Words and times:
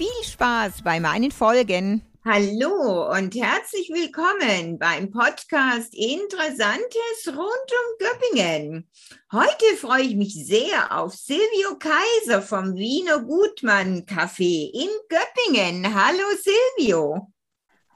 Viel 0.00 0.24
Spaß 0.24 0.80
bei 0.82 0.98
meinen 0.98 1.30
Folgen. 1.30 2.00
Hallo 2.24 3.14
und 3.14 3.34
herzlich 3.34 3.90
willkommen 3.92 4.78
beim 4.78 5.10
Podcast 5.10 5.94
Interessantes 5.94 7.26
rund 7.26 7.36
um 7.36 7.98
Göppingen. 7.98 8.88
Heute 9.30 9.76
freue 9.76 10.04
ich 10.04 10.16
mich 10.16 10.46
sehr 10.46 10.98
auf 10.98 11.12
Silvio 11.12 11.76
Kaiser 11.78 12.40
vom 12.40 12.76
Wiener 12.76 13.20
Gutmann 13.20 14.06
Café 14.06 14.70
in 14.72 14.88
Göppingen. 15.10 15.94
Hallo 15.94 16.24
Silvio. 16.78 17.28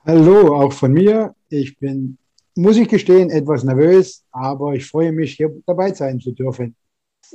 Hallo, 0.05 0.57
auch 0.57 0.75
von 0.75 0.93
mir. 0.93 1.35
Ich 1.49 1.79
bin, 1.79 2.19
muss 2.55 2.77
ich 2.77 2.89
gestehen, 2.89 3.31
etwas 3.31 3.65
nervös, 3.65 4.27
aber 4.31 4.75
ich 4.75 4.87
freue 4.87 5.13
mich, 5.13 5.37
hier 5.39 5.51
dabei 5.65 5.95
sein 5.95 6.21
zu 6.21 6.33
dürfen. 6.33 6.77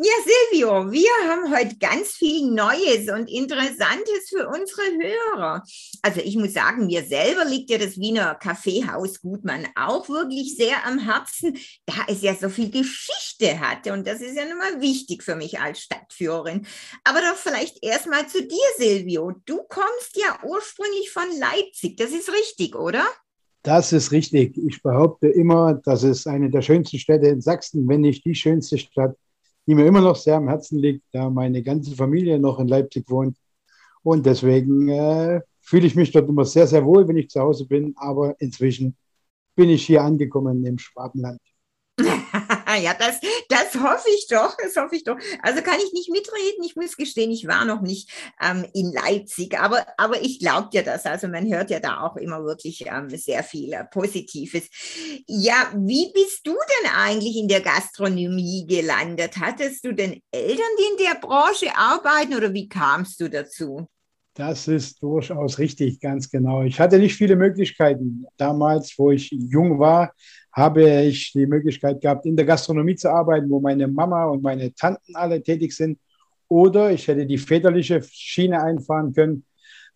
Ja, 0.01 0.13
Silvio, 0.23 0.93
wir 0.93 1.09
haben 1.29 1.53
heute 1.53 1.75
ganz 1.77 2.11
viel 2.11 2.49
Neues 2.51 3.09
und 3.09 3.29
Interessantes 3.29 4.29
für 4.29 4.47
unsere 4.47 4.83
Hörer. 4.97 5.61
Also 6.01 6.21
ich 6.21 6.37
muss 6.37 6.53
sagen, 6.53 6.85
mir 6.85 7.03
selber 7.03 7.43
liegt 7.43 7.69
ja 7.69 7.77
das 7.77 7.99
Wiener 7.99 8.35
Kaffeehaus 8.35 9.19
Gutmann 9.19 9.67
auch 9.75 10.07
wirklich 10.07 10.55
sehr 10.55 10.85
am 10.85 10.99
Herzen, 10.99 11.57
da 11.85 11.95
es 12.07 12.21
ja 12.21 12.33
so 12.33 12.47
viel 12.47 12.71
Geschichte 12.71 13.59
hatte 13.59 13.91
und 13.91 14.07
das 14.07 14.21
ist 14.21 14.37
ja 14.37 14.45
nun 14.45 14.59
mal 14.59 14.79
wichtig 14.79 15.21
für 15.21 15.35
mich 15.35 15.59
als 15.59 15.81
Stadtführerin. 15.81 16.65
Aber 17.03 17.19
doch 17.19 17.35
vielleicht 17.35 17.83
erstmal 17.83 18.25
zu 18.25 18.41
dir, 18.41 18.67
Silvio. 18.77 19.33
Du 19.45 19.63
kommst 19.67 20.15
ja 20.15 20.39
ursprünglich 20.47 21.11
von 21.11 21.27
Leipzig, 21.37 21.97
das 21.97 22.11
ist 22.11 22.31
richtig, 22.31 22.73
oder? 22.73 23.05
Das 23.63 23.91
ist 23.91 24.13
richtig. 24.13 24.57
Ich 24.57 24.81
behaupte 24.81 25.27
immer, 25.27 25.73
das 25.73 26.03
ist 26.03 26.25
eine 26.25 26.49
der 26.49 26.61
schönsten 26.61 26.99
Städte 26.99 27.27
in 27.27 27.41
Sachsen, 27.41 27.85
wenn 27.89 27.99
nicht 27.99 28.23
die 28.23 28.35
schönste 28.35 28.77
Stadt 28.77 29.17
die 29.69 29.75
mir 29.75 29.85
immer 29.85 30.01
noch 30.01 30.15
sehr 30.15 30.35
am 30.37 30.47
Herzen 30.47 30.79
liegt, 30.79 31.03
da 31.11 31.29
meine 31.29 31.61
ganze 31.61 31.95
Familie 31.95 32.39
noch 32.39 32.57
in 32.57 32.67
Leipzig 32.67 33.07
wohnt. 33.07 33.37
Und 34.01 34.25
deswegen 34.25 34.89
äh, 34.89 35.41
fühle 35.61 35.85
ich 35.85 35.95
mich 35.95 36.11
dort 36.11 36.27
immer 36.27 36.43
sehr, 36.43 36.65
sehr 36.65 36.83
wohl, 36.83 37.07
wenn 37.07 37.17
ich 37.17 37.29
zu 37.29 37.39
Hause 37.39 37.67
bin. 37.67 37.93
Aber 37.95 38.33
inzwischen 38.39 38.97
bin 39.55 39.69
ich 39.69 39.85
hier 39.85 40.01
angekommen 40.01 40.65
im 40.65 40.79
Schwabenland. 40.79 41.39
ja, 42.75 42.93
das, 42.93 43.19
das 43.49 43.75
hoffe 43.75 44.09
ich 44.15 44.27
doch, 44.29 44.55
das 44.61 44.75
hoffe 44.75 44.95
ich 44.95 45.03
doch. 45.03 45.17
Also 45.41 45.61
kann 45.61 45.79
ich 45.83 45.93
nicht 45.93 46.09
mitreden, 46.09 46.63
ich 46.63 46.75
muss 46.75 46.95
gestehen, 46.95 47.31
ich 47.31 47.47
war 47.47 47.65
noch 47.65 47.81
nicht 47.81 48.09
ähm, 48.41 48.65
in 48.73 48.91
Leipzig, 48.91 49.59
aber, 49.59 49.85
aber 49.97 50.21
ich 50.21 50.39
glaube 50.39 50.69
dir 50.71 50.83
das. 50.83 51.05
Also 51.05 51.27
man 51.27 51.51
hört 51.51 51.69
ja 51.69 51.79
da 51.79 52.01
auch 52.01 52.15
immer 52.17 52.43
wirklich 52.43 52.85
ähm, 52.87 53.09
sehr 53.09 53.43
viel 53.43 53.73
äh, 53.73 53.85
Positives. 53.85 54.69
Ja, 55.27 55.71
wie 55.75 56.11
bist 56.13 56.45
du 56.45 56.51
denn 56.53 56.91
eigentlich 56.95 57.37
in 57.37 57.47
der 57.47 57.61
Gastronomie 57.61 58.65
gelandet? 58.67 59.37
Hattest 59.39 59.85
du 59.85 59.93
denn 59.93 60.21
Eltern, 60.31 60.65
die 60.79 61.03
in 61.03 61.11
der 61.11 61.19
Branche 61.19 61.75
arbeiten 61.75 62.35
oder 62.35 62.53
wie 62.53 62.67
kamst 62.67 63.19
du 63.19 63.29
dazu? 63.29 63.87
Das 64.39 64.69
ist 64.69 65.03
durchaus 65.03 65.59
richtig, 65.59 65.99
ganz 65.99 66.29
genau. 66.29 66.63
Ich 66.63 66.79
hatte 66.79 66.97
nicht 66.97 67.15
viele 67.15 67.35
Möglichkeiten. 67.35 68.25
Damals, 68.37 68.93
wo 68.97 69.11
ich 69.11 69.29
jung 69.31 69.79
war, 69.79 70.13
habe 70.59 71.01
ich 71.01 71.31
die 71.31 71.45
Möglichkeit 71.45 72.01
gehabt, 72.01 72.25
in 72.25 72.35
der 72.35 72.45
Gastronomie 72.45 72.95
zu 72.95 73.09
arbeiten, 73.09 73.49
wo 73.49 73.59
meine 73.59 73.87
Mama 73.87 74.25
und 74.25 74.43
meine 74.43 74.73
Tanten 74.73 75.15
alle 75.15 75.41
tätig 75.41 75.75
sind. 75.75 75.97
Oder 76.47 76.91
ich 76.91 77.07
hätte 77.07 77.25
die 77.25 77.37
väterliche 77.37 78.01
Schiene 78.03 78.61
einfahren 78.61 79.13
können. 79.13 79.45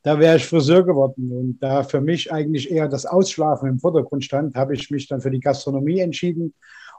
Da 0.03 0.19
wäre 0.19 0.37
ich 0.37 0.45
Friseur 0.45 0.83
geworden. 0.85 1.31
Und 1.31 1.59
da 1.61 1.83
für 1.83 2.01
mich 2.01 2.31
eigentlich 2.31 2.71
eher 2.71 2.87
das 2.87 3.05
Ausschlafen 3.05 3.69
im 3.69 3.79
Vordergrund 3.79 4.23
stand, 4.23 4.55
habe 4.55 4.75
ich 4.75 4.89
mich 4.89 5.07
dann 5.07 5.21
für 5.21 5.31
die 5.31 5.39
Gastronomie 5.39 5.99
entschieden, 5.99 6.53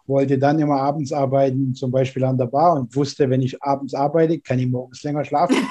wollte 0.06 0.38
dann 0.38 0.58
immer 0.58 0.80
abends 0.80 1.12
arbeiten, 1.12 1.74
zum 1.74 1.90
Beispiel 1.90 2.24
an 2.24 2.38
der 2.38 2.46
Bar 2.46 2.76
und 2.76 2.94
wusste, 2.94 3.28
wenn 3.30 3.42
ich 3.42 3.62
abends 3.62 3.94
arbeite, 3.94 4.38
kann 4.40 4.58
ich 4.58 4.68
morgens 4.68 5.02
länger 5.02 5.24
schlafen. 5.24 5.56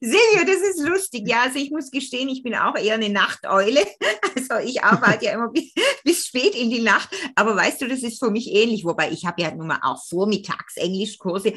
Silvio, 0.00 0.44
das 0.46 0.62
ist 0.62 0.80
lustig. 0.80 1.26
Ja, 1.26 1.42
also 1.42 1.58
ich 1.58 1.70
muss 1.70 1.90
gestehen, 1.90 2.28
ich 2.28 2.42
bin 2.42 2.54
auch 2.54 2.76
eher 2.76 2.94
eine 2.94 3.10
Nachteule. 3.10 3.80
Also 4.34 4.66
ich 4.66 4.82
arbeite 4.82 5.26
ja 5.26 5.32
immer 5.34 5.50
bis, 5.50 5.74
bis, 6.04 6.26
spät 6.26 6.54
in 6.54 6.70
die 6.70 6.80
Nacht. 6.80 7.10
Aber 7.34 7.54
weißt 7.54 7.82
du, 7.82 7.86
das 7.86 8.02
ist 8.02 8.18
für 8.18 8.30
mich 8.30 8.50
ähnlich. 8.50 8.82
Wobei 8.82 9.10
ich 9.10 9.26
habe 9.26 9.42
ja 9.42 9.54
nun 9.54 9.66
mal 9.66 9.80
auch 9.82 10.02
vormittags 10.08 10.78
Englischkurse. 10.78 11.52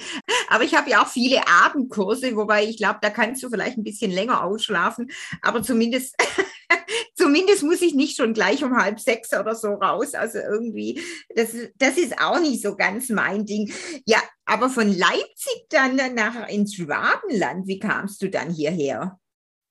Aber 0.49 0.65
ich 0.65 0.75
habe 0.75 0.89
ja 0.89 1.01
auch 1.01 1.07
viele 1.07 1.47
Abendkurse. 1.47 2.35
Wobei 2.35 2.65
ich 2.65 2.75
glaube, 2.75 2.99
da 3.01 3.09
kannst 3.09 3.41
du 3.43 3.49
vielleicht 3.49 3.77
ein 3.77 3.83
bisschen 3.83 4.11
länger 4.11 4.43
ausschlafen. 4.43 5.09
Aber 5.41 5.63
zumindest 5.63 6.15
zumindest 7.15 7.63
muss 7.63 7.81
ich 7.81 7.93
nicht 7.93 8.17
schon 8.17 8.33
gleich 8.33 8.63
um 8.63 8.75
halb 8.75 8.99
sechs 8.99 9.33
oder 9.33 9.55
so 9.55 9.69
raus. 9.69 10.13
Also 10.13 10.39
irgendwie, 10.39 11.01
das, 11.35 11.49
das 11.77 11.97
ist 11.97 12.19
auch 12.19 12.39
nicht 12.39 12.61
so 12.61 12.75
ganz 12.75 13.09
mein 13.09 13.45
Ding. 13.45 13.71
Ja, 14.05 14.19
aber 14.45 14.69
von 14.69 14.87
Leipzig 14.87 15.65
dann 15.69 15.95
nach 16.15 16.49
ins 16.49 16.75
Schwabenland, 16.75 17.67
wie 17.67 17.79
kamst 17.79 18.21
du 18.21 18.29
dann 18.29 18.51
hierher? 18.51 19.19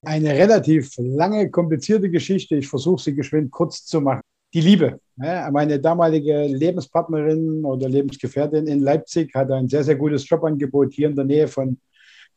Eine 0.02 0.30
relativ 0.34 0.90
lange, 0.98 1.50
komplizierte 1.50 2.10
Geschichte. 2.10 2.56
Ich 2.56 2.68
versuche 2.68 3.02
sie 3.02 3.14
geschwind 3.14 3.50
kurz 3.50 3.84
zu 3.86 4.00
machen. 4.00 4.20
Die 4.52 4.60
Liebe. 4.60 5.00
Meine 5.16 5.80
damalige 5.80 6.46
Lebenspartnerin 6.46 7.64
oder 7.64 7.88
Lebensgefährtin 7.88 8.66
in 8.66 8.80
Leipzig 8.80 9.34
hatte 9.34 9.54
ein 9.54 9.68
sehr, 9.68 9.82
sehr 9.82 9.96
gutes 9.96 10.28
Jobangebot 10.28 10.92
hier 10.92 11.08
in 11.08 11.16
der 11.16 11.24
Nähe 11.24 11.48
von 11.48 11.78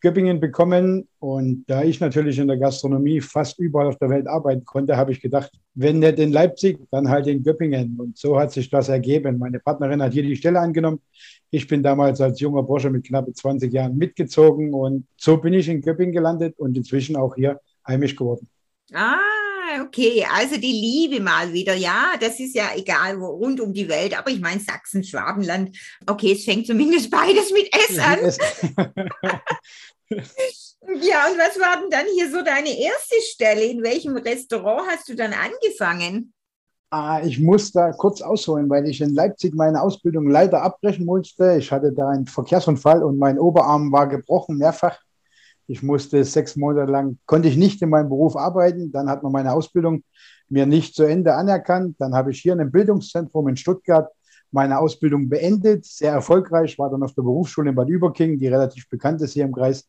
Göppingen 0.01 0.39
bekommen. 0.39 1.07
Und 1.19 1.65
da 1.67 1.83
ich 1.83 1.99
natürlich 1.99 2.39
in 2.39 2.47
der 2.47 2.57
Gastronomie 2.57 3.21
fast 3.21 3.59
überall 3.59 3.87
auf 3.87 3.97
der 3.97 4.09
Welt 4.09 4.27
arbeiten 4.27 4.65
konnte, 4.65 4.97
habe 4.97 5.11
ich 5.11 5.21
gedacht, 5.21 5.51
wenn 5.73 5.99
nicht 5.99 6.19
in 6.19 6.31
Leipzig, 6.31 6.79
dann 6.91 7.09
halt 7.09 7.27
in 7.27 7.43
Göppingen. 7.43 7.99
Und 7.99 8.17
so 8.17 8.39
hat 8.39 8.51
sich 8.51 8.69
das 8.69 8.89
ergeben. 8.89 9.37
Meine 9.37 9.59
Partnerin 9.59 10.01
hat 10.01 10.13
hier 10.13 10.23
die 10.23 10.35
Stelle 10.35 10.59
angenommen. 10.59 11.01
Ich 11.49 11.67
bin 11.67 11.81
damals 11.81 12.21
als 12.21 12.39
junger 12.39 12.63
Bursche 12.63 12.89
mit 12.89 13.05
knapp 13.05 13.27
20 13.33 13.71
Jahren 13.71 13.97
mitgezogen 13.97 14.73
und 14.73 15.07
so 15.15 15.37
bin 15.37 15.53
ich 15.53 15.69
in 15.69 15.81
Göppingen 15.81 16.13
gelandet 16.13 16.59
und 16.59 16.75
inzwischen 16.75 17.15
auch 17.15 17.35
hier 17.35 17.59
heimisch 17.87 18.15
geworden. 18.15 18.47
Ah, 18.93 19.17
okay. 19.81 20.25
Also 20.35 20.57
die 20.57 20.71
Liebe 20.71 21.21
mal 21.21 21.51
wieder. 21.53 21.75
Ja, 21.75 22.13
das 22.19 22.39
ist 22.39 22.55
ja 22.55 22.69
egal, 22.75 23.19
wo, 23.19 23.27
rund 23.27 23.59
um 23.59 23.73
die 23.73 23.87
Welt. 23.87 24.17
Aber 24.17 24.29
ich 24.29 24.39
meine 24.39 24.59
Sachsen, 24.59 25.03
Schwabenland. 25.03 25.77
Okay, 26.05 26.33
es 26.33 26.45
fängt 26.45 26.67
zumindest 26.67 27.09
beides 27.17 27.51
mit 27.51 27.69
S 27.73 27.99
an. 27.99 28.19
ja, 31.01 31.27
und 31.27 31.37
was 31.37 31.59
war 31.59 31.81
denn 31.81 31.89
dann 31.89 32.05
hier 32.15 32.31
so 32.31 32.41
deine 32.43 32.69
erste 32.69 33.15
Stelle? 33.31 33.63
In 33.63 33.83
welchem 33.83 34.17
Restaurant 34.17 34.89
hast 34.89 35.09
du 35.09 35.15
dann 35.15 35.33
angefangen? 35.33 36.33
Ah, 36.89 37.21
ich 37.21 37.39
muss 37.39 37.73
da 37.73 37.91
kurz 37.91 38.21
ausholen, 38.21 38.69
weil 38.69 38.87
ich 38.87 39.01
in 39.01 39.13
Leipzig 39.13 39.53
meine 39.53 39.81
Ausbildung 39.81 40.29
leider 40.29 40.61
abbrechen 40.61 41.05
musste. 41.05 41.57
Ich 41.57 41.69
hatte 41.69 41.91
da 41.91 42.09
einen 42.09 42.27
Verkehrsunfall 42.27 43.03
und 43.03 43.17
mein 43.17 43.37
Oberarm 43.37 43.91
war 43.91 44.07
gebrochen, 44.07 44.57
mehrfach. 44.57 44.97
Ich 45.67 45.83
musste 45.83 46.23
sechs 46.23 46.55
Monate 46.55 46.91
lang, 46.91 47.17
konnte 47.25 47.49
ich 47.49 47.57
nicht 47.57 47.81
in 47.81 47.89
meinem 47.89 48.09
Beruf 48.09 48.35
arbeiten. 48.35 48.91
Dann 48.91 49.09
hat 49.09 49.21
man 49.23 49.31
meine 49.31 49.53
Ausbildung 49.53 50.03
mir 50.49 50.65
nicht 50.65 50.95
zu 50.95 51.03
Ende 51.03 51.35
anerkannt. 51.35 51.95
Dann 51.99 52.15
habe 52.15 52.31
ich 52.31 52.41
hier 52.41 52.53
in 52.53 52.61
einem 52.61 52.71
Bildungszentrum 52.71 53.47
in 53.49 53.57
Stuttgart 53.57 54.09
meine 54.51 54.79
Ausbildung 54.79 55.29
beendet, 55.29 55.85
sehr 55.85 56.13
erfolgreich, 56.13 56.79
war 56.79 56.89
dann 56.89 57.03
auf 57.03 57.13
der 57.13 57.21
Berufsschule 57.21 57.69
in 57.69 57.75
Bad 57.75 57.89
Überking, 57.89 58.39
die 58.39 58.47
relativ 58.47 58.89
bekannt 58.89 59.21
ist 59.21 59.33
hier 59.33 59.45
im 59.45 59.53
Kreis. 59.53 59.87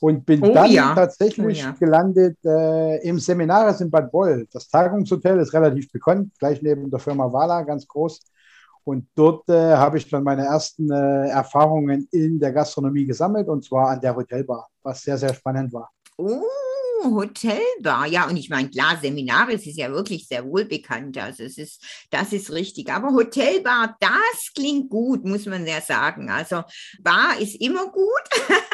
Und 0.00 0.26
bin 0.26 0.42
oh, 0.42 0.52
dann 0.52 0.70
ja. 0.70 0.92
tatsächlich 0.94 1.64
oh, 1.64 1.68
ja. 1.68 1.74
gelandet 1.78 2.36
äh, 2.44 2.96
im 3.08 3.20
Seminaris 3.20 3.80
in 3.80 3.90
Bad 3.90 4.10
Boll. 4.10 4.46
Das 4.52 4.68
Tagungshotel 4.68 5.38
ist 5.38 5.52
relativ 5.54 5.90
bekannt, 5.92 6.32
gleich 6.38 6.60
neben 6.62 6.90
der 6.90 6.98
Firma 6.98 7.32
Wala, 7.32 7.62
ganz 7.62 7.86
groß. 7.86 8.20
Und 8.82 9.06
dort 9.14 9.48
äh, 9.48 9.76
habe 9.76 9.96
ich 9.96 10.10
dann 10.10 10.24
meine 10.24 10.44
ersten 10.44 10.90
äh, 10.90 11.28
Erfahrungen 11.28 12.08
in 12.10 12.38
der 12.38 12.52
Gastronomie 12.52 13.06
gesammelt 13.06 13.48
und 13.48 13.64
zwar 13.64 13.90
an 13.90 14.00
der 14.00 14.14
Hotelbar, 14.14 14.68
was 14.84 15.02
sehr, 15.02 15.18
sehr 15.18 15.34
spannend 15.34 15.72
war. 15.72 15.90
Oh, 16.16 16.42
Hotelbar. 17.02 18.06
Ja, 18.06 18.28
und 18.28 18.36
ich 18.36 18.48
meine, 18.48 18.70
klar, 18.70 18.98
Seminare, 19.00 19.54
es 19.54 19.66
ist 19.66 19.76
ja 19.76 19.90
wirklich 19.90 20.26
sehr 20.26 20.44
wohl 20.44 20.64
bekannt. 20.64 21.18
Also 21.18 21.42
es 21.42 21.58
ist, 21.58 21.82
das 22.10 22.32
ist 22.32 22.50
richtig. 22.52 22.90
Aber 22.90 23.12
Hotelbar, 23.12 23.96
das 24.00 24.52
klingt 24.54 24.90
gut, 24.90 25.24
muss 25.24 25.46
man 25.46 25.66
ja 25.66 25.80
sagen. 25.80 26.30
Also 26.30 26.62
Bar 27.00 27.38
ist 27.40 27.60
immer 27.60 27.90
gut. 27.90 28.22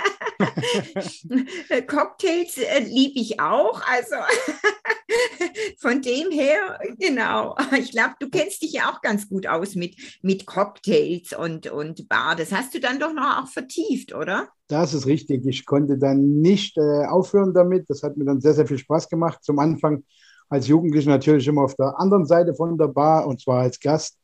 Cocktails 1.87 2.59
äh, 2.59 2.81
liebe 2.81 3.21
ich 3.21 3.41
auch. 3.41 3.83
Also 3.87 4.17
von 5.79 6.01
dem 6.03 6.31
her, 6.31 6.79
genau. 6.99 7.57
Ich 7.79 7.91
glaube, 7.93 8.15
du 8.21 8.29
kennst 8.31 8.63
dich 8.63 8.73
ja 8.73 8.91
auch 8.91 9.01
ganz 9.01 9.29
gut 9.29 9.47
aus 9.47 9.75
mit, 9.75 9.97
mit 10.23 10.47
Cocktails 10.47 11.33
und, 11.33 11.67
und 11.69 12.09
Bar. 12.09 12.37
Das 12.37 12.53
hast 12.53 12.75
du 12.75 12.81
dann 12.81 13.01
doch 13.01 13.13
noch 13.13 13.43
auch 13.43 13.49
vertieft, 13.49 14.15
oder? 14.15 14.49
Das 14.71 14.95
ist 14.95 15.07
richtig. 15.07 15.45
Ich 15.47 15.67
konnte 15.67 15.99
dann 15.99 16.41
nicht 16.41 16.79
äh, 16.79 17.05
aufhören 17.07 17.53
damit. 17.53 17.91
Das 17.91 18.05
hat 18.05 18.17
mir 18.17 18.25
dann 18.25 18.41
sehr, 18.41 18.55
sehr 18.55 18.69
viel 18.69 18.79
Spaß 18.79 19.09
gemacht. 19.09 19.43
Zum 19.43 19.59
Anfang 19.59 20.05
als 20.49 20.69
Jugendlicher 20.69 21.11
natürlich 21.11 21.49
immer 21.49 21.63
auf 21.65 21.75
der 21.75 21.99
anderen 21.99 22.25
Seite 22.25 22.55
von 22.55 22.79
der 22.79 22.87
Bar 22.87 23.27
und 23.27 23.41
zwar 23.41 23.63
als 23.63 23.81
Gast. 23.81 24.17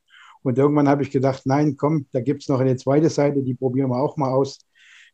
Und 0.43 0.57
irgendwann 0.57 0.89
habe 0.89 1.03
ich 1.03 1.11
gedacht, 1.11 1.43
nein, 1.47 1.77
komm, 1.77 2.07
da 2.13 2.21
gibt 2.21 2.43
es 2.43 2.49
noch 2.49 2.61
eine 2.61 2.77
zweite 2.77 3.11
Seite, 3.11 3.43
die 3.43 3.55
probieren 3.55 3.91
wir 3.91 4.01
auch 4.01 4.17
mal 4.17 4.31
aus. 4.31 4.61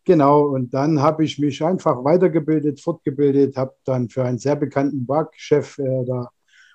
Genau, 0.05 0.49
und 0.49 0.75
dann 0.75 1.01
habe 1.01 1.25
ich 1.25 1.39
mich 1.39 1.65
einfach 1.65 2.05
weitergebildet, 2.05 2.81
fortgebildet, 2.81 3.57
habe 3.57 3.73
dann 3.85 4.11
für 4.11 4.25
einen 4.25 4.39
sehr 4.39 4.57
bekannten 4.57 5.07
Barchef 5.07 5.79
äh, 5.79 6.05
der 6.05 6.29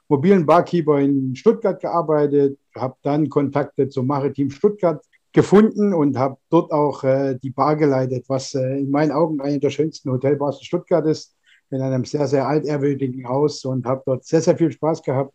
mobilen 0.07 0.45
Barkeeper 0.47 0.99
in 0.99 1.35
Stuttgart 1.35 1.79
gearbeitet, 1.79 2.57
habe 2.75 2.95
dann 3.03 3.29
Kontakte 3.29 3.89
zum 3.89 4.07
Maritim 4.07 4.49
Stuttgart 4.49 5.03
gefunden 5.37 5.93
und 5.93 6.17
habe 6.17 6.37
dort 6.49 6.71
auch 6.71 7.03
äh, 7.03 7.37
die 7.41 7.51
Bar 7.51 7.75
geleitet, 7.75 8.25
was 8.27 8.55
äh, 8.55 8.79
in 8.79 8.89
meinen 8.89 9.11
Augen 9.11 9.39
eine 9.39 9.59
der 9.59 9.69
schönsten 9.69 10.11
Hotelbars 10.11 10.57
in 10.59 10.65
Stuttgart 10.65 11.05
ist, 11.05 11.35
in 11.69 11.81
einem 11.81 12.05
sehr, 12.05 12.27
sehr 12.27 12.47
altehrwürdigen 12.47 13.27
Haus 13.27 13.63
und 13.63 13.85
habe 13.85 14.01
dort 14.05 14.25
sehr, 14.25 14.41
sehr 14.41 14.57
viel 14.57 14.71
Spaß 14.71 15.03
gehabt, 15.03 15.33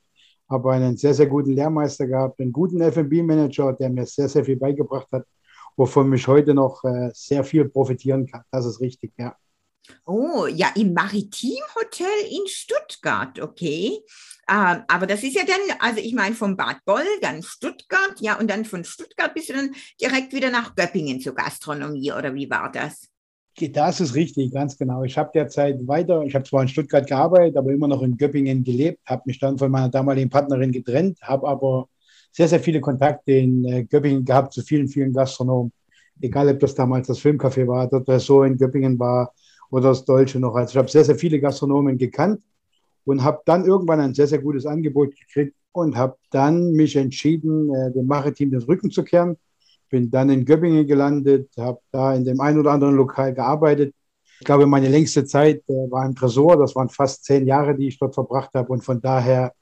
habe 0.51 0.73
einen 0.73 0.97
sehr, 0.97 1.15
sehr 1.15 1.27
guten 1.27 1.53
Lehrmeister 1.53 2.07
gehabt, 2.07 2.41
einen 2.41 2.53
guten 2.53 2.81
F&B-Manager, 2.81 3.75
der 3.75 3.91
mir 3.91 4.07
sehr, 4.07 4.29
sehr 4.29 4.45
viel 4.45 4.57
beigebracht 4.57 5.09
hat 5.13 5.25
wovon 5.77 6.13
ich 6.13 6.27
heute 6.27 6.55
noch 6.55 6.85
äh, 6.85 7.11
sehr 7.15 7.45
viel 7.45 7.69
profitieren 7.69 8.27
kann. 8.27 8.43
Das 8.51 8.67
ist 8.67 8.81
richtig, 8.81 9.13
ja. 9.19 9.37
Oh, 10.05 10.47
ja, 10.47 10.69
im 10.77 10.93
Maritimhotel 10.95 12.07
in 12.31 12.47
Stuttgart, 12.47 13.41
okay. 13.41 13.99
Äh, 14.49 14.77
aber 14.89 15.07
das 15.07 15.23
ist 15.23 15.35
ja 15.35 15.43
dann, 15.45 15.77
also 15.79 16.01
ich 16.01 16.15
meine 16.15 16.35
vom 16.35 16.57
Bad 16.57 16.85
Boll, 16.85 17.05
dann 17.21 17.43
Stuttgart, 17.43 18.21
ja, 18.21 18.39
und 18.39 18.51
dann 18.51 18.65
von 18.65 18.85
Stuttgart 18.85 19.33
bist 19.35 19.49
du 19.49 19.55
dann 19.55 19.75
direkt 20.01 20.33
wieder 20.33 20.51
nach 20.51 20.75
Göppingen 20.75 21.21
zur 21.21 21.35
Gastronomie, 21.35 22.13
oder 22.13 22.35
wie 22.35 22.51
war 22.51 22.71
das? 22.71 23.09
Das 23.61 24.01
ist 24.01 24.15
richtig, 24.15 24.53
ganz 24.53 24.79
genau. 24.79 25.05
Ich 25.05 25.19
habe 25.19 25.31
derzeit 25.35 25.87
weiter, 25.87 26.23
ich 26.23 26.35
habe 26.35 26.45
zwar 26.45 26.63
in 26.63 26.69
Stuttgart 26.69 27.07
gearbeitet, 27.07 27.57
aber 27.57 27.71
immer 27.71 27.87
noch 27.87 28.03
in 28.03 28.17
Göppingen 28.17 28.65
gelebt, 28.65 29.01
habe 29.05 29.23
mich 29.27 29.39
dann 29.39 29.59
von 29.59 29.71
meiner 29.71 29.91
damaligen 29.91 30.31
Partnerin 30.31 30.73
getrennt, 30.73 31.19
habe 31.23 31.47
aber 31.49 31.89
sehr, 32.31 32.49
sehr 32.49 32.61
viele 32.61 32.81
Kontakte 32.81 33.33
in 33.33 33.65
äh, 33.67 33.85
Göppingen 33.85 34.25
gehabt 34.25 34.55
zu 34.55 34.63
vielen, 34.63 34.89
vielen 34.89 35.13
Gastronomen. 35.13 35.71
Egal, 36.21 36.49
ob 36.49 36.61
das 36.61 36.75
damals 36.75 37.09
das 37.09 37.21
Filmcafé 37.21 37.67
war, 37.67 37.89
das 37.89 38.09
Ressort 38.09 38.47
in 38.47 38.57
Göppingen 38.57 38.99
war 38.99 39.33
oder 39.73 39.89
das 39.89 40.05
Deutsche 40.05 40.39
noch. 40.39 40.55
Also 40.55 40.73
ich 40.73 40.77
habe 40.77 40.89
sehr, 40.89 41.05
sehr 41.05 41.17
viele 41.17 41.41
Gastronomen 41.41 41.97
gekannt 41.97 42.43
und 43.05 43.25
habe 43.25 43.41
dann 43.47 43.65
irgendwann 43.65 44.01
ein 44.01 44.15
sehr, 44.15 44.27
sehr 44.27 44.39
gutes 44.39 44.67
Angebot 44.67 45.15
gekriegt 45.17 45.57
und 45.73 45.97
habe 45.97 46.17
dann 46.31 46.73
mich 46.73 46.95
entschieden, 46.95 47.75
äh, 47.75 47.91
dem 47.91 48.07
Maritim 48.07 48.51
den 48.51 48.63
Rücken 48.63 48.91
zu 48.91 49.03
kehren. 49.03 49.37
Bin 49.89 50.11
dann 50.11 50.29
in 50.29 50.45
Göppingen 50.45 50.87
gelandet, 50.87 51.51
habe 51.57 51.81
da 51.91 52.15
in 52.15 52.25
dem 52.25 52.41
einen 52.41 52.61
oder 52.61 52.73
anderen 52.73 52.97
Lokal 52.97 53.33
gearbeitet. 53.33 53.95
Ich 54.41 54.45
glaube, 54.45 54.67
meine 54.67 54.89
längste 54.89 55.25
Zeit 55.25 55.63
äh, 55.69 55.91
war 55.91 56.05
im 56.05 56.15
Tresor. 56.15 56.59
Das 56.59 56.77
waren 56.77 56.91
fast 56.91 57.25
zehn 57.25 57.47
Jahre, 57.47 57.75
die 57.75 57.89
ich 57.89 57.99
dort 57.99 58.15
verbracht 58.15 58.51
habe. 58.53 58.71
Und 58.71 58.85
von 58.85 59.01
daher 59.01 59.55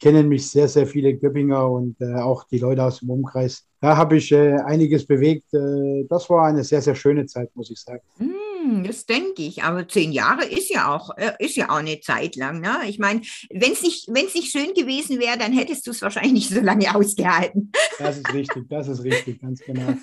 kennen 0.00 0.28
mich 0.28 0.50
sehr, 0.50 0.66
sehr 0.66 0.88
viele 0.88 1.14
Göppinger 1.14 1.70
und 1.70 2.00
äh, 2.00 2.14
auch 2.16 2.42
die 2.44 2.58
Leute 2.58 2.82
aus 2.82 2.98
dem 2.98 3.10
Umkreis. 3.10 3.68
Da 3.80 3.96
habe 3.96 4.16
ich 4.16 4.34
einiges 4.34 5.06
bewegt. 5.06 5.44
Das 6.08 6.28
war 6.30 6.46
eine 6.46 6.64
sehr, 6.64 6.80
sehr 6.80 6.94
schöne 6.94 7.26
Zeit, 7.26 7.54
muss 7.54 7.70
ich 7.70 7.78
sagen. 7.78 8.00
Mm, 8.18 8.43
das 8.84 9.06
denke 9.06 9.42
ich. 9.42 9.62
Aber 9.62 9.86
zehn 9.88 10.12
Jahre 10.12 10.44
ist 10.44 10.70
ja 10.70 10.94
auch, 10.94 11.16
äh, 11.16 11.32
ist 11.38 11.56
ja 11.56 11.70
auch 11.70 11.76
eine 11.76 12.00
Zeit 12.00 12.36
lang. 12.36 12.60
Ne? 12.60 12.70
Ich 12.86 12.98
meine, 12.98 13.20
wenn 13.50 13.72
es 13.72 13.82
nicht, 13.82 14.08
nicht 14.08 14.50
schön 14.50 14.74
gewesen 14.74 15.18
wäre, 15.18 15.38
dann 15.38 15.52
hättest 15.52 15.86
du 15.86 15.90
es 15.90 16.02
wahrscheinlich 16.02 16.32
nicht 16.32 16.50
so 16.50 16.60
lange 16.60 16.94
ausgehalten. 16.94 17.72
Das 17.98 18.18
ist 18.18 18.32
richtig, 18.32 18.68
das 18.68 18.88
ist 18.88 19.02
richtig, 19.04 19.40
ganz 19.40 19.60
genau. 19.60 19.94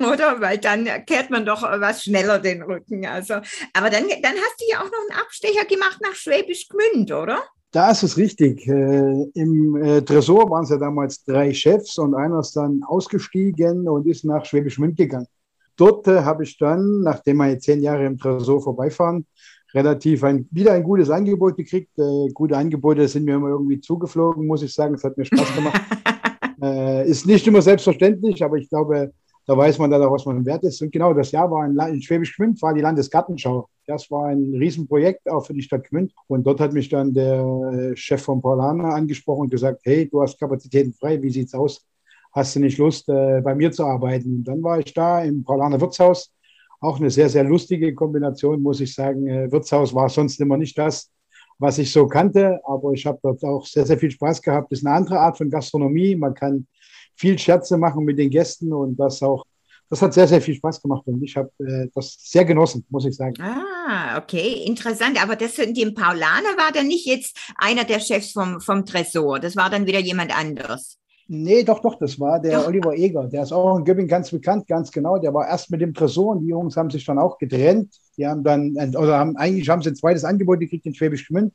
Oder? 0.00 0.40
Weil 0.40 0.58
dann 0.58 0.86
kehrt 1.06 1.30
man 1.30 1.44
doch 1.44 1.62
was 1.62 2.04
schneller 2.04 2.38
den 2.38 2.62
Rücken. 2.62 3.06
Also, 3.06 3.34
aber 3.72 3.90
dann, 3.90 4.08
dann 4.08 4.34
hast 4.36 4.60
du 4.60 4.64
ja 4.70 4.80
auch 4.80 4.90
noch 4.90 5.10
einen 5.10 5.20
Abstecher 5.20 5.64
gemacht 5.66 5.98
nach 6.02 6.14
Schwäbisch 6.14 6.68
Gmünd, 6.68 7.12
oder? 7.12 7.42
Das 7.70 8.02
ist 8.02 8.16
richtig. 8.16 8.66
Äh, 8.66 9.24
Im 9.34 9.76
äh, 9.76 10.00
Tresor 10.02 10.50
waren 10.50 10.64
es 10.64 10.70
ja 10.70 10.78
damals 10.78 11.22
drei 11.24 11.52
Chefs 11.52 11.98
und 11.98 12.14
einer 12.14 12.40
ist 12.40 12.56
dann 12.56 12.82
ausgestiegen 12.82 13.86
und 13.86 14.06
ist 14.06 14.24
nach 14.24 14.44
Schwäbisch 14.46 14.78
Münd 14.78 14.96
gegangen. 14.96 15.26
Dort 15.78 16.08
äh, 16.08 16.22
habe 16.22 16.42
ich 16.42 16.58
dann, 16.58 17.02
nachdem 17.02 17.38
meine 17.38 17.58
zehn 17.58 17.80
Jahre 17.80 18.04
im 18.04 18.18
Tresor 18.18 18.60
vorbeifahren, 18.60 19.24
relativ 19.72 20.24
ein, 20.24 20.48
wieder 20.50 20.72
ein 20.72 20.82
gutes 20.82 21.08
Angebot 21.08 21.56
gekriegt. 21.56 21.96
Äh, 21.98 22.28
gute 22.34 22.56
Angebote 22.56 23.06
sind 23.06 23.24
mir 23.24 23.36
immer 23.36 23.48
irgendwie 23.48 23.80
zugeflogen, 23.80 24.46
muss 24.46 24.62
ich 24.62 24.74
sagen. 24.74 24.94
Es 24.94 25.04
hat 25.04 25.16
mir 25.16 25.24
Spaß 25.24 25.54
gemacht. 25.54 25.80
Äh, 26.60 27.08
ist 27.08 27.24
nicht 27.24 27.46
immer 27.46 27.62
selbstverständlich, 27.62 28.42
aber 28.42 28.56
ich 28.56 28.68
glaube, 28.68 29.12
da 29.46 29.56
weiß 29.56 29.78
man 29.78 29.92
dann 29.92 30.02
auch, 30.02 30.10
was 30.10 30.26
man 30.26 30.44
wert 30.44 30.64
ist. 30.64 30.82
Und 30.82 30.90
genau 30.90 31.14
das 31.14 31.30
Jahr 31.30 31.48
war 31.52 31.64
in, 31.64 31.78
in 31.94 32.02
Schwäbisch 32.02 32.36
Gmünd, 32.36 32.60
war 32.60 32.74
die 32.74 32.80
Landesgartenschau. 32.80 33.68
Das 33.86 34.10
war 34.10 34.26
ein 34.26 34.52
Riesenprojekt 34.56 35.30
auch 35.30 35.46
für 35.46 35.54
die 35.54 35.62
Stadt 35.62 35.88
Gmünd. 35.88 36.12
Und 36.26 36.44
dort 36.44 36.58
hat 36.58 36.72
mich 36.72 36.88
dann 36.88 37.14
der 37.14 37.92
Chef 37.94 38.22
von 38.22 38.42
Paulaner 38.42 38.92
angesprochen 38.92 39.42
und 39.42 39.50
gesagt, 39.50 39.82
hey, 39.84 40.08
du 40.08 40.20
hast 40.20 40.40
Kapazitäten 40.40 40.92
frei, 40.92 41.22
wie 41.22 41.30
sieht's 41.30 41.54
aus? 41.54 41.86
Hast 42.32 42.56
du 42.56 42.60
nicht 42.60 42.78
Lust, 42.78 43.08
äh, 43.08 43.40
bei 43.42 43.54
mir 43.54 43.72
zu 43.72 43.84
arbeiten? 43.84 44.44
Dann 44.44 44.62
war 44.62 44.78
ich 44.78 44.92
da 44.92 45.22
im 45.22 45.44
Paulaner 45.44 45.80
Wirtshaus. 45.80 46.32
Auch 46.80 47.00
eine 47.00 47.10
sehr, 47.10 47.28
sehr 47.28 47.44
lustige 47.44 47.94
Kombination, 47.94 48.62
muss 48.62 48.80
ich 48.80 48.94
sagen. 48.94 49.26
Äh, 49.26 49.50
Wirtshaus 49.50 49.94
war 49.94 50.08
sonst 50.08 50.40
immer 50.40 50.56
nicht 50.56 50.78
das, 50.78 51.10
was 51.58 51.78
ich 51.78 51.90
so 51.90 52.06
kannte, 52.06 52.60
aber 52.64 52.92
ich 52.92 53.04
habe 53.06 53.18
dort 53.22 53.42
auch 53.44 53.66
sehr, 53.66 53.84
sehr 53.84 53.98
viel 53.98 54.10
Spaß 54.10 54.42
gehabt. 54.42 54.70
Das 54.70 54.80
ist 54.80 54.86
eine 54.86 54.94
andere 54.94 55.18
Art 55.18 55.36
von 55.36 55.50
Gastronomie. 55.50 56.14
Man 56.14 56.34
kann 56.34 56.66
viel 57.16 57.38
Scherze 57.38 57.76
machen 57.76 58.04
mit 58.04 58.18
den 58.18 58.30
Gästen 58.30 58.72
und 58.72 58.96
das 58.96 59.22
auch, 59.22 59.44
das 59.90 60.00
hat 60.00 60.14
sehr, 60.14 60.28
sehr 60.28 60.40
viel 60.40 60.54
Spaß 60.54 60.80
gemacht 60.80 61.02
und 61.06 61.22
ich 61.22 61.36
habe 61.36 61.50
äh, 61.58 61.88
das 61.94 62.16
sehr 62.20 62.44
genossen, 62.44 62.86
muss 62.90 63.06
ich 63.06 63.16
sagen. 63.16 63.34
Ah, 63.40 64.18
okay, 64.18 64.62
interessant. 64.64 65.20
Aber 65.20 65.34
das 65.34 65.58
in 65.58 65.74
dem 65.74 65.94
Paulaner 65.94 66.56
war 66.56 66.70
dann 66.72 66.86
nicht 66.86 67.06
jetzt 67.06 67.36
einer 67.56 67.84
der 67.84 67.98
Chefs 67.98 68.32
vom, 68.32 68.60
vom 68.60 68.84
Tresor, 68.84 69.40
das 69.40 69.56
war 69.56 69.68
dann 69.68 69.86
wieder 69.86 69.98
jemand 69.98 70.38
anderes. 70.38 70.98
Nee, 71.30 71.62
doch, 71.62 71.80
doch, 71.80 71.96
das 71.98 72.18
war 72.18 72.40
der 72.40 72.60
doch. 72.60 72.68
Oliver 72.68 72.94
Eger. 72.94 73.28
Der 73.28 73.42
ist 73.42 73.52
auch 73.52 73.76
in 73.76 73.84
Göppingen 73.84 74.08
ganz 74.08 74.30
bekannt, 74.30 74.66
ganz 74.66 74.90
genau. 74.90 75.18
Der 75.18 75.34
war 75.34 75.46
erst 75.46 75.70
mit 75.70 75.82
dem 75.82 75.92
Tresor 75.92 76.28
und 76.28 76.40
die 76.40 76.48
Jungs 76.48 76.74
haben 76.74 76.88
sich 76.88 77.04
dann 77.04 77.18
auch 77.18 77.36
getrennt. 77.36 77.94
Die 78.16 78.26
haben 78.26 78.42
dann, 78.42 78.74
oder 78.96 79.18
haben, 79.18 79.36
eigentlich 79.36 79.68
haben 79.68 79.82
sie 79.82 79.90
ein 79.90 79.96
zweites 79.96 80.24
Angebot 80.24 80.58
gekriegt 80.60 80.86
in 80.86 80.94
Schwäbisch 80.94 81.28
Gmünd. 81.28 81.52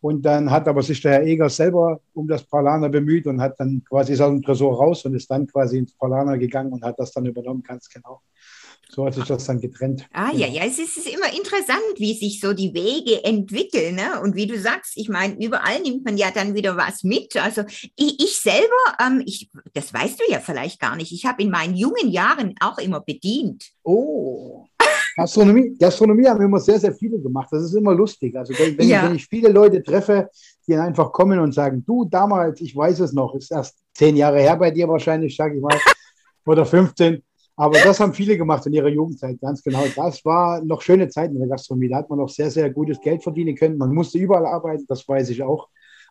Und 0.00 0.22
dann 0.22 0.50
hat 0.50 0.66
aber 0.66 0.82
sich 0.82 1.00
der 1.00 1.12
Herr 1.12 1.22
Eger 1.22 1.48
selber 1.48 2.00
um 2.14 2.26
das 2.26 2.42
Parlaner 2.42 2.88
bemüht 2.88 3.28
und 3.28 3.40
hat 3.40 3.58
dann 3.58 3.82
quasi 3.88 4.12
aus 4.12 4.18
dem 4.18 4.42
Tresor 4.42 4.76
raus 4.76 5.04
und 5.04 5.14
ist 5.14 5.30
dann 5.30 5.46
quasi 5.46 5.78
ins 5.78 5.94
Parlaner 5.94 6.36
gegangen 6.36 6.72
und 6.72 6.84
hat 6.84 6.98
das 6.98 7.12
dann 7.12 7.26
übernommen, 7.26 7.62
ganz 7.62 7.88
genau. 7.88 8.20
So 8.96 9.04
hat 9.04 9.12
sich 9.12 9.26
das 9.26 9.44
dann 9.44 9.60
getrennt. 9.60 10.08
Ah 10.14 10.30
ja, 10.32 10.46
ja, 10.46 10.62
es 10.64 10.78
ist 10.78 11.06
immer 11.06 11.30
interessant, 11.30 11.82
wie 11.98 12.14
sich 12.14 12.40
so 12.40 12.54
die 12.54 12.72
Wege 12.72 13.22
entwickeln. 13.24 13.96
Ne? 13.96 14.22
Und 14.22 14.36
wie 14.36 14.46
du 14.46 14.58
sagst, 14.58 14.94
ich 14.96 15.10
meine, 15.10 15.34
überall 15.34 15.82
nimmt 15.82 16.06
man 16.06 16.16
ja 16.16 16.30
dann 16.34 16.54
wieder 16.54 16.78
was 16.78 17.04
mit. 17.04 17.36
Also 17.36 17.60
ich, 17.94 18.18
ich 18.18 18.38
selber, 18.38 18.64
ähm, 18.98 19.22
ich, 19.26 19.50
das 19.74 19.92
weißt 19.92 20.18
du 20.18 20.32
ja 20.32 20.40
vielleicht 20.40 20.80
gar 20.80 20.96
nicht, 20.96 21.12
ich 21.12 21.26
habe 21.26 21.42
in 21.42 21.50
meinen 21.50 21.76
jungen 21.76 22.08
Jahren 22.08 22.54
auch 22.58 22.78
immer 22.78 23.00
bedient. 23.00 23.66
Oh. 23.82 24.64
Gastronomie, 25.14 25.76
Gastronomie 25.78 26.26
haben 26.26 26.40
immer 26.40 26.60
sehr, 26.60 26.80
sehr 26.80 26.94
viele 26.94 27.20
gemacht. 27.20 27.48
Das 27.50 27.64
ist 27.64 27.74
immer 27.74 27.94
lustig. 27.94 28.34
Also 28.34 28.54
wenn, 28.58 28.78
wenn, 28.78 28.88
ja. 28.88 29.02
ich, 29.02 29.08
wenn, 29.10 29.16
ich, 29.16 29.26
viele 29.26 29.50
Leute 29.50 29.82
treffe, 29.82 30.30
die 30.66 30.74
einfach 30.74 31.12
kommen 31.12 31.38
und 31.38 31.52
sagen, 31.52 31.84
du 31.86 32.06
damals, 32.06 32.62
ich 32.62 32.74
weiß 32.74 33.00
es 33.00 33.12
noch, 33.12 33.34
ist 33.34 33.52
erst 33.52 33.76
zehn 33.92 34.16
Jahre 34.16 34.40
her 34.40 34.56
bei 34.56 34.70
dir 34.70 34.88
wahrscheinlich, 34.88 35.36
sage 35.36 35.56
ich 35.56 35.60
mal, 35.60 35.78
oder 36.46 36.64
15. 36.64 37.22
Aber 37.58 37.78
das 37.78 38.00
haben 38.00 38.12
viele 38.12 38.36
gemacht 38.36 38.66
in 38.66 38.74
ihrer 38.74 38.88
Jugendzeit, 38.88 39.40
ganz 39.40 39.62
genau. 39.62 39.82
Das 39.96 40.22
war 40.26 40.62
noch 40.62 40.82
schöne 40.82 41.08
Zeiten 41.08 41.34
in 41.34 41.40
der 41.40 41.48
Gastronomie. 41.48 41.88
Da 41.88 41.96
hat 41.96 42.10
man 42.10 42.18
noch 42.18 42.28
sehr, 42.28 42.50
sehr 42.50 42.68
gutes 42.70 43.00
Geld 43.00 43.22
verdienen 43.22 43.56
können. 43.56 43.78
Man 43.78 43.94
musste 43.94 44.18
überall 44.18 44.44
arbeiten, 44.44 44.84
das 44.86 45.08
weiß 45.08 45.30
ich 45.30 45.42
auch. 45.42 45.68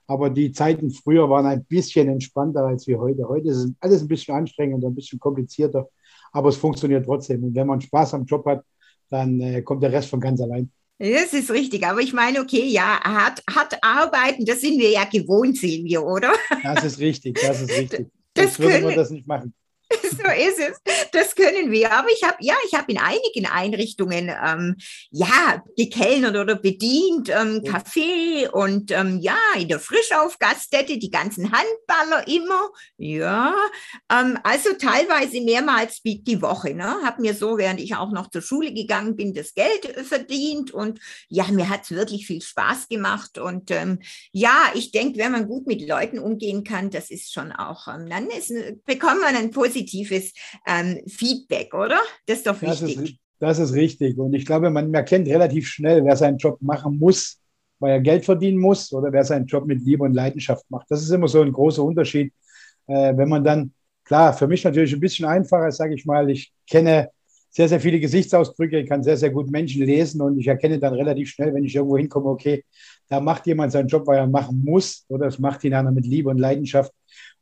Aber 0.08 0.32
die 0.32 0.52
Zeiten 0.52 0.90
früher 0.90 1.30
waren 1.30 1.46
ein 1.46 1.64
bisschen 1.64 2.10
entspannter 2.10 2.66
als 2.66 2.88
wie 2.88 2.96
heute. 2.96 3.28
Heute 3.28 3.50
ist 3.50 3.72
alles 3.80 4.02
ein 4.02 4.08
bisschen 4.08 4.36
anstrengender, 4.36 4.88
ein 4.88 4.96
bisschen 4.96 5.20
komplizierter, 5.20 5.88
aber 6.32 6.50
es 6.50 6.58
funktioniert 6.58 7.06
trotzdem. 7.06 7.44
Und 7.44 7.56
wenn 7.56 7.68
man 7.68 7.82
Spaß 7.82 8.16
am 8.16 8.26
Job 8.26 8.46
hat, 8.46 8.64
dann 9.10 9.40
äh, 9.40 9.62
kommt 9.62 9.84
der 9.84 9.92
Rest 9.92 10.10
von 10.10 10.20
ganz 10.20 10.42
allein. 10.42 10.72
Das 10.98 11.34
ist 11.34 11.52
richtig, 11.52 11.86
aber 11.86 12.00
ich 12.00 12.14
meine, 12.14 12.40
okay, 12.40 12.66
ja, 12.68 13.00
hart, 13.04 13.44
hart 13.54 13.78
arbeiten, 13.82 14.46
das 14.46 14.62
sind 14.62 14.80
wir 14.80 14.90
ja 14.90 15.04
gewohnt, 15.04 15.58
Silvio, 15.58 16.10
oder? 16.10 16.32
Das 16.64 16.86
ist 16.86 17.00
richtig, 17.00 17.40
das 17.42 17.62
ist 17.62 17.70
richtig. 17.70 18.08
Das, 18.34 18.46
das 18.46 18.60
würde 18.60 18.82
man 18.82 18.96
das 18.96 19.10
nicht 19.10 19.28
machen. 19.28 19.54
so 20.02 20.32
ist 20.32 20.60
es. 20.60 21.10
Das 21.12 21.36
können 21.36 21.72
wir. 21.72 21.92
Aber 21.92 22.10
ich 22.10 22.24
habe, 22.24 22.38
ja, 22.40 22.56
ich 22.68 22.74
habe 22.74 22.92
in 22.92 22.98
einigen 22.98 23.46
Einrichtungen, 23.46 24.32
ähm, 24.44 24.76
ja, 25.12 25.64
gekellnert 25.78 26.36
oder 26.36 26.56
bedient, 26.56 27.30
ähm, 27.30 27.64
Kaffee 27.64 28.48
und 28.48 28.92
ähm, 28.92 29.20
ja, 29.22 29.38
in 29.58 29.68
der 29.68 29.80
Frischaufgaststätte, 29.80 30.98
die 30.98 31.12
ganzen 31.12 31.52
Handballer 31.52 32.28
immer. 32.28 32.70
Ja, 32.98 33.54
ähm, 34.12 34.40
also 34.44 34.70
teilweise 34.74 35.42
mehrmals 35.42 36.02
die 36.04 36.42
Woche. 36.42 36.74
Ne? 36.74 36.96
Habe 37.04 37.22
mir 37.22 37.34
so, 37.34 37.58
während 37.58 37.80
ich 37.80 37.96
auch 37.96 38.12
noch 38.12 38.30
zur 38.30 38.42
Schule 38.42 38.74
gegangen 38.74 39.16
bin, 39.16 39.34
das 39.34 39.54
Geld 39.54 39.86
verdient 40.06 40.72
und 40.72 41.00
ja, 41.30 41.46
mir 41.52 41.70
hat 41.70 41.84
es 41.84 41.92
wirklich 41.92 42.28
viel 42.28 42.42
Spaß 42.42 42.88
gemacht. 42.88 43.38
Und 43.38 43.72
ähm, 43.72 44.00
ja, 44.32 44.72
ich 44.74 44.92
denke, 44.92 45.20
wenn 45.20 45.32
man 45.32 45.48
gut 45.48 45.68
mit 45.68 45.88
Leuten 45.88 46.20
umgehen 46.20 46.64
kann, 46.64 46.90
das 46.90 47.10
ist 47.10 47.34
schon 47.34 47.52
auch, 47.52 47.88
ähm, 47.88 48.10
dann 48.10 48.30
ist, 48.30 48.52
bekommt 48.86 49.22
man 49.22 49.36
ein 49.36 49.52
positives 49.76 50.34
ähm, 50.68 51.02
Feedback, 51.08 51.74
oder? 51.74 52.00
Das 52.26 52.38
ist 52.38 52.48
doch 52.48 52.62
wichtig. 52.62 52.96
Das 52.96 53.04
ist, 53.04 53.16
das 53.40 53.60
ist 53.60 53.74
richtig. 53.74 54.18
Und 54.18 54.34
ich 54.34 54.46
glaube, 54.46 54.70
man 54.70 54.94
erkennt 54.94 55.28
relativ 55.28 55.68
schnell, 55.68 56.04
wer 56.06 56.16
seinen 56.16 56.38
Job 56.38 56.58
machen 56.62 56.98
muss, 56.98 57.40
weil 57.80 57.92
er 57.92 58.02
Geld 58.02 58.26
verdienen 58.26 58.60
muss, 58.60 58.92
oder 58.94 59.12
wer 59.12 59.24
seinen 59.24 59.46
Job 59.46 59.66
mit 59.66 59.82
Liebe 59.82 60.04
und 60.04 60.14
Leidenschaft 60.14 60.66
macht. 60.70 60.90
Das 60.90 61.02
ist 61.02 61.10
immer 61.10 61.28
so 61.28 61.42
ein 61.42 61.52
großer 61.52 61.84
Unterschied. 61.84 62.34
Äh, 62.88 63.16
wenn 63.18 63.30
man 63.30 63.44
dann, 63.44 63.74
klar, 64.04 64.34
für 64.34 64.48
mich 64.48 64.64
natürlich 64.64 64.94
ein 64.94 65.00
bisschen 65.00 65.26
einfacher, 65.26 65.72
sage 65.72 65.96
ich 65.96 66.06
mal, 66.06 66.30
ich 66.30 66.52
kenne 66.70 67.10
sehr, 67.50 67.70
sehr 67.70 67.80
viele 67.80 68.00
Gesichtsausdrücke, 68.00 68.80
ich 68.80 68.90
kann 68.90 69.02
sehr, 69.02 69.16
sehr 69.16 69.30
gut 69.30 69.50
Menschen 69.50 69.86
lesen 69.86 70.22
und 70.22 70.38
ich 70.38 70.48
erkenne 70.48 70.78
dann 70.78 70.94
relativ 70.94 71.30
schnell, 71.30 71.54
wenn 71.54 71.64
ich 71.64 71.74
irgendwo 71.74 71.98
hinkomme, 71.98 72.30
okay, 72.30 72.66
da 73.08 73.22
macht 73.22 73.48
jemand 73.48 73.72
seinen 73.72 73.88
Job, 73.88 74.06
weil 74.08 74.18
er 74.18 74.28
machen 74.28 74.62
muss 74.64 75.06
oder 75.08 75.28
es 75.28 75.40
macht 75.40 75.64
ihn 75.64 75.74
einer 75.74 75.92
mit 75.92 76.06
Liebe 76.06 76.30
und 76.30 76.38
Leidenschaft. 76.38 76.92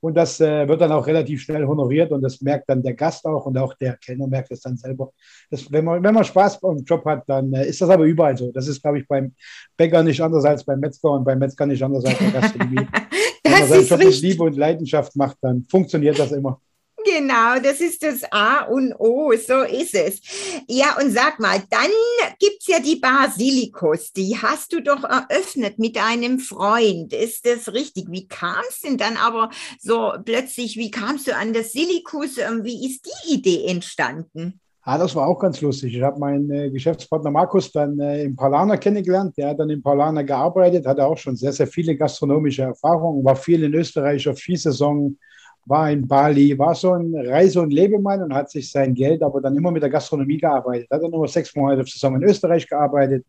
Und 0.04 0.16
das 0.16 0.42
äh, 0.42 0.68
wird 0.68 0.82
dann 0.82 0.92
auch 0.92 1.08
relativ 1.08 1.42
schnell 1.42 1.66
honoriert 1.66 2.12
und 2.12 2.22
das 2.22 2.42
merkt 2.42 2.68
dann 2.68 2.84
der 2.84 2.94
Gast 2.94 3.26
auch 3.26 3.46
und 3.46 3.58
auch 3.58 3.74
der 3.76 3.96
Kellner 3.96 4.28
merkt 4.28 4.52
es 4.52 4.60
dann 4.60 4.76
selber. 4.76 5.14
Das, 5.50 5.72
wenn, 5.72 5.86
man, 5.86 6.04
wenn 6.04 6.14
man 6.14 6.26
Spaß 6.26 6.60
beim 6.60 6.80
Job 6.80 7.06
hat, 7.06 7.24
dann 7.28 7.54
äh, 7.54 7.66
ist 7.66 7.80
das 7.80 7.90
aber 7.90 8.04
überall 8.04 8.36
so. 8.36 8.52
Das 8.52 8.68
ist, 8.68 8.82
glaube 8.82 9.00
ich, 9.00 9.08
beim 9.08 9.34
Bäcker 9.78 10.04
nicht 10.04 10.20
anders 10.20 10.44
als 10.44 10.66
beim 10.66 10.82
Metzger 10.82 11.12
und 11.12 11.24
beim 11.24 11.40
Metzger 11.40 11.66
nicht 11.66 11.82
anders 11.82 12.04
als 12.04 12.20
bei 12.20 12.32
Gastronomie. 12.32 12.86
wenn 13.46 13.52
man 13.54 13.66
seinen 13.66 13.88
Job 13.88 14.00
mit 14.00 14.22
Liebe 14.22 14.44
und 14.44 14.58
Leidenschaft 14.58 15.16
macht, 15.16 15.38
dann 15.40 15.64
funktioniert 15.64 16.20
das 16.20 16.34
immer. 16.34 16.60
Genau, 17.06 17.60
das 17.62 17.82
ist 17.82 18.02
das 18.02 18.24
A 18.32 18.64
und 18.66 18.94
O, 18.98 19.34
so 19.34 19.62
ist 19.62 19.94
es. 19.94 20.22
Ja, 20.68 20.98
und 21.02 21.12
sag 21.12 21.40
mal, 21.40 21.62
dann 21.70 21.92
gibt 22.40 22.62
es 22.62 22.68
ja 22.68 22.80
die 22.80 22.96
Basilikus, 22.96 24.14
die 24.14 24.38
hast 24.42 24.72
du 24.72 24.82
doch 24.82 25.04
eröffnet 25.04 25.80
mit 25.80 25.98
einem 25.98 26.40
Freund. 26.40 27.12
Ist 27.14 27.46
das 27.46 27.74
richtig? 27.74 28.06
Wie 28.10 28.28
kam 28.28 28.64
es 28.70 28.82
denn 28.82 28.98
dann 28.98 29.18
aber 29.18 29.50
so 29.80 30.14
plötzlich, 30.24 30.78
wie 30.78 30.92
kamst 30.92 31.28
du 31.28 31.36
an 31.36 31.54
das 31.54 31.74
Silikus? 31.74 32.38
Ähm, 32.38 32.64
wie 32.64 32.86
ist 32.86 33.06
die 33.06 33.34
Idee 33.34 33.66
entstanden? 33.68 34.60
Ah, 34.86 34.98
das 34.98 35.16
war 35.16 35.28
auch 35.28 35.40
ganz 35.40 35.62
lustig. 35.62 35.96
Ich 35.96 36.02
habe 36.02 36.20
meinen 36.20 36.52
äh, 36.52 36.70
Geschäftspartner 36.70 37.32
Markus 37.32 37.72
dann 37.72 37.98
äh, 38.00 38.24
im 38.24 38.36
Paulaner 38.36 38.78
kennengelernt. 38.78 39.38
Der 39.38 39.50
hat 39.50 39.60
dann 39.60 39.70
im 39.70 39.82
Paulaner 39.82 40.26
gearbeitet, 40.26 40.86
hatte 40.86 41.06
auch 41.06 41.18
schon 41.18 41.38
sehr, 41.38 41.54
sehr 41.54 41.68
viele 41.68 41.96
gastronomische 41.96 42.64
Erfahrungen, 42.64 43.24
war 43.24 43.38
viel 43.38 43.64
in 43.64 43.74
Österreich 43.74 44.28
auf 44.28 44.40
Viehsaison, 44.40 45.18
war 45.66 45.92
in 45.92 46.08
Bali, 46.08 46.58
war 46.58 46.76
so 46.76 46.94
ein 46.94 47.16
Reise- 47.16 47.62
und 47.62 47.72
Lebemann 47.72 48.22
und 48.22 48.34
hat 48.34 48.50
sich 48.52 48.70
sein 48.70 48.94
Geld 48.94 49.24
aber 49.24 49.42
dann 49.42 49.56
immer 49.56 49.72
mit 49.72 49.82
der 49.82 49.90
Gastronomie 49.90 50.38
gearbeitet. 50.38 50.88
Hat 50.92 51.02
dann 51.02 51.12
nur 51.12 51.28
sechs 51.28 51.56
Monate 51.56 51.86
zusammen 51.86 52.22
in 52.22 52.30
Österreich 52.30 52.68
gearbeitet, 52.68 53.26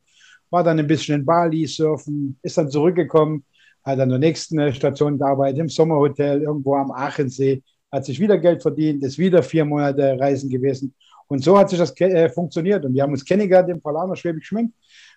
war 0.51 0.65
dann 0.65 0.79
ein 0.79 0.87
bisschen 0.87 1.21
in 1.21 1.25
Bali 1.25 1.67
surfen, 1.67 2.39
ist 2.43 2.59
dann 2.59 2.71
zurückgekommen, 2.71 3.45
hat 3.85 4.01
an 4.01 4.09
der 4.09 4.19
nächsten 4.19 4.73
Station 4.73 5.19
gearbeitet, 5.19 5.61
im 5.61 5.69
Sommerhotel 5.69 6.43
irgendwo 6.43 6.75
am 6.75 6.91
Aachensee, 6.91 7.63
hat 7.93 8.05
sich 8.05 8.19
wieder 8.19 8.39
Geld 8.39 8.63
verdient, 8.63 9.05
ist 9.05 9.19
wieder 9.19 9.43
vier 9.43 9.65
Monate 9.65 10.19
Reisen 10.19 10.51
gewesen. 10.51 10.95
Und 11.29 11.43
so 11.43 11.57
hat 11.59 11.71
sich 11.71 11.79
das 11.79 11.99
äh, 12.01 12.29
funktioniert. 12.29 12.85
Und 12.85 12.95
wir 12.95 13.03
haben 13.03 13.13
uns 13.13 13.25
kennengelernt 13.25 13.71
im 13.71 13.81
Palaner 13.81 14.17
Schwäbisch 14.17 14.47
Schmink. 14.47 14.73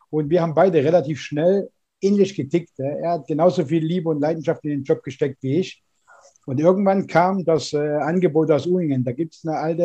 Und 0.10 0.30
wir 0.30 0.42
haben 0.42 0.54
beide 0.54 0.84
relativ 0.84 1.20
schnell 1.20 1.70
ähnlich 2.02 2.36
getickt. 2.36 2.80
Er 2.80 3.12
hat 3.12 3.28
genauso 3.28 3.66
viel 3.66 3.84
Liebe 3.84 4.10
und 4.10 4.22
Leidenschaft 4.22 4.64
in 4.64 4.72
den 4.72 4.84
Job 4.84 5.04
gesteckt 5.04 5.38
wie 5.42 5.58
ich. 5.60 5.84
Und 6.48 6.62
irgendwann 6.62 7.08
kam 7.08 7.44
das 7.44 7.74
äh, 7.74 7.78
Angebot 7.78 8.50
aus 8.52 8.66
Uhingen. 8.66 9.04
Da 9.04 9.12
gibt 9.12 9.36
es 9.36 9.44
ein 9.44 9.50
alte, 9.50 9.84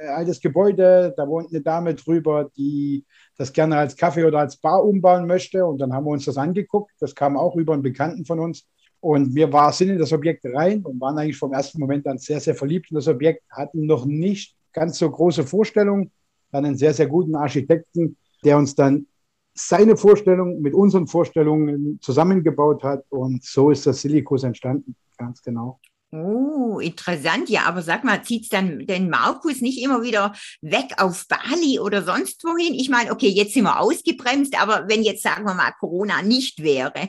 äh, 0.00 0.08
altes 0.08 0.40
Gebäude, 0.40 1.14
da 1.16 1.28
wohnt 1.28 1.50
eine 1.50 1.60
Dame 1.60 1.94
drüber, 1.94 2.50
die 2.56 3.04
das 3.36 3.52
gerne 3.52 3.76
als 3.76 3.96
Kaffee 3.96 4.24
oder 4.24 4.40
als 4.40 4.56
Bar 4.56 4.84
umbauen 4.84 5.28
möchte. 5.28 5.64
Und 5.64 5.78
dann 5.78 5.92
haben 5.92 6.04
wir 6.04 6.10
uns 6.10 6.24
das 6.24 6.36
angeguckt. 6.36 6.90
Das 6.98 7.14
kam 7.14 7.36
auch 7.36 7.54
über 7.54 7.74
einen 7.74 7.84
Bekannten 7.84 8.24
von 8.24 8.40
uns. 8.40 8.66
Und 8.98 9.36
wir 9.36 9.52
war, 9.52 9.72
sind 9.72 9.90
in 9.90 10.00
das 10.00 10.12
Objekt 10.12 10.44
rein 10.46 10.82
und 10.82 11.00
waren 11.00 11.16
eigentlich 11.16 11.38
vom 11.38 11.52
ersten 11.52 11.78
Moment 11.78 12.08
an 12.08 12.18
sehr, 12.18 12.40
sehr 12.40 12.56
verliebt 12.56 12.90
in 12.90 12.96
das 12.96 13.06
Objekt, 13.06 13.44
hatten 13.50 13.86
noch 13.86 14.04
nicht 14.04 14.56
ganz 14.72 14.98
so 14.98 15.08
große 15.08 15.44
Vorstellungen, 15.44 16.10
dann 16.50 16.64
einen 16.64 16.76
sehr, 16.76 16.92
sehr 16.92 17.06
guten 17.06 17.36
Architekten, 17.36 18.16
der 18.42 18.58
uns 18.58 18.74
dann 18.74 19.06
seine 19.54 19.96
Vorstellung 19.96 20.60
mit 20.60 20.74
unseren 20.74 21.06
Vorstellungen 21.06 21.98
zusammengebaut 22.02 22.82
hat. 22.82 23.04
Und 23.08 23.44
so 23.44 23.70
ist 23.70 23.86
das 23.86 24.00
Silikus 24.00 24.42
entstanden 24.42 24.96
ganz 25.16 25.42
genau. 25.42 25.80
Oh, 26.12 26.78
interessant. 26.78 27.48
Ja, 27.48 27.62
aber 27.66 27.82
sag 27.82 28.04
mal, 28.04 28.22
zieht 28.22 28.44
es 28.44 28.48
dann 28.48 28.86
den 28.86 29.10
Markus 29.10 29.60
nicht 29.60 29.82
immer 29.82 30.02
wieder 30.02 30.32
weg 30.62 30.92
auf 30.98 31.26
Bali 31.28 31.80
oder 31.80 32.02
sonst 32.02 32.44
wohin? 32.44 32.74
Ich 32.74 32.88
meine, 32.88 33.10
okay, 33.10 33.28
jetzt 33.28 33.54
sind 33.54 33.64
wir 33.64 33.80
ausgebremst, 33.80 34.60
aber 34.60 34.88
wenn 34.88 35.02
jetzt, 35.02 35.22
sagen 35.24 35.44
wir 35.44 35.54
mal, 35.54 35.72
Corona 35.80 36.22
nicht 36.22 36.62
wäre. 36.62 37.08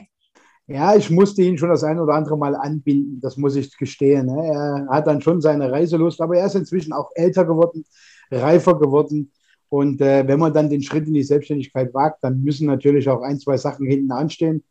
Ja, 0.66 0.96
ich 0.96 1.10
musste 1.10 1.42
ihn 1.42 1.56
schon 1.56 1.68
das 1.68 1.84
ein 1.84 2.00
oder 2.00 2.14
andere 2.14 2.36
Mal 2.36 2.56
anbinden, 2.56 3.20
das 3.20 3.36
muss 3.36 3.54
ich 3.54 3.76
gestehen. 3.76 4.26
Ne? 4.26 4.44
Er 4.44 4.86
hat 4.90 5.06
dann 5.06 5.20
schon 5.20 5.40
seine 5.40 5.70
Reiselust, 5.70 6.20
aber 6.20 6.38
er 6.38 6.46
ist 6.46 6.56
inzwischen 6.56 6.92
auch 6.92 7.10
älter 7.14 7.44
geworden, 7.44 7.84
reifer 8.32 8.76
geworden. 8.76 9.30
Und 9.68 10.00
äh, 10.00 10.26
wenn 10.26 10.38
man 10.38 10.52
dann 10.52 10.70
den 10.70 10.82
Schritt 10.82 11.06
in 11.06 11.14
die 11.14 11.22
Selbstständigkeit 11.22 11.92
wagt, 11.92 12.22
dann 12.22 12.42
müssen 12.42 12.66
natürlich 12.66 13.08
auch 13.08 13.22
ein, 13.22 13.38
zwei 13.38 13.56
Sachen 13.56 13.86
hinten 13.86 14.12
anstehen. 14.12 14.62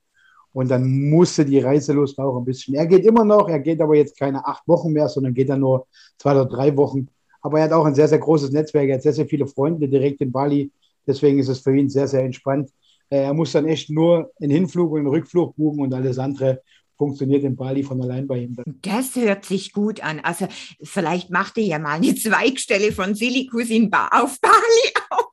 Und 0.53 0.71
dann 0.71 1.09
musste 1.09 1.43
die 1.43 1.59
Reiselust 1.59 2.17
auch 2.17 2.37
ein 2.37 2.45
bisschen. 2.45 2.75
Er 2.75 2.85
geht 2.85 3.05
immer 3.05 3.25
noch, 3.25 3.49
er 3.49 3.59
geht 3.59 3.81
aber 3.81 3.95
jetzt 3.95 4.17
keine 4.17 4.45
acht 4.45 4.65
Wochen 4.67 4.93
mehr, 4.93 5.09
sondern 5.09 5.33
geht 5.33 5.49
dann 5.49 5.59
nur 5.59 5.85
zwei 6.17 6.31
oder 6.31 6.45
drei 6.45 6.75
Wochen. 6.77 7.09
Aber 7.41 7.59
er 7.59 7.65
hat 7.65 7.73
auch 7.73 7.85
ein 7.85 7.93
sehr, 7.93 8.07
sehr 8.07 8.19
großes 8.19 8.51
Netzwerk, 8.51 8.87
er 8.87 8.95
hat 8.95 9.03
sehr, 9.03 9.13
sehr 9.13 9.27
viele 9.27 9.47
Freunde 9.47 9.89
direkt 9.89 10.21
in 10.21 10.31
Bali. 10.31 10.71
Deswegen 11.05 11.39
ist 11.39 11.49
es 11.49 11.59
für 11.59 11.75
ihn 11.75 11.89
sehr, 11.89 12.07
sehr 12.07 12.23
entspannt. 12.23 12.71
Äh, 13.09 13.23
er 13.23 13.33
muss 13.33 13.51
dann 13.51 13.65
echt 13.67 13.89
nur 13.89 14.31
einen 14.39 14.51
Hinflug 14.51 14.93
und 14.93 14.99
einen 14.99 15.09
Rückflug 15.09 15.55
buchen 15.57 15.81
und 15.81 15.93
alles 15.93 16.17
andere 16.17 16.61
funktioniert 16.97 17.43
in 17.43 17.55
Bali 17.55 17.83
von 17.83 18.01
allein 18.01 18.27
bei 18.27 18.39
ihm. 18.39 18.55
Das 18.81 19.15
hört 19.15 19.45
sich 19.45 19.73
gut 19.73 20.01
an. 20.01 20.19
Also 20.21 20.47
vielleicht 20.81 21.29
macht 21.29 21.57
er 21.57 21.63
ja 21.63 21.79
mal 21.79 21.95
eine 21.95 22.15
Zweigstelle 22.15 22.91
von 22.91 23.15
Silikus 23.15 23.69
in 23.69 23.89
ba 23.89 24.07
auf 24.11 24.39
Bali 24.39 24.93
auf. 25.09 25.25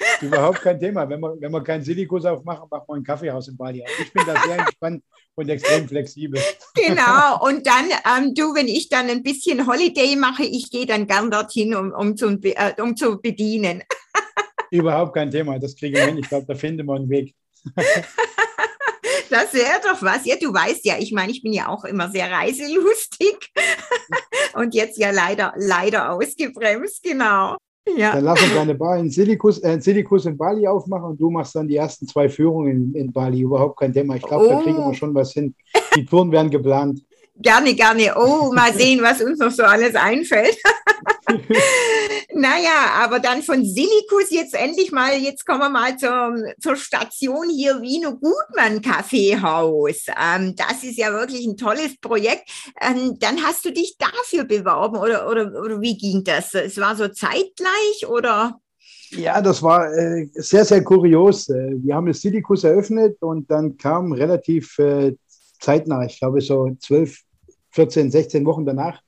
Überhaupt 0.22 0.60
kein 0.60 0.78
Thema. 0.78 1.08
Wenn 1.08 1.20
wir, 1.20 1.36
wenn 1.40 1.52
wir 1.52 1.62
keinen 1.62 1.84
Silikus 1.84 2.24
aufmachen, 2.24 2.68
machen 2.70 2.84
wir 2.88 2.94
ein 2.96 3.04
Kaffeehaus 3.04 3.48
in 3.48 3.56
Bali 3.56 3.82
auf. 3.82 3.90
Ich 4.00 4.12
bin 4.12 4.24
da 4.26 4.40
sehr 4.42 4.58
entspannt 4.58 5.02
und 5.34 5.48
extrem 5.48 5.88
flexibel. 5.88 6.40
Genau. 6.74 7.44
Und 7.46 7.66
dann, 7.66 7.90
ähm, 8.06 8.34
du, 8.34 8.54
wenn 8.54 8.68
ich 8.68 8.88
dann 8.88 9.10
ein 9.10 9.22
bisschen 9.22 9.66
Holiday 9.66 10.16
mache, 10.16 10.44
ich 10.44 10.70
gehe 10.70 10.86
dann 10.86 11.06
gern 11.06 11.30
dorthin, 11.30 11.74
um, 11.74 11.92
um, 11.92 12.16
zu, 12.16 12.38
äh, 12.42 12.80
um 12.80 12.96
zu 12.96 13.20
bedienen. 13.20 13.82
Überhaupt 14.70 15.14
kein 15.14 15.30
Thema. 15.30 15.58
Das 15.58 15.74
kriegen 15.74 15.96
wir 15.96 16.06
hin. 16.06 16.18
Ich 16.18 16.28
glaube, 16.28 16.46
da 16.46 16.54
finden 16.54 16.86
wir 16.86 16.94
einen 16.94 17.08
Weg. 17.08 17.34
Das 19.30 19.54
wäre 19.54 19.80
doch 19.82 20.02
was. 20.02 20.26
Ja, 20.26 20.34
du 20.40 20.52
weißt 20.52 20.84
ja, 20.84 20.94
ich 20.98 21.12
meine, 21.12 21.30
ich 21.30 21.42
bin 21.42 21.52
ja 21.52 21.68
auch 21.68 21.84
immer 21.84 22.10
sehr 22.10 22.30
reiselustig 22.30 23.52
und 24.54 24.74
jetzt 24.74 24.98
ja 24.98 25.12
leider, 25.12 25.54
leider 25.56 26.12
ausgebremst, 26.12 27.02
genau. 27.02 27.56
Ja. 27.96 28.12
Dann 28.12 28.24
lass 28.24 28.42
uns 28.42 28.56
eine 28.56 28.74
Bar 28.74 28.98
in 28.98 29.10
Silikus, 29.10 29.62
äh, 29.62 29.80
Silikus 29.80 30.26
in 30.26 30.36
Bali 30.36 30.66
aufmachen 30.66 31.10
und 31.10 31.20
du 31.20 31.30
machst 31.30 31.54
dann 31.54 31.68
die 31.68 31.76
ersten 31.76 32.06
zwei 32.06 32.28
Führungen 32.28 32.92
in, 32.92 32.94
in 32.94 33.12
Bali. 33.12 33.40
Überhaupt 33.40 33.78
kein 33.78 33.92
Thema. 33.92 34.16
Ich 34.16 34.22
glaube, 34.22 34.46
oh. 34.46 34.48
da 34.50 34.62
kriegen 34.62 34.76
wir 34.76 34.94
schon 34.94 35.14
was 35.14 35.32
hin. 35.32 35.54
Die 35.96 36.04
Touren 36.04 36.30
werden 36.30 36.50
geplant. 36.50 37.00
Gerne, 37.42 37.74
gerne. 37.74 38.14
Oh, 38.16 38.52
mal 38.52 38.72
sehen, 38.76 39.02
was 39.02 39.22
uns 39.22 39.38
noch 39.38 39.50
so 39.50 39.62
alles 39.62 39.94
einfällt. 39.94 40.56
naja, 42.34 42.92
aber 42.98 43.18
dann 43.18 43.42
von 43.42 43.64
Silikus 43.64 44.30
jetzt 44.30 44.54
endlich 44.54 44.92
mal, 44.92 45.16
jetzt 45.16 45.46
kommen 45.46 45.60
wir 45.60 45.70
mal 45.70 45.96
zur, 45.96 46.34
zur 46.60 46.76
Station 46.76 47.48
hier 47.48 47.80
Wiener 47.80 48.12
Gutmann 48.12 48.82
Kaffeehaus. 48.82 50.06
Ähm, 50.08 50.54
das 50.54 50.84
ist 50.84 50.98
ja 50.98 51.12
wirklich 51.12 51.46
ein 51.46 51.56
tolles 51.56 51.98
Projekt. 51.98 52.50
Ähm, 52.80 53.16
dann 53.18 53.42
hast 53.42 53.64
du 53.64 53.72
dich 53.72 53.96
dafür 53.98 54.44
beworben 54.44 54.96
oder, 54.96 55.28
oder, 55.28 55.60
oder 55.60 55.80
wie 55.80 55.96
ging 55.96 56.22
das? 56.24 56.52
Es 56.54 56.78
war 56.78 56.94
so 56.94 57.08
zeitgleich 57.08 58.06
oder? 58.06 58.60
Ja, 59.12 59.40
das 59.40 59.62
war 59.62 59.92
äh, 59.92 60.28
sehr, 60.34 60.64
sehr 60.64 60.84
kurios. 60.84 61.48
Äh, 61.48 61.72
wir 61.82 61.94
haben 61.94 62.06
das 62.06 62.20
Silikus 62.20 62.64
eröffnet 62.64 63.16
und 63.20 63.50
dann 63.50 63.76
kam 63.76 64.12
relativ 64.12 64.78
äh, 64.78 65.14
zeitnah, 65.58 66.04
ich 66.04 66.18
glaube 66.18 66.40
so 66.40 66.70
12, 66.78 67.18
14, 67.70 68.10
16 68.10 68.44
Wochen 68.46 68.64
danach, 68.64 69.00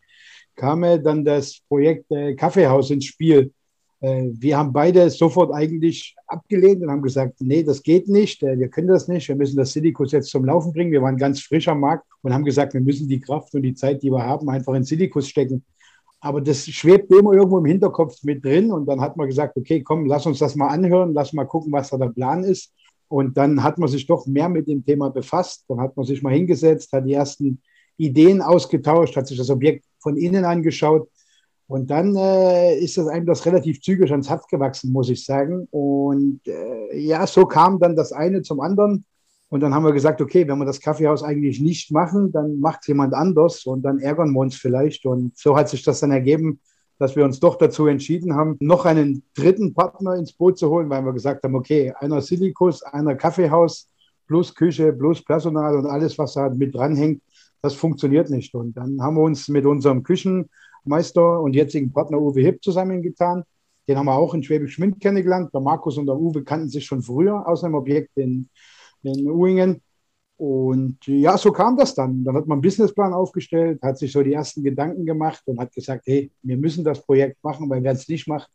kam 0.57 0.83
dann 1.03 1.25
das 1.25 1.61
Projekt 1.69 2.11
äh, 2.11 2.35
Kaffeehaus 2.35 2.91
ins 2.91 3.07
Spiel. 3.07 3.53
Äh, 4.01 4.29
wir 4.33 4.59
haben 4.59 4.73
beide 4.73 5.09
sofort 5.11 5.53
eigentlich 5.53 6.15
abgelehnt 6.27 6.83
und 6.83 6.91
haben 6.91 7.03
gesagt, 7.03 7.41
nee, 7.41 7.63
das 7.63 7.83
geht 7.83 8.09
nicht, 8.09 8.43
äh, 8.43 8.59
wir 8.59 8.69
können 8.69 8.89
das 8.89 9.09
nicht, 9.09 9.29
wir 9.29 9.37
müssen 9.37 9.57
das 9.57 9.73
Silikus 9.73 10.13
jetzt 10.13 10.31
zum 10.31 10.45
Laufen 10.45 10.73
bringen. 10.73 10.93
Wir 10.93 11.03
waren 11.03 11.17
ganz 11.17 11.41
frisch 11.41 11.69
am 11.69 11.81
Markt 11.81 12.05
und 12.23 12.35
haben 12.35 12.45
gesagt, 12.45 12.75
wir 12.75 12.81
müssen 12.81 13.09
die 13.09 13.21
Kraft 13.21 13.55
und 13.55 13.63
die 13.63 13.75
Zeit, 13.75 14.03
die 14.03 14.11
wir 14.11 14.25
haben, 14.25 14.49
einfach 14.51 14.75
in 14.75 14.85
Silikus 14.85 15.29
stecken. 15.29 15.65
aber 16.21 16.41
das 16.41 16.67
schwebt 16.67 17.11
immer 17.13 17.33
irgendwo 17.33 17.59
im 17.59 17.65
Hinterkopf 17.65 18.23
mit 18.23 18.45
drin. 18.45 18.71
Und 18.71 18.87
dann 18.87 19.01
hat 19.01 19.17
man 19.17 19.27
gesagt, 19.27 19.57
okay, 19.57 19.83
komm, 19.83 20.07
lass 20.07 20.27
uns 20.27 20.39
das 20.39 20.55
mal 20.55 20.69
anhören, 20.69 21.15
lass 21.15 21.33
mal 21.33 21.47
gucken, 21.47 21.73
was 21.73 21.91
da 21.91 21.99
der 21.99 22.11
Plan 22.11 22.45
ist. 22.45 22.73
Und 23.09 23.37
dann 23.37 23.63
hat 23.63 23.79
man 23.79 23.89
sich 23.89 24.07
doch 24.07 24.27
mehr 24.27 24.49
mit 24.49 24.69
dem 24.69 24.85
Thema 24.85 25.11
befasst. 25.11 25.65
Dann 25.69 25.81
hat 25.81 25.97
man 25.97 26.07
sich 26.07 26.23
mal 26.23 26.33
hingesetzt, 26.33 26.93
hat 26.93 27.07
die 27.07 27.15
ersten 27.15 27.61
Ideen 27.97 28.41
ausgetauscht, 28.41 29.17
hat 29.17 29.27
sich 29.27 29.39
das 29.39 29.51
Objekt 29.51 29.85
von 29.99 30.17
innen 30.17 30.45
angeschaut. 30.45 31.09
Und 31.69 31.91
dann 31.91 32.15
äh, 32.17 32.79
ist 32.79 32.99
das 32.99 33.07
einem 33.07 33.25
das 33.27 33.47
relativ 33.47 33.81
zügig 33.81 34.11
ans 34.11 34.29
Herz 34.29 34.47
gewachsen, 34.47 34.93
muss 34.93 35.09
ich 35.09 35.25
sagen. 35.25 35.69
Und 35.71 36.41
äh, 36.47 36.99
ja, 36.99 37.27
so 37.27 37.47
kam 37.47 37.79
dann 37.79 37.97
das 37.97 38.13
eine 38.13 38.43
zum 38.43 38.61
anderen. 38.61 39.05
Und 39.49 39.61
dann 39.61 39.75
haben 39.75 39.85
wir 39.85 39.93
gesagt, 39.93 40.21
okay, 40.21 40.47
wenn 40.49 40.59
wir 40.59 40.65
das 40.65 40.81
Kaffeehaus 40.81 41.23
eigentlich 41.23 41.61
nicht 41.61 41.91
machen, 41.93 42.33
dann 42.33 42.59
macht 42.59 42.89
jemand 42.89 43.15
anders 43.15 43.65
und 43.67 43.83
dann 43.83 43.99
ärgern 43.99 44.33
wir 44.33 44.41
uns 44.41 44.57
vielleicht. 44.57 45.05
Und 45.07 45.37
so 45.37 45.57
hat 45.57 45.69
sich 45.69 45.83
das 45.83 46.01
dann 46.01 46.11
ergeben, 46.11 46.61
dass 46.99 47.17
wir 47.17 47.25
uns 47.25 47.41
doch 47.41 47.57
dazu 47.57 47.87
entschieden 47.87 48.35
haben, 48.35 48.57
noch 48.61 48.85
einen 48.85 49.25
dritten 49.35 49.75
Partner 49.75 50.15
ins 50.15 50.33
Boot 50.33 50.59
zu 50.59 50.71
holen, 50.71 50.89
weil 50.89 51.05
wir 51.05 51.13
gesagt 51.13 51.43
haben, 51.43 51.55
okay, 51.55 51.93
einer 51.99 52.21
Silikus, 52.23 52.83
einer 52.83 53.15
Kaffeehaus, 53.15 53.89
plus 54.27 54.55
Küche, 54.55 54.93
plus 54.93 55.23
Personal 55.23 55.77
und 55.77 55.87
alles, 55.87 56.17
was 56.17 56.35
da 56.35 56.49
mit 56.49 56.75
dranhängt, 56.75 57.21
das 57.63 57.75
funktioniert 57.75 58.31
nicht. 58.31 58.55
Und 58.55 58.77
dann 58.77 59.01
haben 59.01 59.17
wir 59.17 59.23
uns 59.23 59.49
mit 59.49 59.65
unserem 59.65 60.03
Küchenmeister 60.03 61.41
und 61.41 61.55
jetzigen 61.55 61.93
Partner 61.93 62.21
Uwe 62.21 62.41
Hipp 62.43 62.63
zusammengetan. 62.63 63.45
Den 63.89 63.97
haben 63.99 64.07
wir 64.07 64.15
auch 64.15 64.35
in 64.35 64.43
Schwäbisch 64.43 64.75
Schmidt 64.75 65.01
kennengelernt. 65.01 65.53
Der 65.55 65.61
Markus 65.61 65.97
und 65.99 66.07
der 66.07 66.17
Uwe 66.17 66.45
kannten 66.45 66.69
sich 66.69 66.85
schon 66.85 67.03
früher 67.03 67.47
aus 67.47 67.65
einem 67.65 67.75
Objekt 67.75 68.11
in 68.17 68.49
in 69.03 69.31
Uingen. 69.31 69.83
Und 70.37 71.07
ja, 71.07 71.39
so 71.39 71.53
kam 71.53 71.77
das 71.77 71.95
dann. 71.95 72.25
Dann 72.25 72.35
hat 72.35 72.47
man 72.47 72.57
einen 72.57 72.63
Businessplan 72.63 73.15
aufgestellt, 73.15 73.81
hat 73.83 73.99
sich 73.99 74.11
so 74.11 74.23
die 74.23 74.33
ersten 74.33 74.63
Gedanken 74.63 75.07
gemacht 75.07 75.43
und 75.47 75.61
hat 75.61 75.73
gesagt, 75.73 76.05
hey, 76.07 76.33
wir 76.43 76.57
müssen 76.57 76.83
das 76.85 77.05
Projekt 77.05 77.43
machen, 77.45 77.71
weil 77.71 77.83
wer 77.83 77.93
es 77.93 78.09
nicht 78.09 78.27
macht, 78.27 78.51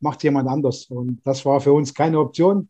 macht 0.00 0.22
jemand 0.22 0.48
anders. 0.48 0.86
Und 0.86 1.20
das 1.24 1.44
war 1.44 1.60
für 1.60 1.72
uns 1.72 1.92
keine 1.92 2.18
Option. 2.20 2.68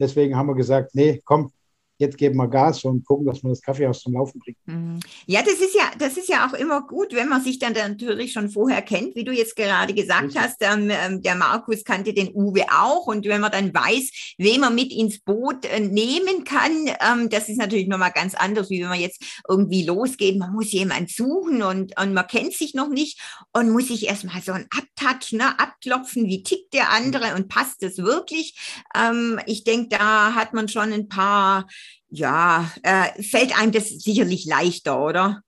Deswegen 0.00 0.36
haben 0.36 0.48
wir 0.48 0.54
gesagt, 0.54 0.94
nee, 0.94 1.20
komm, 1.24 1.52
jetzt 1.98 2.16
geben 2.16 2.36
wir 2.36 2.48
Gas 2.48 2.84
und 2.84 3.04
gucken, 3.04 3.26
dass 3.26 3.42
wir 3.42 3.50
das 3.50 3.60
Kaffeehaus 3.60 4.00
zum 4.00 4.14
Laufen 4.14 4.38
bringen. 4.38 4.56
Mhm. 4.66 5.00
Ja, 5.26 5.42
das 5.42 5.54
ist 5.54 5.74
ja, 5.74 5.90
das 5.98 6.16
ist 6.16 6.28
ja 6.28 6.48
auch 6.48 6.54
immer 6.54 6.86
gut, 6.86 7.12
wenn 7.12 7.28
man 7.28 7.42
sich 7.42 7.58
dann 7.58 7.72
natürlich 7.72 8.32
schon 8.32 8.48
vorher 8.48 8.82
kennt, 8.82 9.16
wie 9.16 9.24
du 9.24 9.32
jetzt 9.32 9.56
gerade 9.56 9.92
gesagt 9.92 10.34
mhm. 10.34 10.38
hast. 10.38 10.56
Ähm, 10.60 10.90
ähm, 10.90 11.22
der 11.22 11.34
Markus 11.34 11.84
kannte 11.84 12.14
den 12.14 12.32
Uwe 12.34 12.64
auch 12.70 13.06
und 13.06 13.26
wenn 13.26 13.40
man 13.40 13.52
dann 13.52 13.74
weiß, 13.74 14.34
wen 14.38 14.60
man 14.60 14.74
mit 14.74 14.92
ins 14.92 15.20
Boot 15.20 15.64
äh, 15.64 15.80
nehmen 15.80 16.44
kann, 16.44 16.72
ähm, 17.00 17.28
das 17.28 17.48
ist 17.48 17.58
natürlich 17.58 17.88
nochmal 17.88 18.12
ganz 18.12 18.34
anders, 18.34 18.70
wie 18.70 18.80
wenn 18.80 18.88
man 18.88 19.00
jetzt 19.00 19.42
irgendwie 19.48 19.84
losgeht. 19.84 20.38
Man 20.38 20.52
muss 20.52 20.70
jemanden 20.72 21.08
suchen 21.08 21.62
und, 21.62 21.98
und 22.00 22.14
man 22.14 22.26
kennt 22.26 22.54
sich 22.54 22.74
noch 22.74 22.88
nicht 22.88 23.20
und 23.52 23.70
muss 23.70 23.88
sich 23.88 24.06
erstmal 24.06 24.40
so 24.40 24.52
ein 24.52 24.68
Abtouch, 24.70 25.32
ne, 25.32 25.58
abklopfen, 25.58 26.26
wie 26.26 26.44
tickt 26.44 26.74
der 26.74 26.90
andere 26.90 27.34
und 27.34 27.48
passt 27.48 27.82
das 27.82 27.98
wirklich. 27.98 28.56
Ähm, 28.94 29.40
ich 29.46 29.64
denke, 29.64 29.96
da 29.96 30.34
hat 30.34 30.54
man 30.54 30.68
schon 30.68 30.92
ein 30.92 31.08
paar 31.08 31.66
ja, 32.10 32.70
äh, 32.82 33.22
fällt 33.22 33.58
einem 33.58 33.72
das 33.72 33.88
sicherlich 33.88 34.46
leichter, 34.46 35.02
oder? 35.02 35.42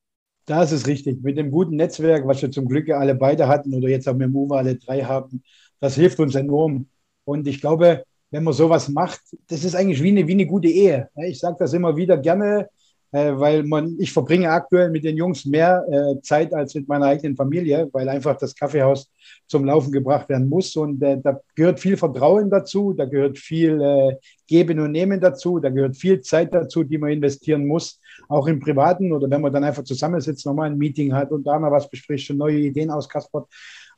Das 0.47 0.73
ist 0.73 0.87
richtig. 0.87 1.23
Mit 1.23 1.39
dem 1.39 1.51
guten 1.51 1.77
Netzwerk, 1.77 2.27
was 2.27 2.43
wir 2.43 2.51
zum 2.51 2.67
Glück 2.67 2.91
alle 2.91 3.15
beide 3.15 3.47
hatten 3.47 3.75
oder 3.75 3.89
jetzt 3.89 4.09
auch 4.09 4.17
mit 4.17 4.31
Mova 4.31 4.59
alle 4.59 4.77
drei 4.77 5.03
haben, 5.03 5.43
das 5.79 5.95
hilft 5.95 6.19
uns 6.19 6.35
enorm. 6.35 6.89
Und 7.25 7.47
ich 7.47 7.61
glaube, 7.61 8.05
wenn 8.31 8.45
man 8.45 8.55
sowas 8.55 8.89
macht, 8.89 9.21
das 9.49 9.65
ist 9.65 9.75
eigentlich 9.75 10.03
wie 10.03 10.09
eine, 10.09 10.27
wie 10.27 10.33
eine 10.33 10.47
gute 10.47 10.69
Ehe. 10.69 11.09
Ich 11.17 11.39
sage 11.39 11.57
das 11.59 11.73
immer 11.73 11.97
wieder 11.97 12.17
gerne, 12.17 12.69
äh, 13.13 13.33
weil 13.35 13.65
man, 13.65 13.97
ich 13.99 14.13
verbringe 14.13 14.51
aktuell 14.51 14.91
mit 14.91 15.05
den 15.05 15.17
Jungs 15.17 15.45
mehr 15.45 15.85
äh, 15.91 16.21
Zeit 16.23 16.55
als 16.55 16.75
mit 16.75 16.89
meiner 16.89 17.07
eigenen 17.07 17.37
Familie, 17.37 17.89
weil 17.93 18.09
einfach 18.09 18.37
das 18.37 18.55
Kaffeehaus 18.55 19.11
zum 19.47 19.65
Laufen 19.65 19.91
gebracht 19.91 20.29
werden 20.29 20.49
muss. 20.49 20.77
Und 20.77 21.03
äh, 21.03 21.21
da 21.21 21.41
gehört 21.57 21.81
viel 21.81 21.97
Vertrauen 21.97 22.51
dazu, 22.51 22.93
da 22.93 23.05
gehört 23.05 23.39
viel 23.39 23.81
äh, 23.81 24.17
Geben 24.47 24.79
und 24.81 24.93
Nehmen 24.93 25.21
dazu, 25.21 25.59
da 25.59 25.71
gehört 25.71 25.97
viel 25.97 26.21
Zeit 26.21 26.55
dazu, 26.55 26.85
die 26.85 26.99
man 26.99 27.11
investieren 27.11 27.67
muss, 27.67 28.01
auch 28.29 28.47
im 28.47 28.61
Privaten 28.61 29.13
oder 29.13 29.29
wenn 29.29 29.41
man 29.41 29.53
dann 29.53 29.65
einfach 29.65 29.85
zusammensitzt, 29.85 30.47
nochmal 30.47 30.71
ein 30.71 30.79
Meeting 30.79 31.13
hat 31.13 31.31
und 31.33 31.45
da 31.47 31.59
mal 31.59 31.71
was 31.71 31.89
bespricht, 31.91 32.27
schon 32.27 32.37
neue 32.37 32.59
Ideen 32.59 32.91
auskaspert. 32.91 33.47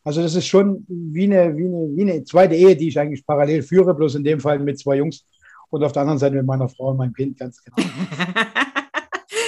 Also 0.04 0.20
das 0.22 0.34
ist 0.34 0.46
schon 0.46 0.84
wie 0.88 1.24
eine, 1.24 1.56
wie, 1.56 1.64
eine, 1.64 1.90
wie 1.94 2.02
eine 2.02 2.24
zweite 2.24 2.54
Ehe, 2.54 2.74
die 2.74 2.88
ich 2.88 2.98
eigentlich 2.98 3.24
parallel 3.24 3.62
führe, 3.62 3.94
bloß 3.94 4.16
in 4.16 4.24
dem 4.24 4.40
Fall 4.40 4.58
mit 4.58 4.78
zwei 4.78 4.96
Jungs 4.96 5.24
und 5.70 5.82
auf 5.84 5.92
der 5.92 6.02
anderen 6.02 6.18
Seite 6.18 6.36
mit 6.36 6.46
meiner 6.46 6.68
Frau 6.68 6.90
und 6.90 6.98
meinem 6.98 7.14
Kind, 7.14 7.38
ganz 7.38 7.62
genau. 7.62 7.76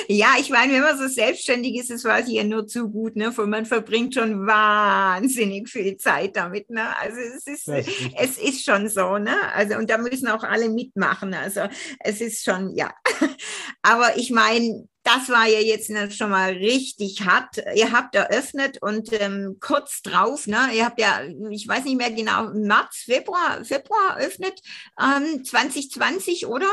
Ja, 0.08 0.34
ich 0.38 0.50
meine, 0.50 0.72
wenn 0.72 0.82
man 0.82 0.98
so 0.98 1.08
selbstständig 1.08 1.76
ist, 1.76 1.90
das 1.90 2.04
weiß 2.04 2.28
ich 2.28 2.34
ja 2.34 2.44
nur 2.44 2.66
zu 2.66 2.90
gut, 2.90 3.16
ne? 3.16 3.32
Für 3.32 3.46
man 3.46 3.66
verbringt 3.66 4.14
schon 4.14 4.46
wahnsinnig 4.46 5.68
viel 5.68 5.96
Zeit 5.96 6.36
damit, 6.36 6.70
ne? 6.70 6.96
Also 6.98 7.18
es 7.18 7.46
ist, 7.46 7.68
ist 7.68 7.88
es 8.16 8.38
ist 8.38 8.64
schon 8.64 8.88
so, 8.88 9.18
ne? 9.18 9.34
Also 9.54 9.76
und 9.76 9.90
da 9.90 9.98
müssen 9.98 10.28
auch 10.28 10.42
alle 10.42 10.68
mitmachen. 10.68 11.34
Also 11.34 11.62
es 12.00 12.20
ist 12.20 12.44
schon, 12.44 12.74
ja. 12.76 12.92
Aber 13.82 14.16
ich 14.16 14.30
meine, 14.30 14.86
das 15.04 15.28
war 15.28 15.46
ja 15.46 15.60
jetzt 15.60 15.92
schon 16.16 16.30
mal 16.30 16.52
richtig 16.52 17.24
hart. 17.24 17.62
Ihr 17.74 17.92
habt 17.92 18.14
eröffnet 18.14 18.80
und 18.80 19.10
ähm, 19.20 19.58
kurz 19.60 20.02
drauf, 20.02 20.46
ne, 20.46 20.56
ihr 20.74 20.86
habt 20.86 20.98
ja, 20.98 21.20
ich 21.50 21.68
weiß 21.68 21.84
nicht 21.84 21.98
mehr 21.98 22.10
genau, 22.10 22.50
März, 22.54 23.04
Februar, 23.04 23.62
Februar 23.62 24.18
eröffnet, 24.18 24.60
ähm, 24.98 25.44
2020, 25.44 26.46
oder? 26.46 26.66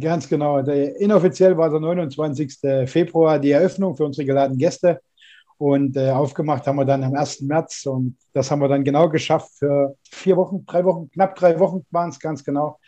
Ganz 0.00 0.28
genau. 0.28 0.62
Der, 0.62 0.96
inoffiziell 1.00 1.56
war 1.56 1.68
der 1.68 1.80
29. 1.80 2.58
Februar 2.86 3.38
die 3.38 3.50
Eröffnung 3.50 3.96
für 3.96 4.04
unsere 4.04 4.24
geladenen 4.24 4.58
Gäste. 4.58 5.00
Und 5.58 5.96
äh, 5.96 6.10
aufgemacht 6.10 6.66
haben 6.66 6.76
wir 6.76 6.84
dann 6.84 7.02
am 7.02 7.14
1. 7.14 7.42
März. 7.42 7.86
Und 7.86 8.16
das 8.32 8.50
haben 8.50 8.60
wir 8.60 8.68
dann 8.68 8.84
genau 8.84 9.08
geschafft 9.08 9.50
für 9.58 9.96
vier 10.10 10.36
Wochen, 10.36 10.64
drei 10.66 10.84
Wochen, 10.84 11.10
knapp 11.10 11.34
drei 11.34 11.58
Wochen 11.58 11.84
waren 11.90 12.10
es 12.10 12.20
ganz 12.20 12.44
genau, 12.44 12.78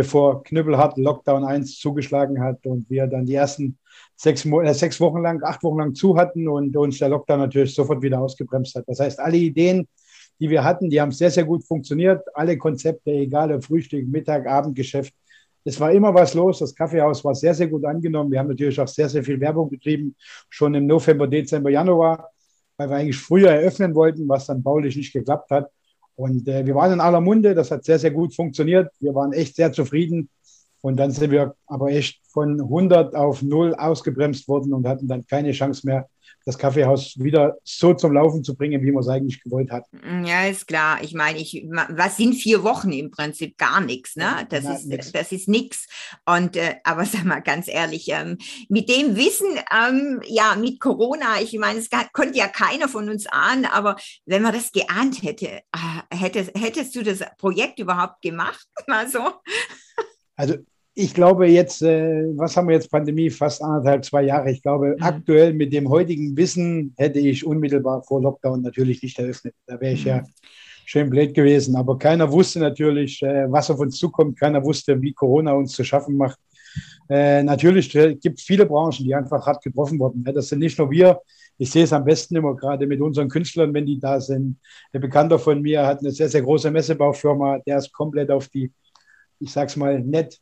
bevor 0.00 0.42
Knüppelhart 0.44 0.96
Lockdown 0.96 1.44
1 1.44 1.78
zugeschlagen 1.78 2.42
hat 2.42 2.64
und 2.64 2.88
wir 2.88 3.06
dann 3.06 3.26
die 3.26 3.34
ersten 3.34 3.76
sechs, 4.16 4.46
äh, 4.46 4.72
sechs 4.72 4.98
Wochen 4.98 5.20
lang, 5.20 5.42
acht 5.42 5.62
Wochen 5.62 5.78
lang 5.78 5.94
zu 5.94 6.16
hatten 6.16 6.48
und 6.48 6.74
uns 6.74 6.98
der 6.98 7.10
Lockdown 7.10 7.40
natürlich 7.40 7.74
sofort 7.74 8.00
wieder 8.00 8.18
ausgebremst 8.18 8.74
hat. 8.76 8.84
Das 8.86 8.98
heißt, 8.98 9.20
alle 9.20 9.36
Ideen, 9.36 9.86
die 10.38 10.48
wir 10.48 10.64
hatten, 10.64 10.88
die 10.88 10.98
haben 10.98 11.12
sehr, 11.12 11.30
sehr 11.30 11.44
gut 11.44 11.66
funktioniert. 11.66 12.22
Alle 12.32 12.56
Konzepte, 12.56 13.10
egal 13.10 13.52
ob 13.52 13.62
Frühstück, 13.62 14.08
Mittag, 14.08 14.46
Abendgeschäft, 14.46 15.12
es 15.64 15.78
war 15.78 15.92
immer 15.92 16.14
was 16.14 16.32
los. 16.32 16.60
Das 16.60 16.74
Kaffeehaus 16.74 17.22
war 17.22 17.34
sehr, 17.34 17.52
sehr 17.52 17.68
gut 17.68 17.84
angenommen. 17.84 18.32
Wir 18.32 18.38
haben 18.38 18.48
natürlich 18.48 18.80
auch 18.80 18.88
sehr, 18.88 19.10
sehr 19.10 19.22
viel 19.22 19.38
Werbung 19.38 19.68
betrieben, 19.68 20.16
schon 20.48 20.72
im 20.74 20.86
November, 20.86 21.28
Dezember, 21.28 21.68
Januar, 21.68 22.30
weil 22.78 22.88
wir 22.88 22.96
eigentlich 22.96 23.18
früher 23.18 23.50
eröffnen 23.50 23.94
wollten, 23.94 24.26
was 24.26 24.46
dann 24.46 24.62
baulich 24.62 24.96
nicht 24.96 25.12
geklappt 25.12 25.50
hat. 25.50 25.70
Und 26.20 26.46
äh, 26.48 26.66
wir 26.66 26.74
waren 26.74 26.92
in 26.92 27.00
aller 27.00 27.22
Munde. 27.22 27.54
Das 27.54 27.70
hat 27.70 27.84
sehr, 27.84 27.98
sehr 27.98 28.10
gut 28.10 28.34
funktioniert. 28.34 28.92
Wir 29.00 29.14
waren 29.14 29.32
echt 29.32 29.56
sehr 29.56 29.72
zufrieden. 29.72 30.28
Und 30.82 30.98
dann 30.98 31.12
sind 31.12 31.30
wir 31.30 31.54
aber 31.66 31.88
echt 31.88 32.20
von 32.28 32.60
100 32.60 33.14
auf 33.14 33.40
0 33.40 33.74
ausgebremst 33.74 34.46
worden 34.46 34.74
und 34.74 34.86
hatten 34.86 35.08
dann 35.08 35.26
keine 35.26 35.52
Chance 35.52 35.86
mehr, 35.86 36.08
das 36.44 36.58
Kaffeehaus 36.58 37.14
wieder 37.18 37.58
so 37.64 37.94
zum 37.94 38.12
Laufen 38.12 38.42
zu 38.42 38.54
bringen, 38.54 38.82
wie 38.82 38.90
man 38.90 39.02
es 39.02 39.08
eigentlich 39.08 39.42
gewollt 39.42 39.70
hat. 39.70 39.84
Mm, 39.92 40.24
ja, 40.24 40.46
ist 40.46 40.66
klar. 40.66 41.02
Ich 41.02 41.14
meine, 41.14 41.38
ich, 41.38 41.66
was 41.90 42.16
sind 42.16 42.34
vier 42.34 42.62
Wochen 42.62 42.92
im 42.92 43.10
Prinzip? 43.10 43.58
Gar 43.58 43.80
nichts, 43.80 44.16
ne? 44.16 44.46
Das 44.48 44.64
ja, 44.64 44.74
ist, 44.74 44.86
nix. 44.86 45.12
das 45.12 45.32
ist 45.32 45.48
nichts. 45.48 45.86
Und, 46.26 46.56
äh, 46.56 46.76
aber 46.84 47.04
sag 47.06 47.24
mal 47.24 47.40
ganz 47.40 47.68
ehrlich, 47.68 48.08
ähm, 48.08 48.38
mit 48.68 48.88
dem 48.88 49.16
Wissen, 49.16 49.58
ähm, 49.72 50.20
ja, 50.26 50.56
mit 50.56 50.80
Corona, 50.80 51.40
ich 51.40 51.56
meine, 51.58 51.78
es 51.78 51.88
konnte 52.12 52.38
ja 52.38 52.48
keiner 52.48 52.88
von 52.88 53.08
uns 53.08 53.26
ahnen, 53.26 53.66
aber 53.66 53.96
wenn 54.26 54.42
man 54.42 54.54
das 54.54 54.72
geahnt 54.72 55.22
hätte, 55.22 55.46
äh, 55.46 56.16
hättest, 56.16 56.58
hättest 56.58 56.94
du 56.96 57.02
das 57.02 57.20
Projekt 57.38 57.78
überhaupt 57.78 58.22
gemacht? 58.22 58.66
Mal 58.86 59.08
so. 59.08 59.20
Also 60.36 60.56
ich 60.94 61.14
glaube 61.14 61.46
jetzt, 61.46 61.82
äh, 61.82 62.24
was 62.36 62.56
haben 62.56 62.68
wir 62.68 62.74
jetzt 62.74 62.90
Pandemie, 62.90 63.30
fast 63.30 63.62
anderthalb, 63.62 64.04
zwei 64.04 64.22
Jahre. 64.22 64.50
Ich 64.50 64.62
glaube, 64.62 64.96
mhm. 64.96 65.02
aktuell 65.02 65.52
mit 65.52 65.72
dem 65.72 65.88
heutigen 65.88 66.36
Wissen 66.36 66.94
hätte 66.96 67.20
ich 67.20 67.46
unmittelbar 67.46 68.02
vor 68.02 68.20
Lockdown 68.20 68.62
natürlich 68.62 69.02
nicht 69.02 69.18
eröffnet. 69.18 69.54
Da 69.66 69.80
wäre 69.80 69.94
ich 69.94 70.04
mhm. 70.04 70.10
ja 70.10 70.22
schön 70.84 71.08
blöd 71.08 71.34
gewesen. 71.34 71.76
Aber 71.76 71.96
keiner 71.98 72.30
wusste 72.30 72.58
natürlich, 72.58 73.22
äh, 73.22 73.50
was 73.50 73.70
auf 73.70 73.78
uns 73.78 73.96
zukommt. 73.96 74.38
Keiner 74.38 74.64
wusste, 74.64 75.00
wie 75.00 75.12
Corona 75.12 75.52
uns 75.52 75.72
zu 75.72 75.84
schaffen 75.84 76.16
macht. 76.16 76.38
Äh, 77.08 77.42
natürlich 77.42 77.90
gibt 77.90 78.38
es 78.38 78.44
viele 78.44 78.66
Branchen, 78.66 79.04
die 79.04 79.14
einfach 79.14 79.46
hart 79.46 79.62
getroffen 79.62 79.98
wurden. 79.98 80.24
Das 80.24 80.48
sind 80.48 80.58
nicht 80.58 80.78
nur 80.78 80.90
wir. 80.90 81.20
Ich 81.58 81.70
sehe 81.70 81.84
es 81.84 81.92
am 81.92 82.04
besten 82.04 82.36
immer 82.36 82.56
gerade 82.56 82.86
mit 82.86 83.00
unseren 83.00 83.28
Künstlern, 83.28 83.72
wenn 83.74 83.86
die 83.86 84.00
da 84.00 84.20
sind. 84.20 84.58
Der 84.92 84.98
Bekannter 84.98 85.38
von 85.38 85.60
mir 85.60 85.86
hat 85.86 86.00
eine 86.00 86.10
sehr, 86.10 86.28
sehr 86.28 86.42
große 86.42 86.70
Messebaufirma. 86.70 87.58
Der 87.66 87.78
ist 87.78 87.92
komplett 87.92 88.30
auf 88.30 88.48
die, 88.48 88.72
ich 89.38 89.52
sag's 89.52 89.76
mal, 89.76 90.00
nett 90.00 90.40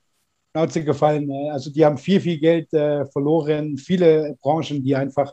Schnauze 0.58 0.84
gefallen. 0.84 1.30
Äh, 1.30 1.50
also 1.50 1.70
die 1.70 1.84
haben 1.84 1.98
viel, 1.98 2.20
viel 2.20 2.38
Geld 2.38 2.72
äh, 2.72 3.06
verloren. 3.06 3.76
Viele 3.76 4.36
Branchen, 4.42 4.82
die 4.82 4.94
einfach, 4.94 5.32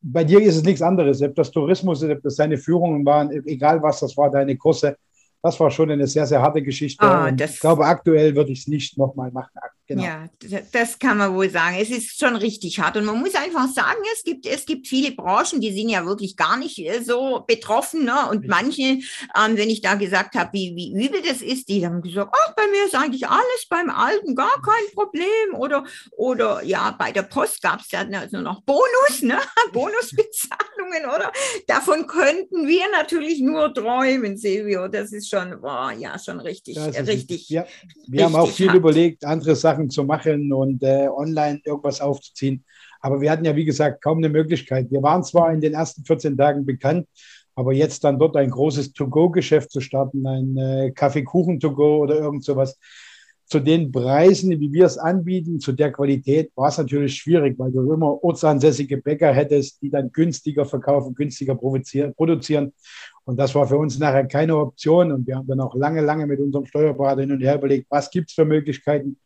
bei 0.00 0.24
dir 0.24 0.40
ist 0.40 0.56
es 0.56 0.64
nichts 0.64 0.82
anderes. 0.82 1.22
Ob 1.22 1.34
das 1.34 1.50
Tourismus 1.50 2.02
ob 2.02 2.22
das 2.22 2.36
deine 2.36 2.58
Führungen 2.58 3.04
waren, 3.04 3.30
egal 3.46 3.82
was 3.82 4.00
das 4.00 4.16
war, 4.16 4.30
deine 4.30 4.56
Kurse. 4.56 4.96
das 5.42 5.58
war 5.60 5.70
schon 5.70 5.90
eine 5.90 6.06
sehr, 6.06 6.26
sehr 6.26 6.40
harte 6.40 6.62
Geschichte. 6.62 7.04
Ah, 7.04 7.30
ich 7.30 7.60
glaube, 7.60 7.84
aktuell 7.84 8.34
würde 8.34 8.52
ich 8.52 8.60
es 8.60 8.68
nicht 8.68 8.96
nochmal 8.98 9.30
machen. 9.30 9.50
Genau. 9.86 10.02
Ja, 10.02 10.28
das 10.72 10.98
kann 10.98 11.18
man 11.18 11.34
wohl 11.34 11.50
sagen. 11.50 11.76
Es 11.78 11.90
ist 11.90 12.18
schon 12.18 12.36
richtig 12.36 12.80
hart. 12.80 12.96
Und 12.96 13.04
man 13.04 13.20
muss 13.20 13.34
einfach 13.34 13.68
sagen, 13.68 14.00
es 14.14 14.24
gibt, 14.24 14.46
es 14.46 14.64
gibt 14.64 14.86
viele 14.86 15.12
Branchen, 15.12 15.60
die 15.60 15.72
sind 15.72 15.90
ja 15.90 16.06
wirklich 16.06 16.36
gar 16.36 16.56
nicht 16.56 16.78
äh, 16.78 17.02
so 17.02 17.44
betroffen. 17.46 18.04
Ne? 18.04 18.14
Und 18.30 18.44
Richtig. 18.44 18.50
manche, 18.50 18.82
ähm, 18.82 19.56
wenn 19.56 19.68
ich 19.68 19.82
da 19.82 19.94
gesagt 19.94 20.36
habe, 20.36 20.54
wie, 20.54 20.74
wie 20.74 21.04
übel 21.04 21.20
das 21.20 21.42
ist, 21.42 21.68
die 21.68 21.84
haben 21.84 22.00
gesagt, 22.00 22.34
ach, 22.34 22.54
bei 22.54 22.66
mir 22.68 22.86
ist 22.86 22.94
eigentlich 22.94 23.28
alles 23.28 23.66
beim 23.68 23.90
Alten, 23.90 24.34
gar 24.34 24.62
kein 24.62 24.94
Problem. 24.94 25.54
Oder, 25.54 25.84
oder 26.16 26.64
ja, 26.64 26.96
bei 26.98 27.12
der 27.12 27.22
Post 27.22 27.60
gab 27.60 27.80
es 27.80 27.90
ja 27.90 28.00
also 28.00 28.40
noch 28.40 28.62
Bonus, 28.62 29.20
ne? 29.20 29.38
Bonusbezahlungen, 29.74 31.04
oder? 31.14 31.30
Davon 31.66 32.06
könnten 32.06 32.66
wir 32.66 32.90
natürlich 32.90 33.40
nur 33.40 33.74
träumen, 33.74 34.38
Silvio. 34.38 34.88
Das 34.88 35.12
ist 35.12 35.28
schon, 35.28 35.60
boah, 35.60 35.92
ja, 35.92 36.18
schon 36.18 36.40
richtig, 36.40 36.78
richtig. 36.78 37.50
Ja, 37.50 37.66
wir 38.06 38.24
haben 38.24 38.34
auch 38.34 38.44
richtig 38.44 38.56
viel 38.56 38.68
hart. 38.68 38.78
überlegt, 38.78 39.24
andere 39.26 39.54
Sachen 39.54 39.73
zu 39.90 40.04
machen 40.04 40.52
und 40.52 40.82
äh, 40.82 41.08
online 41.08 41.60
irgendwas 41.64 42.00
aufzuziehen. 42.00 42.64
Aber 43.00 43.20
wir 43.20 43.30
hatten 43.30 43.44
ja, 43.44 43.54
wie 43.54 43.64
gesagt, 43.64 44.02
kaum 44.02 44.18
eine 44.18 44.28
Möglichkeit. 44.28 44.90
Wir 44.90 45.02
waren 45.02 45.22
zwar 45.22 45.52
in 45.52 45.60
den 45.60 45.74
ersten 45.74 46.04
14 46.04 46.36
Tagen 46.36 46.64
bekannt, 46.64 47.06
aber 47.54 47.72
jetzt 47.72 48.02
dann 48.04 48.18
dort 48.18 48.36
ein 48.36 48.50
großes 48.50 48.92
To-Go-Geschäft 48.94 49.70
zu 49.70 49.80
starten, 49.80 50.26
ein 50.26 50.56
äh, 50.56 50.90
Kaffeekuchen-To-Go 50.92 51.98
oder 51.98 52.16
irgend 52.16 52.44
sowas, 52.44 52.78
zu 53.46 53.60
den 53.60 53.92
Preisen, 53.92 54.58
wie 54.58 54.72
wir 54.72 54.86
es 54.86 54.96
anbieten, 54.96 55.60
zu 55.60 55.72
der 55.72 55.92
Qualität, 55.92 56.50
war 56.54 56.68
es 56.68 56.78
natürlich 56.78 57.16
schwierig, 57.16 57.58
weil 57.58 57.70
du 57.72 57.92
immer 57.92 58.22
ortsansässige 58.24 58.96
Bäcker 58.96 59.32
hättest, 59.32 59.82
die 59.82 59.90
dann 59.90 60.10
günstiger 60.10 60.64
verkaufen, 60.64 61.14
günstiger 61.14 61.54
produzieren. 61.54 62.72
Und 63.24 63.38
das 63.38 63.54
war 63.54 63.66
für 63.68 63.76
uns 63.76 63.98
nachher 63.98 64.26
keine 64.26 64.56
Option. 64.56 65.12
Und 65.12 65.26
wir 65.26 65.36
haben 65.36 65.46
dann 65.46 65.60
auch 65.60 65.74
lange, 65.74 66.00
lange 66.00 66.26
mit 66.26 66.40
unserem 66.40 66.66
Steuerberater 66.66 67.20
hin 67.20 67.32
und 67.32 67.42
her 67.42 67.56
überlegt, 67.56 67.86
was 67.90 68.10
gibt 68.10 68.30
es 68.30 68.34
für 68.34 68.44
Möglichkeiten. 68.44 69.18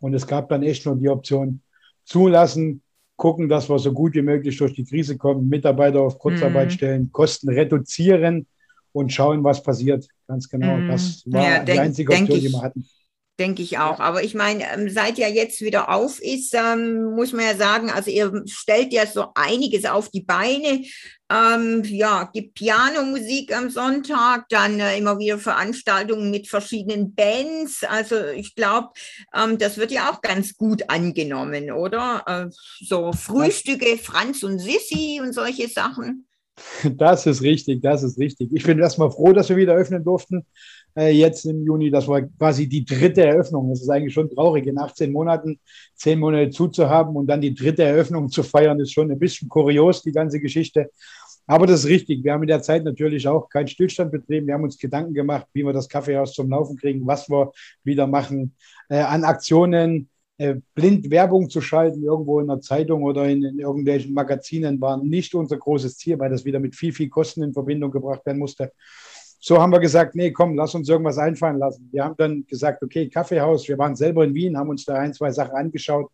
Und 0.00 0.14
es 0.14 0.26
gab 0.26 0.48
dann 0.48 0.62
echt 0.62 0.86
nur 0.86 0.96
die 0.96 1.08
Option, 1.08 1.60
zulassen, 2.04 2.82
gucken, 3.16 3.48
dass 3.48 3.68
wir 3.68 3.78
so 3.78 3.92
gut 3.92 4.14
wie 4.14 4.22
möglich 4.22 4.56
durch 4.56 4.72
die 4.74 4.84
Krise 4.84 5.16
kommen, 5.18 5.48
Mitarbeiter 5.48 6.00
auf 6.00 6.18
Kurzarbeit 6.18 6.68
Mhm. 6.68 6.72
stellen, 6.72 7.12
Kosten 7.12 7.48
reduzieren 7.50 8.46
und 8.92 9.12
schauen, 9.12 9.42
was 9.44 9.62
passiert. 9.62 10.06
Ganz 10.28 10.48
genau. 10.48 10.76
Mhm. 10.76 10.88
Das 10.88 11.22
war 11.26 11.42
Ja, 11.42 11.58
die 11.58 11.64
denk- 11.66 11.80
einzige 11.80 12.10
denk 12.12 12.22
Option, 12.28 12.40
die 12.40 12.46
ich. 12.46 12.52
wir 12.52 12.62
hatten. 12.62 12.88
Denke 13.40 13.62
ich 13.62 13.78
auch. 13.78 14.00
Aber 14.00 14.22
ich 14.24 14.34
meine, 14.34 14.64
ähm, 14.72 14.88
seit 14.88 15.16
ja 15.18 15.28
jetzt 15.28 15.60
wieder 15.60 15.92
auf 15.94 16.20
ist, 16.20 16.54
ähm, 16.54 17.14
muss 17.14 17.32
man 17.32 17.44
ja 17.44 17.54
sagen, 17.56 17.88
also 17.90 18.10
ihr 18.10 18.42
stellt 18.46 18.92
ja 18.92 19.06
so 19.06 19.26
einiges 19.34 19.84
auf 19.84 20.08
die 20.10 20.22
Beine. 20.22 20.84
Ähm, 21.30 21.82
ja, 21.84 22.30
gibt 22.32 22.54
Pianomusik 22.54 23.54
am 23.54 23.68
Sonntag, 23.68 24.48
dann 24.48 24.80
äh, 24.80 24.96
immer 24.96 25.18
wieder 25.18 25.38
Veranstaltungen 25.38 26.30
mit 26.30 26.48
verschiedenen 26.48 27.14
Bands. 27.14 27.84
Also 27.84 28.16
ich 28.34 28.54
glaube, 28.54 28.88
ähm, 29.34 29.58
das 29.58 29.76
wird 29.76 29.90
ja 29.90 30.10
auch 30.10 30.22
ganz 30.22 30.56
gut 30.56 30.88
angenommen, 30.88 31.70
oder? 31.70 32.22
Äh, 32.26 32.46
so 32.80 33.12
Frühstücke, 33.12 33.98
Franz 33.98 34.42
und 34.42 34.58
Sissi 34.58 35.20
und 35.22 35.34
solche 35.34 35.68
Sachen. 35.68 36.28
Das 36.96 37.26
ist 37.26 37.42
richtig, 37.42 37.82
das 37.82 38.02
ist 38.02 38.18
richtig. 38.18 38.50
Ich 38.52 38.64
bin 38.64 38.78
erstmal 38.78 39.10
froh, 39.10 39.32
dass 39.32 39.48
wir 39.48 39.56
wieder 39.56 39.74
öffnen 39.74 40.04
durften. 40.04 40.44
Äh, 40.96 41.10
jetzt 41.10 41.44
im 41.44 41.64
Juni, 41.64 41.90
das 41.90 42.08
war 42.08 42.22
quasi 42.22 42.68
die 42.68 42.84
dritte 42.84 43.22
Eröffnung. 43.22 43.70
Das 43.70 43.82
ist 43.82 43.88
eigentlich 43.88 44.14
schon 44.14 44.30
traurig, 44.30 44.66
in 44.66 44.78
18 44.78 45.12
Monaten 45.12 45.60
zehn 45.94 46.18
Monate 46.18 46.50
zuzuhaben 46.50 47.16
und 47.16 47.26
dann 47.26 47.40
die 47.40 47.54
dritte 47.54 47.84
Eröffnung 47.84 48.28
zu 48.28 48.42
feiern, 48.42 48.80
ist 48.80 48.92
schon 48.92 49.10
ein 49.10 49.18
bisschen 49.18 49.48
kurios, 49.48 50.02
die 50.02 50.12
ganze 50.12 50.40
Geschichte. 50.40 50.90
Aber 51.48 51.66
das 51.66 51.80
ist 51.80 51.88
richtig. 51.88 52.22
Wir 52.22 52.34
haben 52.34 52.42
in 52.42 52.48
der 52.48 52.60
Zeit 52.60 52.84
natürlich 52.84 53.26
auch 53.26 53.48
keinen 53.48 53.68
Stillstand 53.68 54.12
betrieben. 54.12 54.46
Wir 54.46 54.54
haben 54.54 54.64
uns 54.64 54.78
Gedanken 54.78 55.14
gemacht, 55.14 55.46
wie 55.54 55.64
wir 55.64 55.72
das 55.72 55.88
Kaffeehaus 55.88 56.34
zum 56.34 56.50
Laufen 56.50 56.76
kriegen, 56.76 57.06
was 57.06 57.28
wir 57.30 57.52
wieder 57.82 58.06
machen 58.06 58.54
äh, 58.90 58.98
an 58.98 59.24
Aktionen. 59.24 60.10
Äh, 60.36 60.56
blind 60.74 61.10
Werbung 61.10 61.48
zu 61.48 61.62
schalten, 61.62 62.04
irgendwo 62.04 62.38
in 62.38 62.48
der 62.48 62.60
Zeitung 62.60 63.02
oder 63.02 63.26
in, 63.28 63.42
in 63.42 63.58
irgendwelchen 63.58 64.12
Magazinen, 64.12 64.80
war 64.80 65.02
nicht 65.02 65.34
unser 65.34 65.56
großes 65.56 65.96
Ziel, 65.96 66.18
weil 66.18 66.30
das 66.30 66.44
wieder 66.44 66.60
mit 66.60 66.76
viel, 66.76 66.92
viel 66.92 67.08
Kosten 67.08 67.42
in 67.42 67.54
Verbindung 67.54 67.90
gebracht 67.90 68.24
werden 68.26 68.38
musste. 68.38 68.70
So 69.40 69.60
haben 69.60 69.72
wir 69.72 69.80
gesagt, 69.80 70.14
nee, 70.14 70.30
komm, 70.30 70.54
lass 70.54 70.74
uns 70.74 70.88
irgendwas 70.88 71.16
einfallen 71.16 71.58
lassen. 71.58 71.88
Wir 71.90 72.04
haben 72.04 72.14
dann 72.18 72.44
gesagt, 72.46 72.82
okay, 72.82 73.08
Kaffeehaus, 73.08 73.66
wir 73.66 73.78
waren 73.78 73.96
selber 73.96 74.22
in 74.22 74.34
Wien, 74.34 74.56
haben 74.56 74.68
uns 74.68 74.84
da 74.84 74.94
ein, 74.96 75.14
zwei 75.14 75.32
Sachen 75.32 75.56
angeschaut 75.56 76.10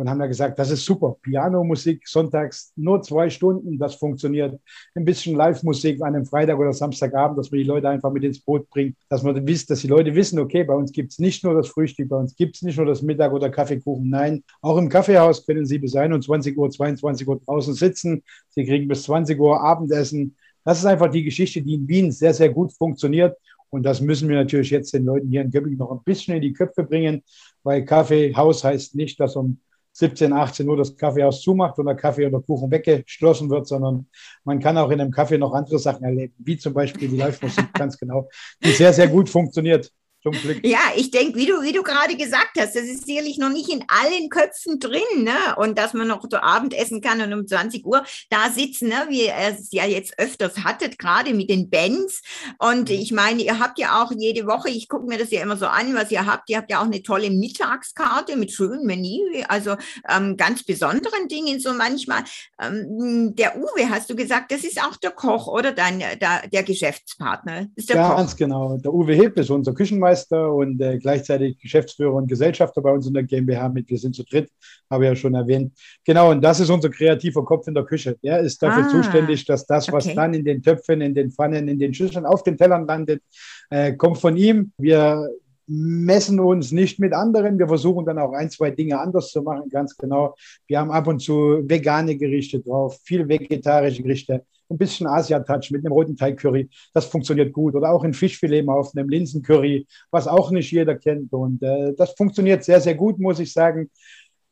und 0.00 0.08
haben 0.08 0.18
da 0.18 0.26
gesagt, 0.26 0.58
das 0.58 0.70
ist 0.70 0.86
super. 0.86 1.16
Pianomusik 1.20 2.08
sonntags 2.08 2.72
nur 2.74 3.02
zwei 3.02 3.28
Stunden, 3.28 3.78
das 3.78 3.96
funktioniert. 3.96 4.58
Ein 4.94 5.04
bisschen 5.04 5.36
Live-Musik 5.36 6.00
an 6.00 6.14
einem 6.14 6.24
Freitag 6.24 6.58
oder 6.58 6.72
Samstagabend, 6.72 7.38
dass 7.38 7.50
man 7.50 7.58
die 7.58 7.64
Leute 7.64 7.90
einfach 7.90 8.10
mit 8.10 8.24
ins 8.24 8.40
Boot 8.40 8.66
bringt, 8.70 8.96
dass 9.10 9.22
man 9.22 9.46
wisst, 9.46 9.68
dass 9.68 9.82
die 9.82 9.88
Leute 9.88 10.14
wissen, 10.14 10.38
okay, 10.38 10.64
bei 10.64 10.72
uns 10.72 10.90
gibt 10.92 11.12
es 11.12 11.18
nicht 11.18 11.44
nur 11.44 11.52
das 11.52 11.68
Frühstück, 11.68 12.08
bei 12.08 12.16
uns 12.16 12.34
gibt 12.34 12.56
es 12.56 12.62
nicht 12.62 12.78
nur 12.78 12.86
das 12.86 13.02
Mittag 13.02 13.34
oder 13.34 13.50
Kaffeekuchen. 13.50 14.08
Nein, 14.08 14.42
auch 14.62 14.78
im 14.78 14.88
Kaffeehaus 14.88 15.44
können 15.44 15.66
Sie 15.66 15.78
bis 15.78 15.94
21 15.94 16.56
Uhr, 16.56 16.70
22 16.70 17.28
Uhr 17.28 17.38
draußen 17.44 17.74
sitzen. 17.74 18.22
Sie 18.48 18.64
kriegen 18.64 18.88
bis 18.88 19.02
20 19.02 19.38
Uhr 19.38 19.60
Abendessen. 19.60 20.34
Das 20.64 20.78
ist 20.78 20.86
einfach 20.86 21.10
die 21.10 21.24
Geschichte, 21.24 21.60
die 21.60 21.74
in 21.74 21.86
Wien 21.86 22.10
sehr, 22.10 22.32
sehr 22.32 22.48
gut 22.48 22.72
funktioniert. 22.72 23.36
Und 23.68 23.82
das 23.82 24.00
müssen 24.00 24.30
wir 24.30 24.36
natürlich 24.36 24.70
jetzt 24.70 24.94
den 24.94 25.04
Leuten 25.04 25.28
hier 25.28 25.42
in 25.42 25.50
Göppingen 25.50 25.78
noch 25.78 25.92
ein 25.92 26.02
bisschen 26.04 26.36
in 26.36 26.40
die 26.40 26.54
Köpfe 26.54 26.84
bringen, 26.84 27.22
weil 27.62 27.84
Kaffeehaus 27.84 28.64
heißt 28.64 28.94
nicht, 28.94 29.20
dass 29.20 29.36
um 29.36 29.60
17, 30.00 30.32
18 30.32 30.68
Uhr 30.68 30.76
das 30.76 30.96
Kaffeehaus 30.96 31.42
zumacht 31.42 31.78
und 31.78 31.86
der 31.86 31.94
Kaffee 31.94 32.26
oder 32.26 32.40
Kuchen 32.40 32.70
weggeschlossen 32.70 33.50
wird, 33.50 33.68
sondern 33.68 34.08
man 34.44 34.58
kann 34.58 34.78
auch 34.78 34.90
in 34.90 35.00
einem 35.00 35.10
Kaffee 35.10 35.38
noch 35.38 35.52
andere 35.52 35.78
Sachen 35.78 36.04
erleben, 36.04 36.34
wie 36.38 36.56
zum 36.56 36.72
Beispiel 36.72 37.08
die 37.08 37.16
Live-Musik, 37.16 37.72
ganz 37.74 37.98
genau, 37.98 38.28
die 38.64 38.70
sehr, 38.70 38.92
sehr 38.92 39.08
gut 39.08 39.28
funktioniert. 39.28 39.92
Zum 40.22 40.32
Glück. 40.32 40.64
Ja, 40.66 40.80
ich 40.96 41.10
denke, 41.10 41.38
wie 41.38 41.46
du, 41.46 41.62
wie 41.62 41.72
du 41.72 41.82
gerade 41.82 42.14
gesagt 42.14 42.58
hast, 42.58 42.76
das 42.76 42.84
ist 42.84 43.06
sicherlich 43.06 43.38
noch 43.38 43.48
nicht 43.48 43.70
in 43.70 43.84
allen 43.88 44.28
Köpfen 44.28 44.78
drin, 44.78 45.00
ne? 45.24 45.56
Und 45.56 45.78
dass 45.78 45.94
man 45.94 46.08
noch 46.08 46.28
zu 46.28 46.42
Abend 46.42 46.74
essen 46.74 47.00
kann 47.00 47.22
und 47.22 47.32
um 47.32 47.46
20 47.46 47.86
Uhr 47.86 48.04
da 48.28 48.50
sitzen, 48.50 48.88
ne? 48.88 49.06
wie 49.08 49.26
ihr 49.26 49.34
es 49.34 49.72
ja 49.72 49.86
jetzt 49.86 50.18
öfters 50.18 50.58
hattet, 50.62 50.98
gerade 50.98 51.32
mit 51.32 51.48
den 51.48 51.70
Bands. 51.70 52.22
Und 52.58 52.90
ich 52.90 53.12
meine, 53.12 53.42
ihr 53.42 53.58
habt 53.58 53.78
ja 53.78 54.02
auch 54.02 54.12
jede 54.14 54.46
Woche, 54.46 54.68
ich 54.68 54.88
gucke 54.88 55.06
mir 55.06 55.18
das 55.18 55.30
ja 55.30 55.42
immer 55.42 55.56
so 55.56 55.66
an, 55.66 55.94
was 55.94 56.10
ihr 56.10 56.26
habt. 56.26 56.50
Ihr 56.50 56.58
habt 56.58 56.70
ja 56.70 56.80
auch 56.80 56.84
eine 56.86 57.02
tolle 57.02 57.30
Mittagskarte 57.30 58.36
mit 58.36 58.52
schönem 58.52 58.84
Menü, 58.84 59.42
also 59.48 59.76
ähm, 60.08 60.36
ganz 60.36 60.62
besonderen 60.64 61.28
Dingen 61.28 61.60
so 61.60 61.72
manchmal. 61.72 62.24
Ähm, 62.60 63.34
der 63.36 63.56
Uwe, 63.56 63.88
hast 63.88 64.10
du 64.10 64.16
gesagt, 64.16 64.52
das 64.52 64.64
ist 64.64 64.82
auch 64.82 64.96
der 64.96 65.12
Koch 65.12 65.46
oder 65.48 65.72
dein, 65.72 65.98
der, 65.98 66.46
der 66.46 66.62
Geschäftspartner? 66.62 67.68
Ist 67.74 67.88
der 67.88 67.96
ja, 67.96 68.08
Koch. 68.08 68.16
ganz 68.18 68.36
genau. 68.36 68.76
Der 68.76 68.92
Uwe 68.92 69.14
Heb 69.14 69.38
ist 69.38 69.48
unser 69.48 69.72
Küchenmeister 69.72 70.09
und 70.12 70.80
äh, 70.80 70.98
gleichzeitig 70.98 71.58
Geschäftsführer 71.58 72.14
und 72.14 72.28
Gesellschafter 72.28 72.82
bei 72.82 72.92
uns 72.92 73.06
in 73.06 73.14
der 73.14 73.24
GmbH 73.24 73.68
mit. 73.68 73.88
Wir 73.88 73.98
sind 73.98 74.14
zu 74.14 74.24
dritt, 74.24 74.50
habe 74.90 75.04
ich 75.04 75.08
ja 75.10 75.16
schon 75.16 75.34
erwähnt. 75.34 75.72
Genau, 76.04 76.30
und 76.30 76.42
das 76.42 76.60
ist 76.60 76.70
unser 76.70 76.90
kreativer 76.90 77.44
Kopf 77.44 77.66
in 77.68 77.74
der 77.74 77.84
Küche. 77.84 78.16
Der 78.22 78.40
ist 78.40 78.62
dafür 78.62 78.84
Ah, 78.84 78.88
zuständig, 78.88 79.44
dass 79.44 79.66
das, 79.66 79.90
was 79.92 80.06
okay. 80.06 80.14
dann 80.14 80.34
in 80.34 80.44
den 80.44 80.62
Töpfen, 80.62 81.00
in 81.00 81.14
den 81.14 81.30
Pfannen, 81.30 81.68
in 81.68 81.78
den 81.78 81.94
Schüsseln, 81.94 82.26
auf 82.26 82.42
den 82.42 82.56
Tellern 82.56 82.86
landet, 82.86 83.22
äh, 83.70 83.92
kommt 83.94 84.18
von 84.18 84.36
ihm. 84.36 84.72
Wir 84.78 85.28
messen 85.72 86.40
uns 86.40 86.72
nicht 86.72 86.98
mit 86.98 87.12
anderen. 87.12 87.56
Wir 87.58 87.68
versuchen 87.68 88.04
dann 88.04 88.18
auch 88.18 88.32
ein, 88.32 88.50
zwei 88.50 88.72
Dinge 88.72 88.98
anders 88.98 89.30
zu 89.30 89.40
machen, 89.42 89.70
ganz 89.70 89.96
genau. 89.96 90.34
Wir 90.66 90.80
haben 90.80 90.90
ab 90.90 91.06
und 91.06 91.20
zu 91.20 91.62
vegane 91.64 92.16
Gerichte 92.16 92.58
drauf, 92.58 92.98
viel 93.04 93.28
vegetarische 93.28 94.02
Gerichte, 94.02 94.44
ein 94.68 94.78
bisschen 94.78 95.06
Asia-Touch 95.06 95.70
mit 95.70 95.84
einem 95.84 95.92
roten 95.92 96.16
Teig-Curry. 96.16 96.68
Das 96.92 97.04
funktioniert 97.04 97.52
gut. 97.52 97.76
Oder 97.76 97.90
auch 97.90 98.02
ein 98.02 98.14
Fischfilet 98.14 98.66
auf 98.68 98.90
einem 98.96 99.08
Linsen-Curry, 99.08 99.86
was 100.10 100.26
auch 100.26 100.50
nicht 100.50 100.72
jeder 100.72 100.96
kennt. 100.96 101.32
Und 101.32 101.62
äh, 101.62 101.94
das 101.96 102.14
funktioniert 102.14 102.64
sehr, 102.64 102.80
sehr 102.80 102.96
gut, 102.96 103.20
muss 103.20 103.38
ich 103.38 103.52
sagen. 103.52 103.90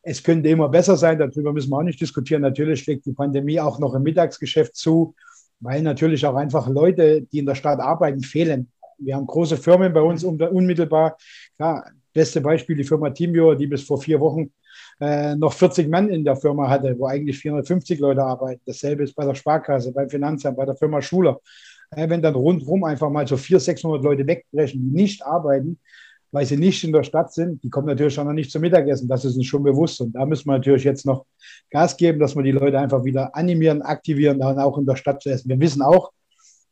Es 0.02 0.22
könnte 0.22 0.48
immer 0.48 0.68
besser 0.68 0.96
sein, 0.96 1.18
darüber 1.18 1.52
müssen 1.52 1.70
wir 1.70 1.78
auch 1.78 1.82
nicht 1.82 2.00
diskutieren. 2.00 2.42
Natürlich 2.42 2.80
schlägt 2.80 3.06
die 3.06 3.12
Pandemie 3.12 3.58
auch 3.58 3.80
noch 3.80 3.94
im 3.94 4.04
Mittagsgeschäft 4.04 4.76
zu, 4.76 5.16
weil 5.58 5.82
natürlich 5.82 6.24
auch 6.24 6.36
einfach 6.36 6.68
Leute, 6.68 7.22
die 7.22 7.40
in 7.40 7.46
der 7.46 7.56
Stadt 7.56 7.80
arbeiten, 7.80 8.20
fehlen. 8.20 8.70
Wir 8.98 9.16
haben 9.16 9.26
große 9.26 9.56
Firmen 9.56 9.92
bei 9.92 10.02
uns 10.02 10.24
unmittelbar. 10.24 11.16
Klar, 11.56 11.90
beste 12.12 12.40
Beispiel 12.40 12.76
die 12.76 12.84
Firma 12.84 13.10
Teamviewer, 13.10 13.56
die 13.56 13.66
bis 13.66 13.82
vor 13.82 14.00
vier 14.00 14.20
Wochen 14.20 14.50
äh, 15.00 15.36
noch 15.36 15.52
40 15.52 15.88
Mann 15.88 16.08
in 16.08 16.24
der 16.24 16.36
Firma 16.36 16.68
hatte, 16.68 16.98
wo 16.98 17.06
eigentlich 17.06 17.38
450 17.38 18.00
Leute 18.00 18.22
arbeiten. 18.22 18.60
Dasselbe 18.66 19.04
ist 19.04 19.14
bei 19.14 19.24
der 19.24 19.34
Sparkasse, 19.34 19.92
beim 19.92 20.10
Finanzamt, 20.10 20.56
bei 20.56 20.64
der 20.64 20.76
Firma 20.76 21.00
Schuler. 21.00 21.40
Äh, 21.90 22.08
wenn 22.08 22.22
dann 22.22 22.34
rundherum 22.34 22.84
einfach 22.84 23.10
mal 23.10 23.26
so 23.26 23.36
400, 23.36 23.64
600 23.64 24.02
Leute 24.02 24.26
wegbrechen, 24.26 24.80
die 24.80 24.90
nicht 24.90 25.24
arbeiten, 25.24 25.78
weil 26.30 26.44
sie 26.44 26.56
nicht 26.56 26.84
in 26.84 26.92
der 26.92 27.04
Stadt 27.04 27.32
sind, 27.32 27.62
die 27.62 27.70
kommen 27.70 27.86
natürlich 27.86 28.18
auch 28.18 28.24
noch 28.24 28.32
nicht 28.32 28.50
zum 28.50 28.60
Mittagessen. 28.60 29.08
Das 29.08 29.24
ist 29.24 29.36
uns 29.36 29.46
schon 29.46 29.62
bewusst. 29.62 30.00
Und 30.00 30.12
da 30.12 30.26
müssen 30.26 30.46
wir 30.48 30.52
natürlich 30.52 30.84
jetzt 30.84 31.06
noch 31.06 31.24
Gas 31.70 31.96
geben, 31.96 32.18
dass 32.18 32.36
wir 32.36 32.42
die 32.42 32.52
Leute 32.52 32.78
einfach 32.78 33.04
wieder 33.04 33.34
animieren, 33.34 33.82
aktivieren, 33.82 34.38
dann 34.38 34.58
auch 34.58 34.76
in 34.76 34.86
der 34.86 34.96
Stadt 34.96 35.22
zu 35.22 35.30
essen. 35.30 35.48
Wir 35.48 35.60
wissen 35.60 35.80
auch, 35.80 36.10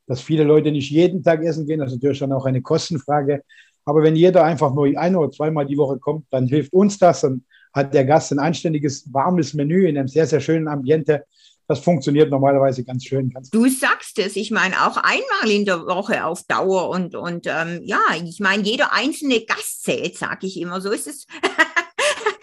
dass 0.07 0.21
viele 0.21 0.45
Leute 0.45 0.71
nicht 0.71 0.91
jeden 0.91 1.23
Tag 1.23 1.43
essen 1.43 1.67
gehen. 1.67 1.81
Das 1.81 1.93
ist 1.93 1.97
natürlich 1.97 2.21
dann 2.21 2.33
auch 2.33 2.47
eine 2.47 2.63
Kostenfrage. 2.63 3.43
Aber 3.85 4.03
wenn 4.03 4.17
jeder 4.17 4.45
einfach 4.45 4.75
nur 4.75 4.87
ein 4.99 5.17
oder 5.17 5.31
zweimal 5.31 5.67
die 5.67 5.79
Woche 5.79 5.99
kommt, 5.99 6.27
dann 6.31 6.47
hilft 6.47 6.73
uns 6.73 6.99
das. 6.99 7.21
Dann 7.21 7.45
hat 7.73 7.95
der 7.95 8.05
Gast 8.05 8.33
ein 8.33 8.39
anständiges, 8.39 9.13
warmes 9.13 9.55
Menü 9.55 9.87
in 9.87 9.97
einem 9.97 10.09
sehr, 10.09 10.27
sehr 10.27 10.41
schönen 10.41 10.67
Ambiente. 10.67 11.25
das 11.69 11.81
funktioniert 11.81 12.31
normalerweise 12.31 12.85
ganz 12.85 13.05
schön. 13.05 13.31
Ganz 13.31 13.51
du 13.51 13.69
sagst 13.69 14.19
es, 14.19 14.37
ich 14.37 14.51
meine 14.51 14.87
auch 14.87 14.97
einmal 14.97 15.51
in 15.51 15.65
der 15.65 15.85
Woche 15.87 16.25
auf 16.25 16.45
Dauer 16.45 16.89
und, 16.91 17.15
und 17.17 17.47
ähm, 17.47 17.81
ja, 17.83 18.01
ich 18.25 18.41
meine, 18.41 18.63
jeder 18.63 18.93
einzelne 18.93 19.41
Gast 19.41 19.83
zählt, 19.83 20.17
sage 20.17 20.47
ich 20.47 20.61
immer. 20.61 20.81
So 20.81 20.91
ist 20.91 21.07
es. 21.07 21.27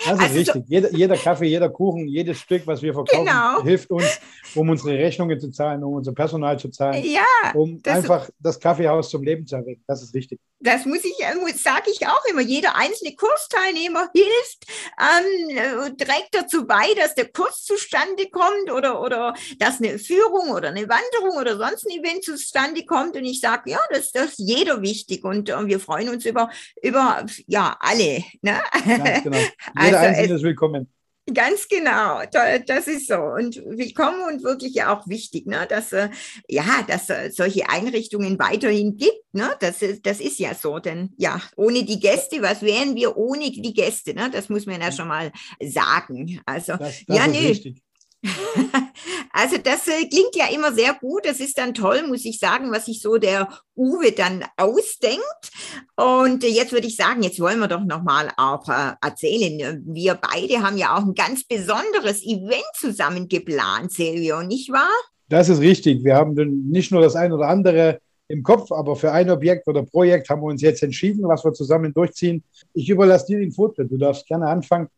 Das 0.06 0.14
ist 0.14 0.20
also 0.20 0.36
richtig. 0.36 0.54
So 0.54 0.64
jeder, 0.68 0.92
jeder, 0.92 1.18
Kaffee, 1.18 1.48
jeder 1.48 1.70
Kuchen, 1.70 2.08
jedes 2.08 2.40
Stück, 2.40 2.66
was 2.68 2.82
wir 2.82 2.94
verkaufen, 2.94 3.26
genau. 3.26 3.64
hilft 3.64 3.90
uns, 3.90 4.20
um 4.56 4.70
unsere 4.70 4.98
Rechnungen 4.98 5.40
zu 5.40 5.52
zahlen, 5.52 5.84
um 5.84 5.94
unser 5.94 6.14
Personal 6.14 6.60
zu 6.60 6.70
zahlen, 6.70 7.04
ja, 7.06 7.52
um 7.54 7.82
das 7.82 7.98
einfach 7.98 8.30
das 8.40 8.60
Kaffeehaus 8.60 9.10
zum 9.10 9.24
Leben 9.24 9.46
zu 9.48 9.56
erwecken. 9.56 9.84
Das 9.88 10.04
ist 10.04 10.14
richtig. 10.14 10.40
Das 10.60 10.86
muss 10.86 11.04
ich, 11.04 11.20
äh, 11.20 11.54
sage 11.54 11.92
ich 11.92 12.08
auch 12.08 12.24
immer. 12.30 12.42
Jeder 12.42 12.76
einzelne 12.78 13.16
Kursteilnehmer 13.16 14.10
hilft, 14.14 14.66
ähm, 14.98 15.58
äh, 15.58 16.06
trägt 16.06 16.30
dazu 16.32 16.66
bei, 16.66 16.94
dass 16.98 17.16
der 17.16 17.30
Kurs 17.32 17.64
zustande 17.66 18.30
kommt 18.30 18.72
oder, 18.72 19.02
oder 19.02 19.34
dass 19.60 19.82
eine 19.82 20.00
Führung 20.00 20.52
oder 20.52 20.70
eine 20.70 20.88
Wanderung 20.88 21.38
oder 21.40 21.58
sonst 21.58 21.86
ein 21.86 22.00
Event 22.00 22.24
zustande 22.24 22.86
kommt. 22.86 23.18
Und 23.18 23.26
ich 23.26 23.42
sage, 23.42 23.72
ja, 23.72 23.80
das, 23.92 24.14
das 24.14 24.40
ist 24.40 24.40
jeder 24.40 24.82
wichtig. 24.82 25.26
Und 25.26 25.50
äh, 25.50 25.66
wir 25.68 25.82
freuen 25.82 26.08
uns 26.08 26.26
über, 26.26 26.50
über 26.82 27.26
ja, 27.46 27.76
alle. 27.82 28.24
Ne? 28.42 28.62
Ganz 28.86 29.24
genau. 29.24 29.38
Jeder 29.82 29.93
also 29.94 30.08
Einzelne 30.08 30.36
ist 30.36 30.44
willkommen. 30.44 30.90
Ganz 31.34 31.70
genau, 31.70 32.22
das 32.32 32.88
ist 32.88 33.08
so. 33.08 33.16
Und 33.16 33.56
willkommen 33.56 34.24
und 34.30 34.44
wirklich 34.44 34.84
auch 34.84 35.08
wichtig, 35.08 35.46
ne? 35.46 35.66
dass, 35.70 35.94
äh, 35.94 36.10
ja, 36.50 36.84
dass 36.86 37.10
äh, 37.10 37.32
solche 37.32 37.70
Einrichtungen 37.70 38.38
weiterhin 38.40 38.98
gibt. 38.98 39.24
Ne? 39.32 39.50
Das, 39.62 39.82
ist, 39.82 40.06
das 40.06 40.20
ist 40.20 40.38
ja 40.40 40.54
so, 40.54 40.80
denn 40.80 41.14
ja, 41.18 41.42
ohne 41.56 41.86
die 41.86 42.02
Gäste, 42.02 42.42
was 42.42 42.62
wären 42.62 42.96
wir 42.96 43.16
ohne 43.16 43.52
die 43.52 43.74
Gäste? 43.74 44.14
Ne? 44.14 44.32
Das 44.34 44.50
muss 44.50 44.66
man 44.66 44.82
ja 44.82 44.92
schon 44.92 45.08
mal 45.08 45.32
sagen. 45.62 46.42
Also, 46.46 46.74
das, 46.74 47.06
das 47.06 47.18
ja, 47.18 47.28
nö. 47.28 47.38
Richtig. 47.38 47.83
Also 49.36 49.58
das 49.58 49.88
äh, 49.88 50.08
klingt 50.08 50.36
ja 50.36 50.46
immer 50.54 50.72
sehr 50.74 50.94
gut. 50.94 51.26
Das 51.26 51.40
ist 51.40 51.58
dann 51.58 51.74
toll, 51.74 52.04
muss 52.08 52.24
ich 52.24 52.38
sagen, 52.38 52.72
was 52.72 52.86
sich 52.86 53.02
so 53.02 53.18
der 53.18 53.50
Uwe 53.76 54.12
dann 54.12 54.46
ausdenkt. 54.58 55.52
Und 55.96 56.44
jetzt 56.44 56.72
würde 56.72 56.86
ich 56.86 56.96
sagen, 56.96 57.24
jetzt 57.24 57.40
wollen 57.40 57.60
wir 57.60 57.68
doch 57.68 57.84
noch 57.84 58.04
mal 58.04 58.30
auch 58.38 58.70
äh, 58.70 58.94
erzählen. 59.02 59.84
Wir 59.88 60.14
beide 60.14 60.62
haben 60.62 60.78
ja 60.78 60.96
auch 60.96 61.02
ein 61.02 61.16
ganz 61.16 61.44
besonderes 61.44 62.24
Event 62.24 62.64
zusammen 62.76 63.28
geplant, 63.28 63.92
Silvio, 63.92 64.44
nicht 64.44 64.72
wahr? 64.72 64.94
Das 65.30 65.50
ist 65.50 65.62
richtig. 65.62 66.04
Wir 66.04 66.16
haben 66.16 66.36
nicht 66.70 66.92
nur 66.92 67.02
das 67.02 67.16
eine 67.16 67.34
oder 67.34 67.48
andere 67.48 68.00
im 68.28 68.44
Kopf, 68.44 68.72
aber 68.72 68.96
für 68.96 69.12
ein 69.12 69.32
Objekt 69.32 69.68
oder 69.68 69.84
Projekt 69.84 70.30
haben 70.30 70.42
wir 70.42 70.48
uns 70.48 70.62
jetzt 70.62 70.84
entschieden, 70.84 71.28
was 71.28 71.44
wir 71.44 71.54
zusammen 71.54 71.92
durchziehen. 71.92 72.44
Ich 72.76 72.88
überlasse 72.88 73.26
dir 73.26 73.40
den 73.40 73.52
Vortritt. 73.52 73.92
Du 73.92 73.98
darfst 73.98 74.28
gerne 74.28 74.48
anfangen 74.48 74.90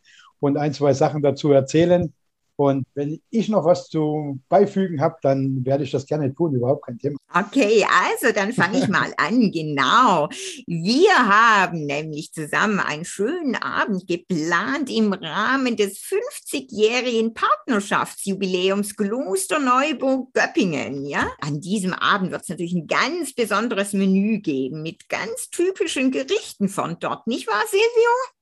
und 0.42 0.58
ein, 0.58 0.74
zwei 0.74 0.94
Sachen 0.94 1.22
dazu 1.22 1.54
erzählen. 1.54 2.14
Und 2.58 2.86
wenn 2.94 3.22
ich 3.30 3.50
noch 3.50 3.66
was 3.66 3.90
zu 3.90 4.40
beifügen 4.48 5.02
habe, 5.02 5.16
dann 5.22 5.66
werde 5.66 5.84
ich 5.84 5.92
das 5.92 6.06
gerne 6.06 6.34
tun, 6.34 6.56
überhaupt 6.56 6.86
kein 6.86 6.98
Thema. 6.98 7.18
Okay, 7.34 7.86
also 7.86 8.34
dann 8.34 8.54
fange 8.54 8.80
ich 8.80 8.88
mal 8.88 9.14
an. 9.18 9.52
Genau. 9.52 10.30
Wir 10.66 11.14
haben 11.18 11.86
nämlich 11.86 12.32
zusammen 12.32 12.80
einen 12.80 13.04
schönen 13.04 13.56
Abend 13.56 14.08
geplant 14.08 14.90
im 14.90 15.12
Rahmen 15.12 15.76
des 15.76 16.00
50-jährigen 16.00 17.34
Partnerschaftsjubiläums 17.34 18.96
Kloster 18.96 19.60
Neuburg 19.60 20.34
Göppingen. 20.34 21.06
Ja? 21.06 21.28
An 21.42 21.60
diesem 21.60 21.94
Abend 21.94 22.32
wird 22.32 22.44
es 22.44 22.50
natürlich 22.50 22.74
ein 22.74 22.88
ganz 22.88 23.34
besonderes 23.34 23.92
Menü 23.94 24.40
geben 24.40 24.82
mit 24.82 25.10
ganz 25.10 25.50
typischen 25.50 26.12
Gerichten 26.12 26.70
von 26.70 26.98
dort. 27.00 27.28
Nicht 27.28 27.48
wahr, 27.48 27.64
Silvio? 27.70 28.35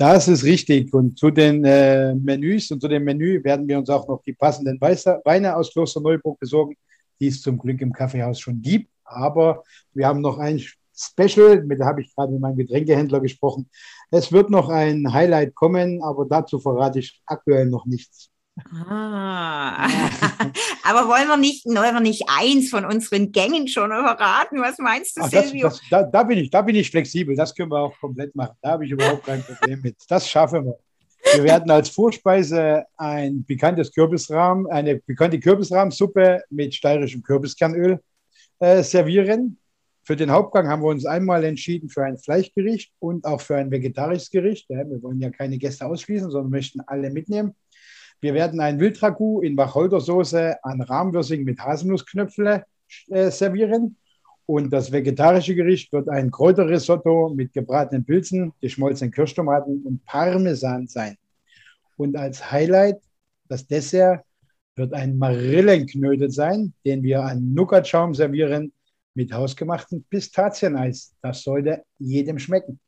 Das 0.00 0.28
ist 0.28 0.44
richtig. 0.44 0.94
Und 0.94 1.18
zu 1.18 1.30
den 1.30 1.62
äh, 1.62 2.14
Menüs 2.14 2.70
und 2.70 2.80
zu 2.80 2.88
dem 2.88 3.04
Menü 3.04 3.44
werden 3.44 3.68
wir 3.68 3.76
uns 3.76 3.90
auch 3.90 4.08
noch 4.08 4.22
die 4.22 4.32
passenden 4.32 4.80
Weiße, 4.80 5.20
Weine 5.26 5.54
aus 5.54 5.70
Kloster 5.70 6.00
Neuburg 6.00 6.40
besorgen, 6.40 6.74
die 7.20 7.26
es 7.26 7.42
zum 7.42 7.58
Glück 7.58 7.82
im 7.82 7.92
Kaffeehaus 7.92 8.40
schon 8.40 8.62
gibt. 8.62 8.90
Aber 9.04 9.62
wir 9.92 10.06
haben 10.06 10.22
noch 10.22 10.38
ein 10.38 10.58
Special, 10.96 11.62
mit 11.64 11.80
da 11.80 11.84
habe 11.84 12.00
ich 12.00 12.14
gerade 12.14 12.32
mit 12.32 12.40
meinem 12.40 12.56
Getränkehändler 12.56 13.20
gesprochen. 13.20 13.68
Es 14.10 14.32
wird 14.32 14.48
noch 14.48 14.70
ein 14.70 15.12
Highlight 15.12 15.54
kommen, 15.54 16.02
aber 16.02 16.24
dazu 16.24 16.58
verrate 16.58 17.00
ich 17.00 17.20
aktuell 17.26 17.66
noch 17.66 17.84
nichts. 17.84 18.29
Ah. 18.72 19.86
Aber 20.84 21.08
wollen 21.08 21.28
wir 21.28 21.36
nicht, 21.36 21.64
wollen 21.66 21.94
wir 21.94 22.00
nicht 22.00 22.24
eins 22.28 22.70
von 22.70 22.84
unseren 22.84 23.32
Gängen 23.32 23.68
schon 23.68 23.90
verraten? 23.90 24.60
Was 24.60 24.78
meinst 24.78 25.16
du, 25.16 25.22
Ach, 25.22 25.30
Silvio? 25.30 25.68
Das, 25.68 25.80
das, 25.80 25.88
da, 25.90 26.02
da, 26.04 26.22
bin 26.22 26.38
ich, 26.38 26.50
da 26.50 26.62
bin 26.62 26.76
ich 26.76 26.90
flexibel. 26.90 27.34
Das 27.36 27.54
können 27.54 27.70
wir 27.70 27.78
auch 27.78 27.98
komplett 27.98 28.34
machen. 28.34 28.56
Da 28.60 28.72
habe 28.72 28.84
ich 28.84 28.90
überhaupt 28.90 29.24
kein 29.24 29.42
Problem 29.42 29.80
mit. 29.82 29.96
Das 30.08 30.28
schaffen 30.28 30.64
wir. 30.66 30.78
Wir 31.34 31.44
werden 31.44 31.70
als 31.70 31.90
Vorspeise 31.90 32.84
ein 32.96 33.44
pikantes 33.44 33.92
Kürbisrahm, 33.92 34.66
eine 34.66 34.96
pikante 34.96 35.38
Kürbisrahmsuppe 35.38 36.42
mit 36.50 36.74
steirischem 36.74 37.22
Kürbiskernöl 37.22 38.00
äh, 38.58 38.82
servieren. 38.82 39.58
Für 40.02 40.16
den 40.16 40.30
Hauptgang 40.30 40.68
haben 40.68 40.82
wir 40.82 40.88
uns 40.88 41.04
einmal 41.04 41.44
entschieden 41.44 41.88
für 41.88 42.04
ein 42.04 42.18
Fleischgericht 42.18 42.92
und 42.98 43.26
auch 43.26 43.40
für 43.40 43.56
ein 43.56 43.70
vegetarisches 43.70 44.30
Gericht. 44.30 44.68
Ja, 44.70 44.78
wir 44.78 45.02
wollen 45.02 45.20
ja 45.20 45.30
keine 45.30 45.58
Gäste 45.58 45.86
ausschließen, 45.86 46.30
sondern 46.30 46.50
möchten 46.50 46.80
alle 46.80 47.10
mitnehmen. 47.10 47.54
Wir 48.20 48.34
werden 48.34 48.60
ein 48.60 48.78
Wildragout 48.78 49.42
in 49.42 49.56
Wacholdersoße 49.56 50.62
an 50.62 50.82
Rahmwürsing 50.82 51.44
mit 51.44 51.58
Haselnussknöpfle 51.58 52.64
äh, 53.08 53.30
servieren. 53.30 53.96
Und 54.46 54.70
das 54.70 54.92
vegetarische 54.92 55.54
Gericht 55.54 55.92
wird 55.92 56.08
ein 56.08 56.30
Kräuterrisotto 56.30 57.32
mit 57.34 57.52
gebratenen 57.52 58.04
Pilzen, 58.04 58.52
geschmolzenen 58.60 59.12
Kirschtomaten 59.12 59.82
und 59.84 60.04
Parmesan 60.04 60.86
sein. 60.88 61.16
Und 61.96 62.16
als 62.16 62.50
Highlight, 62.50 63.00
das 63.48 63.66
Dessert, 63.66 64.24
wird 64.76 64.92
ein 64.92 65.16
Marillenknödel 65.18 66.30
sein, 66.30 66.74
den 66.84 67.02
wir 67.02 67.22
an 67.22 67.54
Nougatschaum 67.54 68.14
servieren 68.14 68.72
mit 69.14 69.32
hausgemachten 69.32 70.04
Pistazieneis. 70.08 71.14
Das 71.22 71.42
sollte 71.42 71.84
jedem 71.98 72.38
schmecken. 72.38 72.80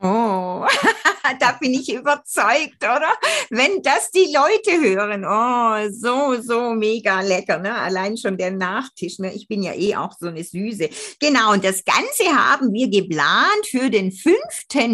Oh, 0.00 0.64
da 1.40 1.52
bin 1.60 1.74
ich 1.74 1.92
überzeugt, 1.92 2.82
oder? 2.82 3.12
Wenn 3.50 3.82
das 3.82 4.12
die 4.12 4.32
Leute 4.32 4.80
hören, 4.80 5.24
oh, 5.24 5.90
so, 5.92 6.40
so 6.40 6.72
mega 6.74 7.20
lecker, 7.20 7.58
ne? 7.58 7.74
Allein 7.74 8.16
schon 8.16 8.36
der 8.36 8.52
Nachtisch, 8.52 9.18
ne? 9.18 9.32
Ich 9.34 9.48
bin 9.48 9.62
ja 9.62 9.74
eh 9.74 9.96
auch 9.96 10.12
so 10.18 10.28
eine 10.28 10.44
Süße. 10.44 10.88
Genau, 11.18 11.52
und 11.52 11.64
das 11.64 11.84
Ganze 11.84 12.24
haben 12.32 12.72
wir 12.72 12.88
geplant 12.88 13.66
für 13.68 13.90
den 13.90 14.12
5. 14.12 14.36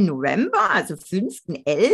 November, 0.07 0.71
also 0.71 0.95
5.11. 0.95 1.93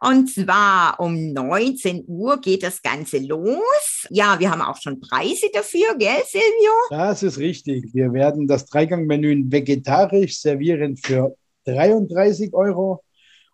Und 0.00 0.32
zwar 0.32 1.00
um 1.00 1.32
19 1.32 2.04
Uhr 2.06 2.40
geht 2.40 2.62
das 2.62 2.80
Ganze 2.80 3.18
los. 3.18 4.06
Ja, 4.08 4.38
wir 4.38 4.52
haben 4.52 4.62
auch 4.62 4.80
schon 4.80 5.00
Preise 5.00 5.46
dafür, 5.52 5.96
gell, 5.98 6.22
Silvio? 6.28 6.72
Das 6.90 7.24
ist 7.24 7.38
richtig. 7.38 7.92
Wir 7.92 8.12
werden 8.12 8.46
das 8.46 8.66
Dreigangmenü 8.66 9.50
vegetarisch 9.50 10.38
servieren 10.38 10.96
für 10.96 11.36
33 11.64 12.54
Euro 12.54 13.02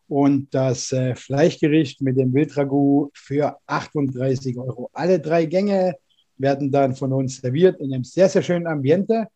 und 0.09 0.55
das 0.55 0.93
äh, 0.93 1.15
Fleischgericht 1.15 2.01
mit 2.01 2.17
dem 2.17 2.33
Wildragout 2.33 3.11
für 3.15 3.59
38 3.67 4.57
Euro. 4.59 4.91
Alle 4.93 5.21
drei 5.21 5.47
Gänge 5.47 5.97
werden 6.39 6.71
dann 6.71 6.95
von 6.95 7.13
uns 7.13 7.41
serviert 7.41 7.81
in 7.81 7.93
einem 7.93 8.05
sehr, 8.05 8.29
sehr 8.29 8.43
schönen 8.43 8.67
Ambiente. 8.67 9.27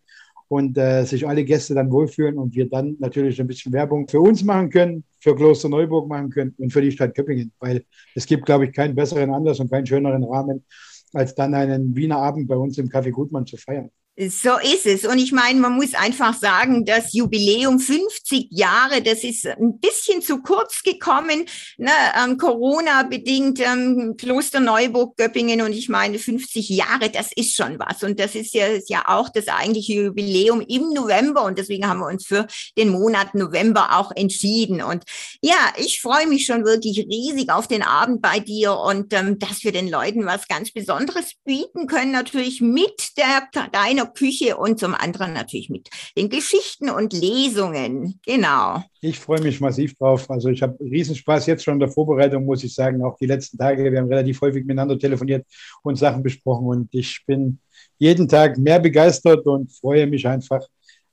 und 0.49 0.77
äh, 0.77 1.05
sich 1.05 1.27
alle 1.27 1.45
Gäste 1.45 1.75
dann 1.75 1.91
wohlfühlen 1.91 2.37
und 2.37 2.55
wir 2.55 2.67
dann 2.67 2.97
natürlich 2.99 3.39
ein 3.39 3.47
bisschen 3.47 3.71
Werbung 3.71 4.07
für 4.07 4.19
uns 4.19 4.43
machen 4.43 4.69
können, 4.69 5.03
für 5.19 5.35
Kloster 5.35 5.69
Neuburg 5.69 6.09
machen 6.09 6.31
können 6.31 6.55
und 6.57 6.73
für 6.73 6.81
die 6.81 6.91
Stadt 6.91 7.15
Köppingen, 7.15 7.51
weil 7.59 7.85
es 8.15 8.25
gibt, 8.25 8.45
glaube 8.45 8.65
ich, 8.65 8.73
keinen 8.73 8.95
besseren 8.95 9.31
Anlass 9.31 9.59
und 9.59 9.71
keinen 9.71 9.85
schöneren 9.85 10.23
Rahmen, 10.23 10.65
als 11.13 11.35
dann 11.35 11.53
einen 11.53 11.95
Wiener 11.95 12.17
Abend 12.17 12.47
bei 12.47 12.55
uns 12.55 12.77
im 12.79 12.89
Café 12.89 13.11
Gutmann 13.11 13.45
zu 13.45 13.57
feiern. 13.57 13.91
So 14.27 14.57
ist 14.57 14.85
es. 14.85 15.05
Und 15.05 15.17
ich 15.17 15.31
meine, 15.31 15.61
man 15.61 15.75
muss 15.75 15.93
einfach 15.93 16.33
sagen, 16.33 16.83
das 16.83 17.13
Jubiläum 17.13 17.79
50 17.79 18.47
Jahre, 18.51 19.01
das 19.01 19.23
ist 19.23 19.47
ein 19.47 19.79
bisschen 19.79 20.21
zu 20.21 20.41
kurz 20.41 20.83
gekommen, 20.83 21.45
ne, 21.77 21.91
ähm, 22.21 22.37
Corona-bedingt, 22.37 23.61
ähm, 23.61 24.15
Kloster 24.17 24.59
Neuburg, 24.59 25.15
Göppingen. 25.15 25.61
Und 25.61 25.71
ich 25.71 25.87
meine, 25.87 26.19
50 26.19 26.67
Jahre, 26.67 27.09
das 27.09 27.31
ist 27.33 27.55
schon 27.55 27.79
was. 27.79 28.03
Und 28.03 28.19
das 28.19 28.35
ist 28.35 28.53
ja, 28.53 28.65
ist 28.65 28.89
ja 28.89 29.03
auch 29.07 29.29
das 29.29 29.47
eigentliche 29.47 29.93
Jubiläum 29.93 30.59
im 30.67 30.89
November. 30.89 31.43
Und 31.45 31.57
deswegen 31.57 31.87
haben 31.87 32.01
wir 32.01 32.07
uns 32.07 32.25
für 32.25 32.45
den 32.77 32.89
Monat 32.89 33.35
November 33.35 33.97
auch 33.97 34.11
entschieden. 34.13 34.81
Und 34.81 35.05
ja, 35.41 35.73
ich 35.77 36.01
freue 36.01 36.27
mich 36.27 36.45
schon 36.45 36.65
wirklich 36.65 37.05
riesig 37.09 37.51
auf 37.53 37.69
den 37.69 37.83
Abend 37.83 38.21
bei 38.21 38.41
dir 38.41 38.75
und 38.75 39.13
ähm, 39.13 39.39
dass 39.39 39.63
wir 39.63 39.71
den 39.71 39.87
Leuten 39.89 40.25
was 40.25 40.49
ganz 40.49 40.73
Besonderes 40.73 41.35
bieten 41.45 41.87
können, 41.87 42.11
natürlich 42.11 42.59
mit 42.59 43.17
der, 43.17 43.47
deiner 43.71 44.08
Küche 44.09 44.57
und 44.57 44.79
zum 44.79 44.93
anderen 44.93 45.33
natürlich 45.33 45.69
mit 45.69 45.89
den 46.17 46.29
Geschichten 46.29 46.89
und 46.89 47.13
Lesungen. 47.13 48.19
Genau. 48.25 48.83
Ich 49.01 49.19
freue 49.19 49.41
mich 49.41 49.59
massiv 49.61 49.95
drauf. 49.95 50.29
Also 50.29 50.49
ich 50.49 50.61
habe 50.61 50.77
Riesenspaß 50.79 51.45
jetzt 51.47 51.63
schon 51.63 51.75
in 51.75 51.79
der 51.79 51.89
Vorbereitung, 51.89 52.45
muss 52.45 52.63
ich 52.63 52.73
sagen. 52.73 53.01
Auch 53.03 53.17
die 53.17 53.25
letzten 53.25 53.57
Tage, 53.57 53.91
wir 53.91 53.99
haben 53.99 54.07
relativ 54.07 54.41
häufig 54.41 54.65
miteinander 54.65 54.97
telefoniert 54.97 55.45
und 55.83 55.97
Sachen 55.97 56.23
besprochen. 56.23 56.67
Und 56.67 56.93
ich 56.93 57.23
bin 57.25 57.59
jeden 57.97 58.27
Tag 58.27 58.57
mehr 58.57 58.79
begeistert 58.79 59.45
und 59.45 59.71
freue 59.71 60.07
mich 60.07 60.27
einfach, 60.27 60.65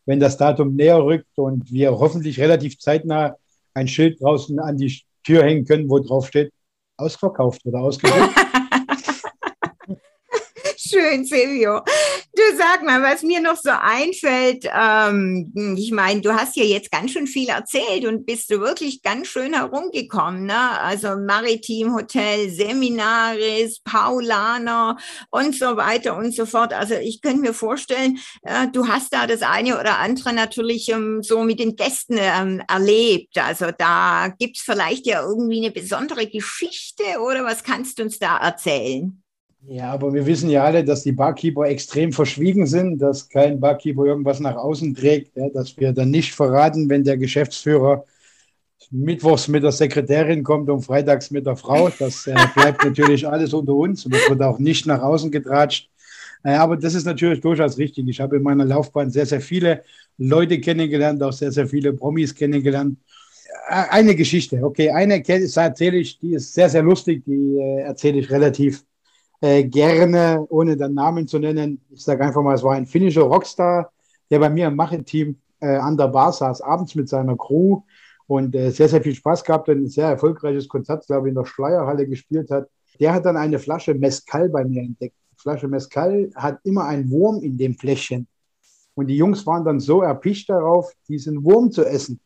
wenn 0.05 0.21
das 0.21 0.37
Datum 0.37 0.75
näher 0.75 1.03
rückt 1.05 1.37
und 1.37 1.71
wir 1.71 1.91
hoffentlich 1.91 2.41
relativ 2.41 2.79
zeitnah 2.79 3.37
ein 3.75 3.89
Schild 3.89 4.21
draußen 4.23 4.59
an 4.59 4.77
die 4.77 5.03
Tür 5.23 5.43
hängen 5.43 5.65
können, 5.65 5.91
wo 5.91 5.99
drauf 5.99 6.29
steht, 6.29 6.53
ausverkauft 6.97 7.61
oder 7.65 7.81
ausgebucht. 7.81 8.31
Schön, 10.77 11.25
Silvio. 11.25 11.83
Du 12.37 12.43
sag 12.55 12.83
mal, 12.83 13.03
was 13.03 13.23
mir 13.23 13.41
noch 13.41 13.57
so 13.57 13.71
einfällt, 13.71 14.67
ähm, 14.71 15.75
ich 15.79 15.91
meine, 15.91 16.21
du 16.21 16.35
hast 16.35 16.55
ja 16.57 16.65
jetzt 16.65 16.91
ganz 16.91 17.13
schön 17.13 17.27
viel 17.27 17.49
erzählt 17.49 18.05
und 18.05 18.27
bist 18.27 18.51
du 18.51 18.61
wirklich 18.61 19.01
ganz 19.01 19.29
schön 19.29 19.55
herumgekommen, 19.55 20.45
ne? 20.45 20.79
Also 20.83 21.17
Maritim 21.17 21.95
Hotel, 21.95 22.51
Seminaris, 22.51 23.81
Paulaner 23.81 24.99
und 25.31 25.57
so 25.57 25.79
weiter 25.79 26.15
und 26.15 26.35
so 26.35 26.45
fort. 26.45 26.75
Also 26.75 26.97
ich 26.97 27.23
könnte 27.23 27.41
mir 27.41 27.55
vorstellen, 27.55 28.19
äh, 28.43 28.69
du 28.71 28.87
hast 28.87 29.15
da 29.15 29.27
das 29.27 29.41
eine 29.41 29.81
oder 29.81 29.99
andere 29.99 30.35
natürlich 30.35 30.91
ähm, 30.91 31.23
so 31.23 31.43
mit 31.43 31.59
den 31.59 31.75
Gästen 31.75 32.19
ähm, 32.19 32.63
erlebt. 32.69 33.39
Also 33.39 33.69
da 33.79 34.29
gibt's 34.39 34.61
vielleicht 34.61 35.07
ja 35.07 35.23
irgendwie 35.23 35.65
eine 35.65 35.71
besondere 35.71 36.27
Geschichte 36.27 37.03
oder 37.19 37.45
was 37.47 37.65
kannst 37.65 37.99
du 37.99 38.03
uns 38.03 38.19
da 38.19 38.37
erzählen? 38.37 39.23
Ja, 39.69 39.93
aber 39.93 40.15
wir 40.15 40.27
wissen 40.27 40.49
ja 40.49 40.63
alle, 40.63 40.85
dass 40.85 41.03
die 41.03 41.13
Barkeeper 41.13 41.65
extrem 41.65 42.13
verschwiegen 42.13 42.67
sind, 42.67 42.99
dass 42.99 43.29
kein 43.29 43.59
Barkeeper 43.59 44.05
irgendwas 44.05 44.39
nach 44.39 44.55
außen 44.55 44.95
trägt, 44.95 45.37
ja, 45.37 45.49
dass 45.49 45.77
wir 45.77 45.93
dann 45.93 46.11
nicht 46.11 46.35
verraten, 46.35 46.89
wenn 46.89 47.03
der 47.03 47.17
Geschäftsführer 47.17 48.05
mittwochs 48.91 49.49
mit 49.49 49.65
der 49.65 49.73
Sekretärin 49.73 50.45
kommt 50.45 50.71
und 50.71 50.83
freitags 50.83 51.33
mit 51.33 51.47
der 51.47 51.57
Frau. 51.57 51.91
Das 51.99 52.29
äh, 52.29 52.37
bleibt 52.55 52.85
natürlich 52.85 53.27
alles 53.27 53.53
unter 53.53 53.75
uns 53.75 54.05
und 54.07 54.15
das 54.15 54.29
wird 54.29 54.41
auch 54.43 54.61
nicht 54.61 54.87
nach 54.87 55.03
außen 55.03 55.33
getratscht. 55.33 55.91
Äh, 56.45 56.55
aber 56.55 56.77
das 56.77 56.95
ist 56.95 57.05
natürlich 57.05 57.41
durchaus 57.41 57.77
richtig. 57.77 58.07
Ich 58.09 58.21
habe 58.21 58.37
in 58.37 58.45
meiner 58.45 58.65
Laufbahn 58.65 59.11
sehr, 59.11 59.27
sehr 59.27 59.41
viele 59.41 59.83
Leute 60.17 60.61
kennengelernt, 60.61 61.21
auch 61.25 61.33
sehr, 61.33 61.51
sehr 61.51 61.67
viele 61.67 61.93
Promis 61.93 62.33
kennengelernt. 62.35 62.99
Äh, 63.69 63.83
eine 63.91 64.15
Geschichte, 64.15 64.63
okay, 64.63 64.91
eine 64.91 65.25
erzähle 65.27 65.97
ich, 65.97 66.21
die 66.21 66.35
ist 66.35 66.55
sehr, 66.55 66.69
sehr 66.69 66.83
lustig, 66.83 67.25
die 67.25 67.57
äh, 67.59 67.81
erzähle 67.81 68.21
ich 68.21 68.31
relativ 68.31 68.85
äh, 69.41 69.65
gerne, 69.65 70.45
ohne 70.49 70.77
den 70.77 70.95
Namen 70.95 71.27
zu 71.29 71.39
nennen, 71.39 71.81
ich 71.91 72.03
sage 72.03 72.25
einfach 72.25 72.43
mal, 72.43 72.55
es 72.55 72.63
war 72.63 72.75
ein 72.75 72.87
finnischer 72.87 73.23
Rockstar, 73.23 73.93
der 74.31 74.39
bei 74.39 74.51
mir 74.51 74.69
im 74.69 74.77
Machenteam 74.77 75.37
äh, 75.61 75.77
an 75.77 75.97
der 75.97 76.09
Bar 76.09 76.33
saß, 76.33 76.61
abends 76.61 76.95
mit 76.95 77.09
seiner 77.09 77.37
Crew 77.37 77.83
und 78.27 78.55
äh, 78.55 78.71
sehr, 78.71 78.89
sehr 78.89 79.03
viel 79.03 79.15
Spaß 79.15 79.45
gehabt 79.45 79.69
und 79.69 79.79
ein 79.79 79.89
sehr 79.89 80.09
erfolgreiches 80.09 80.69
Konzert, 80.69 81.07
glaube 81.07 81.29
ich, 81.29 81.31
in 81.31 81.37
der 81.37 81.47
Schleierhalle 81.47 82.07
gespielt 82.07 82.51
hat. 82.51 82.69
Der 82.99 83.13
hat 83.13 83.25
dann 83.25 83.37
eine 83.37 83.59
Flasche 83.59 83.95
Mescal 83.95 84.49
bei 84.49 84.65
mir 84.65 84.83
entdeckt. 84.83 85.15
Die 85.33 85.41
Flasche 85.41 85.69
Mescal 85.69 86.31
hat 86.35 86.59
immer 86.65 86.87
einen 86.87 87.11
Wurm 87.11 87.43
in 87.43 87.59
dem 87.59 87.75
Fläschchen. 87.75 88.27
Und 88.95 89.09
die 89.09 89.17
Jungs 89.17 89.47
waren 89.47 89.65
dann 89.65 89.79
so 89.79 90.01
erpicht 90.01 90.49
darauf, 90.49 90.91
diesen 91.09 91.45
Wurm 91.45 91.71
zu 91.71 91.85
essen. 91.85 92.19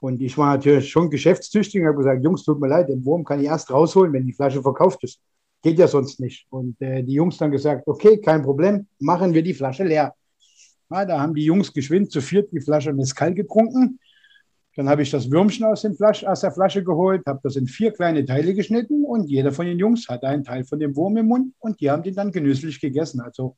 Und 0.00 0.22
ich 0.22 0.36
war 0.38 0.56
natürlich 0.56 0.90
schon 0.90 1.10
geschäftstüchtig 1.10 1.82
und 1.82 1.88
habe 1.88 1.98
gesagt, 1.98 2.24
Jungs, 2.24 2.42
tut 2.42 2.58
mir 2.58 2.68
leid, 2.68 2.88
den 2.88 3.04
Wurm 3.04 3.22
kann 3.22 3.40
ich 3.40 3.46
erst 3.46 3.70
rausholen, 3.70 4.12
wenn 4.14 4.26
die 4.26 4.32
Flasche 4.32 4.62
verkauft 4.62 5.04
ist. 5.04 5.20
Geht 5.62 5.78
ja 5.78 5.88
sonst 5.88 6.20
nicht. 6.20 6.46
Und 6.50 6.80
äh, 6.80 7.02
die 7.02 7.14
Jungs 7.14 7.36
dann 7.36 7.50
gesagt, 7.50 7.86
okay, 7.86 8.18
kein 8.18 8.42
Problem, 8.42 8.86
machen 8.98 9.34
wir 9.34 9.42
die 9.42 9.54
Flasche 9.54 9.84
leer. 9.84 10.14
Ja, 10.90 11.04
da 11.04 11.20
haben 11.20 11.34
die 11.34 11.44
Jungs 11.44 11.72
geschwind 11.72 12.10
zu 12.10 12.20
viert 12.20 12.50
die 12.52 12.60
Flasche 12.60 12.92
Mescal 12.92 13.34
getrunken. 13.34 14.00
Dann 14.76 14.88
habe 14.88 15.02
ich 15.02 15.10
das 15.10 15.30
Würmchen 15.30 15.66
aus, 15.66 15.86
Flasch, 15.96 16.24
aus 16.24 16.40
der 16.40 16.52
Flasche 16.52 16.82
geholt, 16.82 17.22
habe 17.26 17.40
das 17.42 17.56
in 17.56 17.66
vier 17.66 17.92
kleine 17.92 18.24
Teile 18.24 18.54
geschnitten 18.54 19.04
und 19.04 19.28
jeder 19.28 19.52
von 19.52 19.66
den 19.66 19.78
Jungs 19.78 20.08
hatte 20.08 20.28
einen 20.28 20.44
Teil 20.44 20.64
von 20.64 20.78
dem 20.78 20.96
Wurm 20.96 21.16
im 21.16 21.26
Mund 21.26 21.52
und 21.58 21.80
die 21.80 21.90
haben 21.90 22.02
den 22.02 22.14
dann 22.14 22.32
genüsslich 22.32 22.80
gegessen. 22.80 23.20
Also 23.20 23.56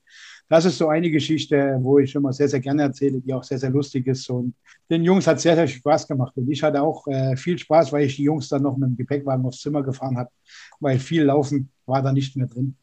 das 0.48 0.64
ist 0.64 0.78
so 0.78 0.88
eine 0.88 1.10
Geschichte, 1.10 1.78
wo 1.80 1.98
ich 1.98 2.14
immer 2.14 2.32
sehr, 2.32 2.48
sehr 2.48 2.60
gerne 2.60 2.82
erzähle, 2.82 3.20
die 3.20 3.32
auch 3.32 3.42
sehr, 3.42 3.58
sehr 3.58 3.70
lustig 3.70 4.06
ist. 4.06 4.28
Und 4.28 4.54
den 4.90 5.02
Jungs 5.02 5.26
hat 5.26 5.40
sehr, 5.40 5.56
sehr 5.56 5.66
Spaß 5.66 6.06
gemacht. 6.06 6.36
Und 6.36 6.50
ich 6.50 6.62
hatte 6.62 6.82
auch 6.82 7.06
äh, 7.06 7.36
viel 7.36 7.58
Spaß, 7.58 7.92
weil 7.92 8.04
ich 8.04 8.16
die 8.16 8.24
Jungs 8.24 8.48
dann 8.48 8.62
noch 8.62 8.76
mit 8.76 8.90
dem 8.90 8.96
Gepäckwagen 8.96 9.46
aufs 9.46 9.60
Zimmer 9.60 9.82
gefahren 9.82 10.18
habe, 10.18 10.30
weil 10.80 10.98
viel 10.98 11.22
Laufen 11.22 11.70
war 11.86 12.02
da 12.02 12.12
nicht 12.12 12.36
mehr 12.36 12.46
drin. 12.46 12.76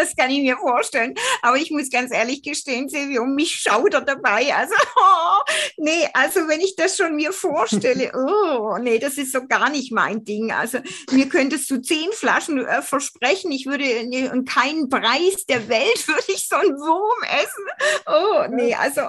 Das 0.00 0.16
kann 0.16 0.30
ich 0.30 0.40
mir 0.40 0.56
vorstellen. 0.56 1.14
Aber 1.42 1.58
ich 1.58 1.70
muss 1.70 1.90
ganz 1.90 2.10
ehrlich 2.12 2.42
gestehen, 2.42 2.88
Silvio, 2.88 3.26
mich 3.26 3.52
schaudert 3.52 4.08
dabei. 4.08 4.54
Also, 4.54 4.74
oh, 4.96 5.42
nee, 5.76 6.08
also 6.14 6.40
wenn 6.48 6.60
ich 6.60 6.74
das 6.74 6.96
schon 6.96 7.16
mir 7.16 7.32
vorstelle, 7.32 8.10
oh, 8.14 8.78
nee, 8.80 8.98
das 8.98 9.18
ist 9.18 9.32
so 9.32 9.46
gar 9.46 9.68
nicht 9.68 9.92
mein 9.92 10.24
Ding. 10.24 10.52
Also 10.52 10.78
mir 11.12 11.28
könntest 11.28 11.70
du 11.70 11.82
zehn 11.82 12.10
Flaschen 12.12 12.64
äh, 12.64 12.80
versprechen, 12.80 13.52
ich 13.52 13.66
würde 13.66 13.84
nee, 14.06 14.28
und 14.30 14.48
keinen 14.48 14.88
Preis 14.88 15.44
der 15.48 15.68
Welt 15.68 16.08
würde 16.08 16.24
ich 16.28 16.48
so 16.48 16.56
einen 16.56 16.78
Wurm 16.78 17.22
essen. 17.24 17.64
Oh, 18.06 18.56
nee, 18.56 18.74
also. 18.74 19.02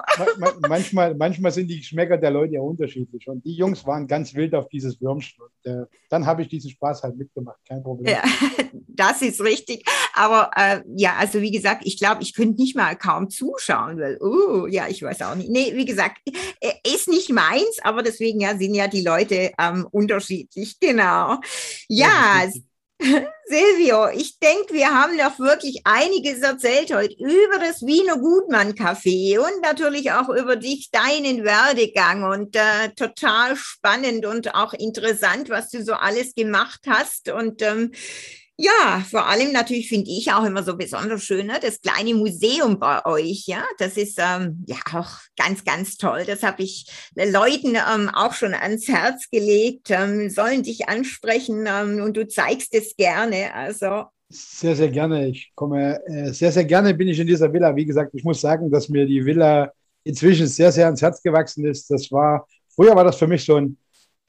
manchmal, 0.67 1.15
manchmal 1.15 1.51
sind 1.53 1.67
die 1.67 1.79
Geschmäcker 1.79 2.17
der 2.17 2.31
Leute 2.31 2.55
ja 2.55 2.61
unterschiedlich. 2.61 3.27
Und 3.29 3.45
die 3.45 3.55
Jungs 3.55 3.85
waren 3.85 4.07
ganz 4.07 4.33
wild 4.35 4.53
auf 4.55 4.67
dieses 4.67 4.99
Würmchen. 4.99 5.41
Und, 5.41 5.71
äh, 5.71 5.85
dann 6.09 6.25
habe 6.25 6.41
ich 6.41 6.49
diesen 6.49 6.69
Spaß 6.71 7.03
halt 7.03 7.15
mitgemacht, 7.15 7.59
kein 7.65 7.81
Problem. 7.81 8.13
Ja, 8.13 8.23
das 8.89 9.21
ist 9.21 9.41
richtig. 9.41 9.85
Aber 10.13 10.51
äh, 10.55 10.80
ja, 10.95 11.15
also 11.17 11.41
wie 11.41 11.51
gesagt, 11.51 11.83
ich 11.85 11.97
glaube, 11.97 12.23
ich 12.23 12.33
könnte 12.33 12.61
nicht 12.61 12.75
mal 12.75 12.95
kaum 12.95 13.29
zuschauen, 13.29 13.99
weil, 13.99 14.17
oh, 14.21 14.67
ja, 14.67 14.87
ich 14.87 15.01
weiß 15.01 15.21
auch 15.23 15.35
nicht. 15.35 15.49
Nee, 15.49 15.73
wie 15.75 15.85
gesagt, 15.85 16.17
äh, 16.59 16.73
ist 16.85 17.07
nicht 17.07 17.29
meins, 17.29 17.79
aber 17.83 18.03
deswegen 18.03 18.39
ja, 18.41 18.57
sind 18.57 18.73
ja 18.73 18.87
die 18.87 19.03
Leute 19.03 19.51
ähm, 19.59 19.87
unterschiedlich, 19.91 20.79
genau. 20.79 21.37
Ja, 21.87 22.47
Silvio, 23.45 24.09
ich 24.09 24.37
denke, 24.37 24.73
wir 24.73 24.93
haben 24.93 25.17
noch 25.17 25.39
wirklich 25.39 25.81
einiges 25.85 26.41
erzählt 26.41 26.93
heute 26.93 27.15
über 27.15 27.57
das 27.59 27.81
Wiener 27.81 28.17
Gutmann 28.17 28.73
Café 28.73 29.39
und 29.39 29.61
natürlich 29.63 30.11
auch 30.11 30.29
über 30.29 30.55
dich, 30.55 30.91
deinen 30.91 31.43
Werdegang 31.43 32.23
und 32.23 32.55
äh, 32.55 32.89
total 32.95 33.55
spannend 33.55 34.25
und 34.25 34.53
auch 34.53 34.73
interessant, 34.73 35.49
was 35.49 35.69
du 35.69 35.83
so 35.83 35.93
alles 35.93 36.35
gemacht 36.35 36.81
hast 36.87 37.29
und 37.29 37.63
ähm, 37.63 37.91
ja, 38.61 39.03
vor 39.09 39.27
allem 39.27 39.51
natürlich 39.51 39.89
finde 39.89 40.11
ich 40.11 40.31
auch 40.31 40.43
immer 40.45 40.63
so 40.63 40.77
besonders 40.77 41.23
schön, 41.23 41.47
ne? 41.47 41.59
das 41.61 41.81
kleine 41.81 42.13
Museum 42.13 42.79
bei 42.79 43.03
euch. 43.05 43.45
Ja, 43.47 43.63
das 43.79 43.97
ist 43.97 44.19
ähm, 44.19 44.63
ja 44.67 44.77
auch 44.93 45.09
ganz, 45.35 45.63
ganz 45.63 45.97
toll. 45.97 46.23
Das 46.27 46.43
habe 46.43 46.61
ich 46.61 46.85
Leuten 47.15 47.75
ähm, 47.75 48.09
auch 48.13 48.33
schon 48.33 48.53
ans 48.53 48.87
Herz 48.87 49.29
gelegt, 49.31 49.89
ähm, 49.89 50.29
sollen 50.29 50.63
dich 50.63 50.87
ansprechen 50.87 51.65
ähm, 51.67 52.01
und 52.03 52.15
du 52.15 52.27
zeigst 52.27 52.75
es 52.75 52.95
gerne. 52.95 53.53
Also 53.55 54.05
sehr, 54.29 54.75
sehr 54.75 54.89
gerne. 54.89 55.27
Ich 55.27 55.51
komme 55.55 55.99
äh, 56.05 56.31
sehr, 56.31 56.51
sehr 56.51 56.65
gerne 56.65 56.93
bin 56.93 57.07
ich 57.07 57.19
in 57.19 57.27
dieser 57.27 57.51
Villa. 57.51 57.75
Wie 57.75 57.85
gesagt, 57.85 58.11
ich 58.13 58.23
muss 58.23 58.41
sagen, 58.41 58.69
dass 58.69 58.89
mir 58.89 59.05
die 59.05 59.25
Villa 59.25 59.71
inzwischen 60.03 60.47
sehr, 60.47 60.71
sehr 60.71 60.85
ans 60.85 61.01
Herz 61.01 61.21
gewachsen 61.21 61.65
ist. 61.65 61.89
Das 61.89 62.11
war, 62.11 62.47
früher 62.75 62.95
war 62.95 63.03
das 63.03 63.17
für 63.17 63.27
mich 63.27 63.43
so 63.43 63.55
ein 63.55 63.77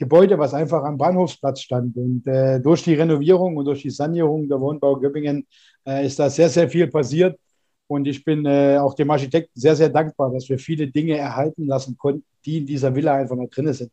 Gebäude, 0.03 0.37
was 0.37 0.53
einfach 0.53 0.83
am 0.83 0.99
Bahnhofsplatz 0.99 1.61
stand. 1.61 1.97
Und 1.97 2.27
äh, 2.27 2.61
durch 2.61 2.83
die 2.83 2.95
Renovierung 2.95 3.57
und 3.57 3.67
durch 3.67 3.83
die 3.83 3.91
Sanierung 3.91 4.49
der 4.49 4.61
Wohnbau 4.61 4.97
Göppingen 4.97 5.47
äh, 5.87 6.05
ist 6.05 6.19
da 6.19 6.29
sehr, 6.29 6.49
sehr 6.49 6.69
viel 6.69 6.89
passiert. 6.89 7.39
Und 7.87 8.09
ich 8.09 8.25
bin 8.25 8.45
äh, 8.45 8.79
auch 8.79 8.95
dem 8.95 9.11
Architekten 9.11 9.61
sehr, 9.61 9.77
sehr 9.77 9.91
dankbar, 9.91 10.33
dass 10.33 10.49
wir 10.49 10.59
viele 10.59 10.89
Dinge 10.89 11.17
erhalten 11.17 11.67
lassen 11.67 11.97
konnten, 11.97 12.25
die 12.45 12.59
in 12.59 12.67
dieser 12.67 12.93
Villa 12.93 13.15
einfach 13.15 13.37
noch 13.37 13.49
drin 13.49 13.73
sind. 13.73 13.93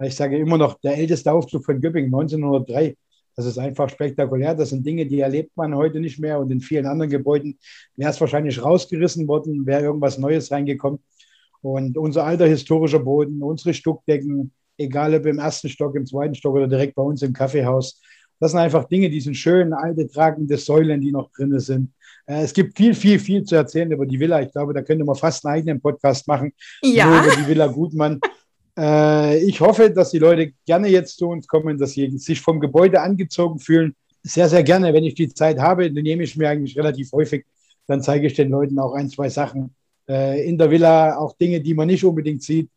Ich 0.00 0.14
sage 0.16 0.38
immer 0.38 0.56
noch, 0.56 0.80
der 0.80 0.96
älteste 0.96 1.30
Aufzug 1.30 1.64
von 1.66 1.80
Göppingen 1.80 2.14
1903, 2.14 2.96
das 3.36 3.44
ist 3.44 3.58
einfach 3.58 3.90
spektakulär. 3.90 4.54
Das 4.54 4.70
sind 4.70 4.86
Dinge, 4.86 5.04
die 5.04 5.20
erlebt 5.20 5.54
man 5.54 5.74
heute 5.74 6.00
nicht 6.00 6.18
mehr. 6.18 6.38
Und 6.38 6.50
in 6.50 6.60
vielen 6.60 6.86
anderen 6.86 7.10
Gebäuden 7.10 7.58
wäre 7.96 8.10
es 8.10 8.20
wahrscheinlich 8.20 8.62
rausgerissen 8.62 9.28
worden, 9.28 9.66
wäre 9.66 9.82
irgendwas 9.82 10.16
Neues 10.16 10.50
reingekommen. 10.50 11.00
Und 11.60 11.98
unser 11.98 12.24
alter 12.24 12.46
historischer 12.46 13.00
Boden, 13.00 13.42
unsere 13.42 13.74
Stuckdecken, 13.74 14.52
egal 14.78 15.14
ob 15.14 15.26
im 15.26 15.38
ersten 15.38 15.68
Stock, 15.68 15.94
im 15.94 16.06
zweiten 16.06 16.34
Stock 16.34 16.54
oder 16.54 16.68
direkt 16.68 16.94
bei 16.94 17.02
uns 17.02 17.22
im 17.22 17.32
Kaffeehaus. 17.32 18.00
Das 18.40 18.50
sind 18.50 18.60
einfach 18.60 18.84
Dinge, 18.84 19.08
die 19.08 19.20
sind 19.20 19.36
schön, 19.36 19.72
alte 19.72 20.08
tragende 20.08 20.56
Säulen, 20.56 21.00
die 21.00 21.12
noch 21.12 21.30
drin 21.30 21.58
sind. 21.60 21.92
Äh, 22.26 22.42
es 22.42 22.52
gibt 22.52 22.76
viel, 22.76 22.94
viel, 22.94 23.18
viel 23.18 23.44
zu 23.44 23.54
erzählen 23.54 23.92
über 23.92 24.06
die 24.06 24.18
Villa. 24.18 24.40
Ich 24.42 24.52
glaube, 24.52 24.74
da 24.74 24.82
könnte 24.82 25.04
man 25.04 25.14
fast 25.14 25.44
einen 25.46 25.56
eigenen 25.56 25.80
Podcast 25.80 26.26
machen. 26.26 26.52
Ja. 26.82 27.24
Über 27.24 27.36
die 27.36 27.46
Villa 27.46 27.66
Gutmann. 27.68 28.20
Äh, 28.78 29.44
ich 29.44 29.60
hoffe, 29.60 29.90
dass 29.90 30.10
die 30.10 30.18
Leute 30.18 30.52
gerne 30.66 30.88
jetzt 30.88 31.18
zu 31.18 31.28
uns 31.28 31.46
kommen, 31.46 31.78
dass 31.78 31.92
sie 31.92 32.18
sich 32.18 32.40
vom 32.40 32.60
Gebäude 32.60 33.00
angezogen 33.00 33.58
fühlen. 33.58 33.94
Sehr, 34.22 34.48
sehr 34.48 34.62
gerne, 34.62 34.92
wenn 34.94 35.04
ich 35.04 35.14
die 35.14 35.28
Zeit 35.28 35.58
habe, 35.58 35.92
dann 35.92 36.02
nehme 36.02 36.22
ich 36.22 36.36
mir 36.36 36.48
eigentlich 36.48 36.76
relativ 36.76 37.10
häufig, 37.12 37.44
dann 37.86 38.02
zeige 38.02 38.26
ich 38.26 38.34
den 38.34 38.50
Leuten 38.50 38.78
auch 38.78 38.94
ein, 38.94 39.08
zwei 39.08 39.28
Sachen 39.28 39.74
äh, 40.08 40.48
in 40.48 40.58
der 40.58 40.70
Villa, 40.70 41.16
auch 41.16 41.36
Dinge, 41.36 41.60
die 41.60 41.74
man 41.74 41.88
nicht 41.88 42.04
unbedingt 42.04 42.42
sieht. 42.42 42.70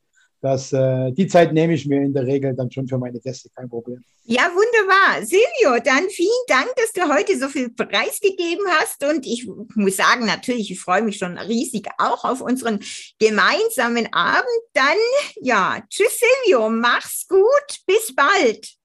Das, 0.46 0.72
äh, 0.74 1.12
die 1.12 1.26
Zeit 1.26 1.54
nehme 1.54 1.74
ich 1.74 1.88
mir 1.88 2.04
in 2.04 2.14
der 2.14 2.28
Regel 2.28 2.54
dann 2.54 2.70
schon 2.70 2.88
für 2.88 3.00
meine 3.00 3.20
Gäste, 3.20 3.50
kein 3.56 3.68
Problem. 3.68 4.04
Ja, 4.26 4.44
wunderbar. 4.44 5.26
Silvio, 5.26 5.84
dann 5.84 6.08
vielen 6.12 6.30
Dank, 6.48 6.68
dass 6.76 6.94
du 6.94 7.02
heute 7.12 7.36
so 7.36 7.48
viel 7.48 7.72
preisgegeben 7.72 8.64
hast. 8.78 9.04
Und 9.04 9.26
ich 9.26 9.50
muss 9.74 9.98
sagen, 9.98 10.28
natürlich, 10.28 10.70
ich 10.70 10.80
freue 10.80 11.02
mich 11.02 11.18
schon 11.18 11.40
riesig 11.40 11.88
auch 11.98 12.24
auf 12.24 12.42
unseren 12.42 12.78
gemeinsamen 13.18 14.14
Abend. 14.14 14.46
Dann, 14.76 15.00
ja, 15.42 15.80
tschüss 15.90 16.20
Silvio, 16.20 16.70
mach's 16.70 17.28
gut, 17.28 17.80
bis 17.88 18.14
bald. 18.16 18.76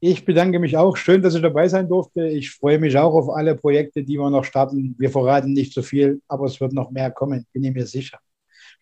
Ich 0.00 0.24
bedanke 0.24 0.58
mich 0.58 0.76
auch. 0.76 0.96
Schön, 0.96 1.22
dass 1.22 1.36
ich 1.36 1.42
dabei 1.42 1.68
sein 1.68 1.88
durfte. 1.88 2.26
Ich 2.26 2.50
freue 2.50 2.80
mich 2.80 2.98
auch 2.98 3.14
auf 3.14 3.30
alle 3.30 3.54
Projekte, 3.54 4.02
die 4.02 4.18
wir 4.18 4.30
noch 4.30 4.44
starten. 4.44 4.96
Wir 4.98 5.10
verraten 5.10 5.52
nicht 5.52 5.74
so 5.74 5.82
viel, 5.82 6.20
aber 6.26 6.46
es 6.46 6.60
wird 6.60 6.72
noch 6.72 6.90
mehr 6.90 7.12
kommen, 7.12 7.46
bin 7.52 7.62
ich 7.62 7.72
mir 7.72 7.86
sicher. 7.86 8.18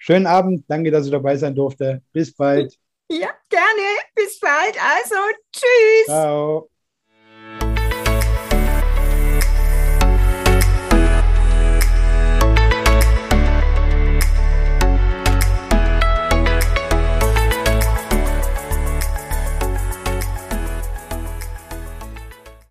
Schönen 0.05 0.27
Abend. 0.27 0.65
Danke, 0.67 0.91
dass 0.91 1.07
ich 1.07 1.13
dabei 1.13 1.37
sein 1.37 1.55
durfte. 1.55 2.03
Bis 2.13 2.35
bald. 2.35 2.77
Ja, 3.09 3.29
gerne. 3.49 3.89
Bis 4.17 4.41
bald. 4.41 4.77
Also, 4.83 5.15
tschüss. 5.53 6.07
Ciao. 6.07 6.72